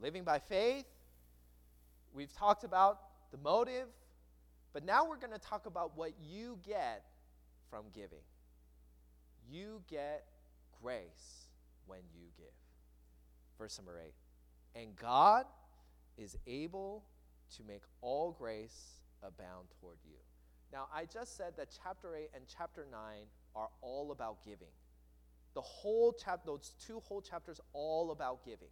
living 0.00 0.24
by 0.24 0.38
faith. 0.38 0.86
We've 2.12 2.32
talked 2.32 2.64
about 2.64 3.00
the 3.30 3.38
motive. 3.38 3.86
But 4.72 4.84
now 4.84 5.06
we're 5.08 5.16
going 5.16 5.32
to 5.32 5.38
talk 5.38 5.66
about 5.66 5.96
what 5.96 6.12
you 6.20 6.58
get 6.66 7.04
from 7.70 7.84
giving. 7.94 8.22
You 9.52 9.82
get 9.86 10.24
grace 10.82 11.48
when 11.86 12.00
you 12.14 12.28
give. 12.38 12.46
Verse 13.58 13.78
number 13.78 14.00
eight. 14.02 14.14
And 14.74 14.96
God 14.96 15.44
is 16.16 16.38
able 16.46 17.04
to 17.56 17.62
make 17.64 17.82
all 18.00 18.32
grace 18.32 19.00
abound 19.22 19.68
toward 19.78 19.98
you. 20.04 20.16
Now, 20.72 20.86
I 20.94 21.04
just 21.04 21.36
said 21.36 21.52
that 21.58 21.68
chapter 21.84 22.16
8 22.16 22.30
and 22.34 22.44
chapter 22.46 22.86
9 22.90 23.00
are 23.54 23.68
all 23.82 24.10
about 24.10 24.42
giving. 24.42 24.72
The 25.52 25.60
whole 25.60 26.14
chapter, 26.14 26.46
those 26.46 26.72
two 26.84 27.00
whole 27.00 27.20
chapters, 27.20 27.60
all 27.74 28.10
about 28.10 28.42
giving. 28.42 28.70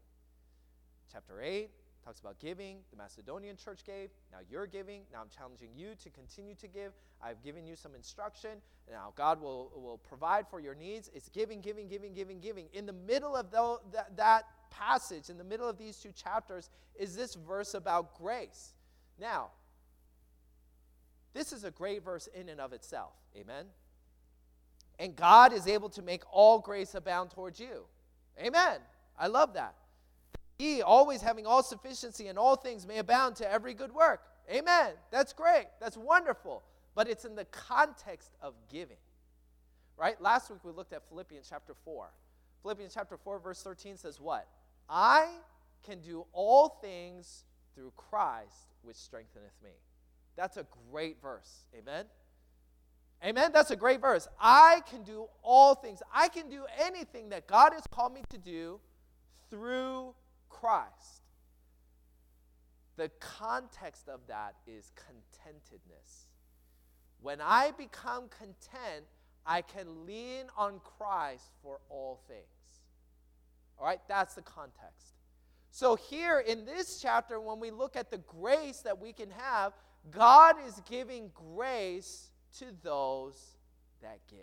Chapter 1.12 1.42
8 1.42 1.68
talks 2.04 2.20
about 2.20 2.38
giving. 2.38 2.78
The 2.90 2.96
Macedonian 2.96 3.56
church 3.56 3.84
gave. 3.84 4.10
Now 4.32 4.38
you're 4.48 4.66
giving. 4.66 5.02
Now 5.12 5.20
I'm 5.20 5.28
challenging 5.28 5.70
you 5.74 5.94
to 6.02 6.10
continue 6.10 6.54
to 6.56 6.68
give. 6.68 6.92
I've 7.22 7.42
given 7.42 7.66
you 7.66 7.76
some 7.76 7.94
instruction. 7.94 8.62
Now 8.90 9.12
God 9.16 9.40
will, 9.40 9.70
will 9.74 9.98
provide 9.98 10.48
for 10.48 10.60
your 10.60 10.74
needs. 10.74 11.10
It's 11.14 11.28
giving, 11.28 11.60
giving, 11.60 11.88
giving, 11.88 12.12
giving, 12.14 12.40
giving. 12.40 12.66
In 12.72 12.86
the 12.86 12.92
middle 12.92 13.36
of 13.36 13.50
the, 13.50 13.78
that, 13.92 14.16
that 14.16 14.44
passage, 14.70 15.28
in 15.28 15.38
the 15.38 15.44
middle 15.44 15.68
of 15.68 15.78
these 15.78 15.96
two 15.96 16.12
chapters, 16.12 16.70
is 16.94 17.14
this 17.14 17.34
verse 17.34 17.74
about 17.74 18.16
grace. 18.18 18.74
Now, 19.18 19.48
this 21.32 21.52
is 21.52 21.64
a 21.64 21.70
great 21.70 22.04
verse 22.04 22.28
in 22.34 22.48
and 22.48 22.60
of 22.60 22.72
itself. 22.72 23.12
Amen. 23.36 23.66
And 24.98 25.16
God 25.16 25.52
is 25.52 25.66
able 25.66 25.88
to 25.90 26.02
make 26.02 26.22
all 26.30 26.58
grace 26.58 26.94
abound 26.94 27.30
towards 27.30 27.60
you. 27.60 27.84
Amen. 28.38 28.80
I 29.18 29.28
love 29.28 29.54
that. 29.54 29.74
He, 30.60 30.82
always 30.82 31.22
having 31.22 31.46
all 31.46 31.62
sufficiency 31.62 32.28
in 32.28 32.36
all 32.36 32.54
things, 32.54 32.86
may 32.86 32.98
abound 32.98 33.34
to 33.36 33.50
every 33.50 33.72
good 33.72 33.94
work. 33.94 34.20
Amen. 34.50 34.92
That's 35.10 35.32
great. 35.32 35.68
That's 35.80 35.96
wonderful. 35.96 36.62
But 36.94 37.08
it's 37.08 37.24
in 37.24 37.34
the 37.34 37.46
context 37.46 38.36
of 38.42 38.52
giving. 38.70 38.98
Right? 39.96 40.20
Last 40.20 40.50
week 40.50 40.60
we 40.62 40.72
looked 40.72 40.92
at 40.92 41.08
Philippians 41.08 41.46
chapter 41.48 41.72
4. 41.86 42.10
Philippians 42.60 42.92
chapter 42.92 43.16
4, 43.16 43.38
verse 43.38 43.62
13 43.62 43.96
says, 43.96 44.20
What? 44.20 44.48
I 44.86 45.28
can 45.82 46.00
do 46.00 46.26
all 46.34 46.68
things 46.82 47.44
through 47.74 47.94
Christ, 47.96 48.74
which 48.82 48.96
strengtheneth 48.96 49.56
me. 49.64 49.70
That's 50.36 50.58
a 50.58 50.66
great 50.92 51.22
verse. 51.22 51.64
Amen? 51.74 52.04
Amen? 53.24 53.50
That's 53.54 53.70
a 53.70 53.76
great 53.76 54.02
verse. 54.02 54.28
I 54.38 54.82
can 54.90 55.04
do 55.04 55.26
all 55.42 55.74
things. 55.74 56.02
I 56.12 56.28
can 56.28 56.50
do 56.50 56.66
anything 56.78 57.30
that 57.30 57.46
God 57.46 57.72
has 57.72 57.84
called 57.90 58.12
me 58.12 58.24
to 58.28 58.36
do 58.36 58.78
through 59.48 60.14
Christ. 60.50 61.22
The 62.96 63.10
context 63.18 64.08
of 64.08 64.20
that 64.26 64.56
is 64.66 64.92
contentedness. 64.94 66.26
When 67.22 67.40
I 67.40 67.70
become 67.70 68.28
content, 68.28 69.06
I 69.46 69.62
can 69.62 70.06
lean 70.06 70.46
on 70.56 70.80
Christ 70.80 71.44
for 71.62 71.80
all 71.88 72.20
things. 72.28 72.44
All 73.78 73.86
right, 73.86 74.00
that's 74.06 74.34
the 74.34 74.42
context. 74.42 75.14
So, 75.70 75.96
here 75.96 76.40
in 76.40 76.66
this 76.66 77.00
chapter, 77.00 77.40
when 77.40 77.60
we 77.60 77.70
look 77.70 77.96
at 77.96 78.10
the 78.10 78.18
grace 78.18 78.80
that 78.80 79.00
we 79.00 79.12
can 79.12 79.30
have, 79.30 79.72
God 80.10 80.56
is 80.66 80.82
giving 80.88 81.30
grace 81.54 82.30
to 82.58 82.66
those 82.82 83.56
that 84.02 84.18
give. 84.28 84.38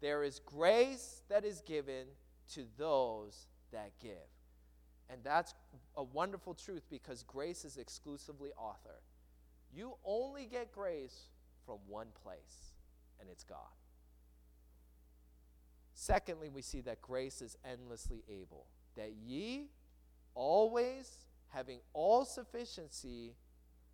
There 0.00 0.22
is 0.22 0.40
grace 0.40 1.22
that 1.28 1.44
is 1.44 1.60
given 1.62 2.06
to 2.52 2.64
those 2.78 3.46
that 3.72 3.90
give. 4.00 4.12
And 5.10 5.20
that's 5.22 5.54
a 5.96 6.02
wonderful 6.02 6.54
truth 6.54 6.82
because 6.90 7.22
grace 7.22 7.64
is 7.64 7.76
exclusively 7.76 8.50
author. 8.56 9.00
You 9.74 9.94
only 10.04 10.46
get 10.46 10.72
grace 10.72 11.26
from 11.66 11.78
one 11.88 12.08
place, 12.22 12.72
and 13.20 13.28
it's 13.30 13.44
God. 13.44 13.58
Secondly, 15.94 16.48
we 16.48 16.62
see 16.62 16.80
that 16.82 17.00
grace 17.00 17.40
is 17.42 17.56
endlessly 17.64 18.22
able, 18.28 18.66
that 18.96 19.12
ye 19.26 19.68
always 20.34 21.10
having 21.48 21.78
all 21.92 22.24
sufficiency 22.24 23.34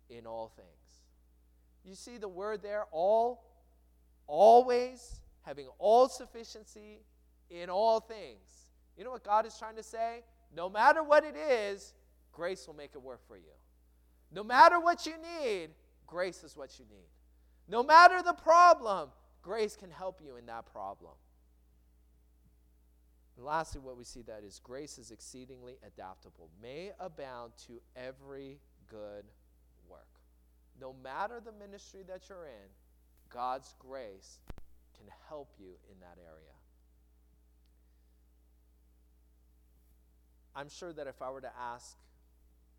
in 0.09 0.25
all 0.25 0.51
things. 0.55 0.67
You 1.83 1.95
see 1.95 2.17
the 2.17 2.27
word 2.27 2.61
there, 2.61 2.85
all, 2.91 3.43
always 4.27 5.19
having 5.43 5.67
all 5.79 6.07
sufficiency 6.09 6.99
in 7.49 7.69
all 7.69 7.99
things. 7.99 8.67
You 8.97 9.03
know 9.03 9.11
what 9.11 9.23
God 9.23 9.45
is 9.45 9.57
trying 9.57 9.75
to 9.75 9.83
say? 9.83 10.23
No 10.55 10.69
matter 10.69 11.03
what 11.03 11.23
it 11.23 11.35
is, 11.35 11.93
grace 12.31 12.67
will 12.67 12.75
make 12.75 12.91
it 12.93 13.01
work 13.01 13.21
for 13.27 13.37
you. 13.37 13.53
No 14.31 14.43
matter 14.43 14.79
what 14.79 15.05
you 15.05 15.13
need, 15.17 15.69
grace 16.07 16.43
is 16.43 16.55
what 16.55 16.77
you 16.79 16.85
need. 16.89 17.07
No 17.67 17.83
matter 17.83 18.21
the 18.21 18.33
problem, 18.33 19.09
grace 19.41 19.75
can 19.75 19.91
help 19.91 20.21
you 20.23 20.37
in 20.37 20.45
that 20.47 20.65
problem. 20.71 21.13
And 23.37 23.45
lastly, 23.45 23.81
what 23.81 23.97
we 23.97 24.03
see 24.03 24.21
that 24.23 24.43
is 24.43 24.59
grace 24.59 24.97
is 24.97 25.11
exceedingly 25.11 25.77
adaptable, 25.85 26.49
may 26.61 26.91
abound 26.99 27.53
to 27.67 27.79
every 27.95 28.59
good 28.89 29.25
work. 29.89 30.07
No 30.79 30.95
matter 31.03 31.41
the 31.43 31.51
ministry 31.53 32.01
that 32.07 32.27
you're 32.27 32.45
in, 32.45 32.69
God's 33.29 33.73
grace 33.79 34.39
can 34.97 35.07
help 35.29 35.53
you 35.57 35.77
in 35.89 35.99
that 36.01 36.17
area. 36.21 36.60
I'm 40.55 40.69
sure 40.69 40.93
that 40.93 41.07
if 41.07 41.21
I 41.21 41.29
were 41.29 41.41
to 41.41 41.51
ask 41.59 41.97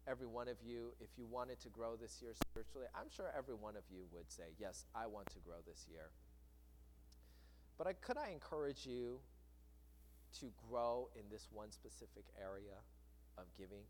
every 0.07 0.27
one 0.27 0.49
of 0.49 0.57
you 0.65 0.93
if 1.01 1.11
you 1.17 1.27
wanted 1.27 1.61
to 1.61 1.69
grow 1.69 1.97
this 1.97 2.21
year 2.21 2.33
spiritually, 2.35 2.87
I'm 2.95 3.09
sure 3.15 3.27
every 3.37 3.55
one 3.55 3.77
of 3.77 3.85
you 3.91 4.05
would 4.13 4.31
say, 4.31 4.45
Yes, 4.59 4.85
I 4.95 5.07
want 5.07 5.29
to 5.31 5.39
grow 5.45 5.57
this 5.67 5.87
year. 5.91 6.11
But 7.79 7.87
I, 7.87 7.93
could 7.95 8.19
I 8.19 8.31
encourage 8.31 8.87
you 8.87 9.19
to 10.41 10.47
grow 10.69 11.09
in 11.17 11.23
this 11.31 11.49
one 11.51 11.71
specific 11.73 12.25
area 12.41 12.79
of 13.39 13.45
giving? 13.57 13.83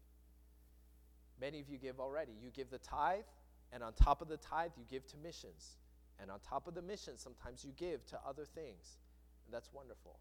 Many 1.40 1.60
of 1.60 1.68
you 1.68 1.78
give 1.78 1.98
already. 1.98 2.32
You 2.40 2.50
give 2.50 2.70
the 2.70 2.78
tithe, 2.78 3.24
and 3.72 3.82
on 3.82 3.92
top 3.94 4.22
of 4.22 4.28
the 4.28 4.36
tithe, 4.36 4.70
you 4.76 4.84
give 4.88 5.06
to 5.08 5.16
missions. 5.22 5.76
And 6.20 6.30
on 6.30 6.38
top 6.40 6.68
of 6.68 6.74
the 6.74 6.82
missions, 6.82 7.20
sometimes 7.20 7.64
you 7.64 7.72
give 7.76 8.06
to 8.06 8.18
other 8.26 8.44
things. 8.44 8.98
And 9.44 9.52
that's 9.52 9.70
wonderful. 9.72 10.18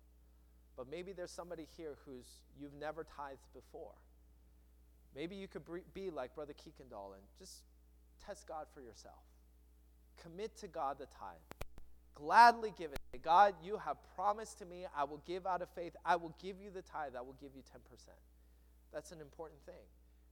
But 0.81 0.89
maybe 0.89 1.13
there's 1.13 1.29
somebody 1.29 1.67
here 1.77 1.93
who's 2.07 2.25
you've 2.59 2.73
never 2.73 3.03
tithed 3.03 3.53
before. 3.53 3.93
Maybe 5.15 5.35
you 5.35 5.47
could 5.47 5.61
be 5.93 6.09
like 6.09 6.33
Brother 6.33 6.53
Keekendall 6.53 7.13
and 7.13 7.21
just 7.37 7.61
test 8.25 8.47
God 8.47 8.65
for 8.73 8.81
yourself. 8.81 9.21
Commit 10.23 10.57
to 10.57 10.67
God 10.67 10.97
the 10.97 11.05
tithe. 11.05 11.37
Gladly 12.15 12.73
give 12.75 12.93
it. 12.93 13.21
God, 13.21 13.53
you 13.63 13.77
have 13.77 13.97
promised 14.15 14.57
to 14.57 14.65
me, 14.65 14.87
I 14.97 15.03
will 15.03 15.21
give 15.27 15.45
out 15.45 15.61
of 15.61 15.69
faith. 15.69 15.95
I 16.03 16.15
will 16.15 16.33
give 16.41 16.55
you 16.59 16.71
the 16.71 16.81
tithe. 16.81 17.13
I 17.15 17.21
will 17.21 17.37
give 17.39 17.51
you 17.55 17.61
10%. 17.61 17.77
That's 18.91 19.11
an 19.11 19.21
important 19.21 19.63
thing. 19.67 19.85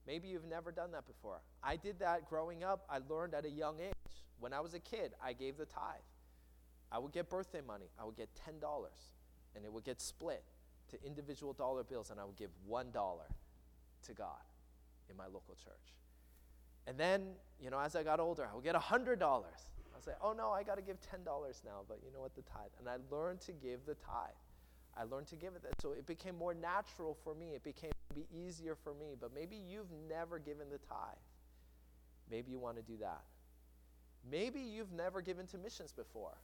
Maybe 0.04 0.26
you've 0.26 0.48
never 0.48 0.72
done 0.72 0.90
that 0.90 1.06
before. 1.06 1.42
I 1.62 1.76
did 1.76 2.00
that 2.00 2.28
growing 2.28 2.64
up. 2.64 2.84
I 2.90 2.98
learned 3.08 3.34
at 3.34 3.44
a 3.44 3.50
young 3.50 3.78
age. 3.78 3.92
When 4.40 4.52
I 4.52 4.58
was 4.58 4.74
a 4.74 4.80
kid, 4.80 5.12
I 5.24 5.32
gave 5.32 5.58
the 5.58 5.66
tithe. 5.66 6.02
I 6.90 6.98
would 6.98 7.12
get 7.12 7.30
birthday 7.30 7.60
money. 7.64 7.86
I 8.00 8.04
would 8.04 8.16
get 8.16 8.30
$10, 8.48 8.60
and 9.54 9.64
it 9.64 9.72
would 9.72 9.84
get 9.84 10.00
split 10.00 10.44
to 10.90 11.04
individual 11.04 11.52
dollar 11.52 11.84
bills, 11.84 12.10
and 12.10 12.18
I 12.18 12.24
would 12.24 12.36
give 12.36 12.50
$1 12.68 12.92
to 12.92 14.12
God 14.14 14.26
in 15.08 15.16
my 15.16 15.26
local 15.26 15.54
church. 15.54 15.94
And 16.86 16.98
then, 16.98 17.34
you 17.60 17.70
know, 17.70 17.78
as 17.78 17.94
I 17.94 18.02
got 18.02 18.20
older, 18.20 18.48
I 18.50 18.54
would 18.54 18.64
get 18.64 18.74
$100. 18.74 19.22
I'll 19.22 20.00
say, 20.00 20.12
oh 20.22 20.32
no, 20.32 20.50
I 20.50 20.62
got 20.62 20.76
to 20.76 20.82
give 20.82 20.96
$10 21.00 21.24
now, 21.64 21.82
but 21.88 21.98
you 22.04 22.12
know 22.12 22.20
what, 22.20 22.34
the 22.34 22.42
tithe. 22.42 22.70
And 22.78 22.88
I 22.88 22.96
learned 23.14 23.40
to 23.42 23.52
give 23.52 23.84
the 23.86 23.94
tithe. 23.94 24.34
I 24.96 25.04
learned 25.04 25.26
to 25.28 25.36
give 25.36 25.52
it. 25.54 25.62
So 25.80 25.92
it 25.92 26.06
became 26.06 26.36
more 26.36 26.54
natural 26.54 27.16
for 27.22 27.34
me. 27.34 27.50
It 27.54 27.62
became 27.62 27.92
be 28.14 28.26
easier 28.34 28.74
for 28.74 28.92
me. 28.94 29.14
But 29.20 29.34
maybe 29.34 29.56
you've 29.56 29.90
never 30.08 30.38
given 30.38 30.68
the 30.70 30.78
tithe. 30.78 31.16
Maybe 32.30 32.50
you 32.50 32.58
want 32.58 32.76
to 32.76 32.82
do 32.82 32.96
that. 33.00 33.22
Maybe 34.28 34.60
you've 34.60 34.92
never 34.92 35.22
given 35.22 35.46
to 35.48 35.58
missions 35.58 35.92
before. 35.92 36.36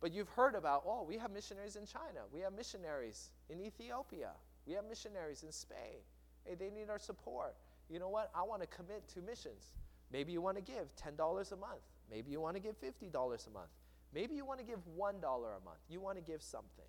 But 0.00 0.12
you've 0.12 0.28
heard 0.28 0.54
about, 0.54 0.84
oh, 0.86 1.04
we 1.08 1.18
have 1.18 1.32
missionaries 1.32 1.76
in 1.76 1.84
China. 1.84 2.20
We 2.32 2.40
have 2.40 2.52
missionaries 2.52 3.30
in 3.50 3.60
Ethiopia. 3.60 4.30
We 4.66 4.74
have 4.74 4.84
missionaries 4.84 5.42
in 5.42 5.50
Spain. 5.50 6.00
Hey, 6.44 6.54
they 6.54 6.70
need 6.70 6.88
our 6.88 6.98
support. 6.98 7.56
You 7.90 7.98
know 7.98 8.08
what? 8.08 8.30
I 8.34 8.42
want 8.42 8.62
to 8.62 8.68
commit 8.68 9.08
to 9.14 9.20
missions. 9.20 9.72
Maybe 10.12 10.32
you 10.32 10.40
want 10.40 10.56
to 10.56 10.62
give 10.62 10.94
$10 10.96 11.52
a 11.52 11.56
month. 11.56 11.80
Maybe 12.10 12.30
you 12.30 12.40
want 12.40 12.56
to 12.56 12.62
give 12.62 12.80
$50 12.80 13.12
a 13.12 13.50
month. 13.50 13.70
Maybe 14.14 14.34
you 14.34 14.44
want 14.44 14.60
to 14.60 14.64
give 14.64 14.78
$1 14.96 15.16
a 15.18 15.64
month. 15.64 15.80
You 15.88 16.00
want 16.00 16.16
to 16.16 16.22
give 16.22 16.42
something. 16.42 16.86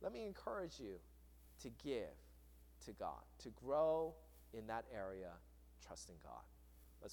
Let 0.00 0.12
me 0.12 0.24
encourage 0.24 0.80
you 0.80 0.94
to 1.62 1.70
give 1.84 2.14
to 2.86 2.92
God, 2.92 3.22
to 3.40 3.50
grow 3.50 4.14
in 4.52 4.66
that 4.68 4.84
area, 4.94 5.32
trusting 5.86 6.16
God. 6.22 6.42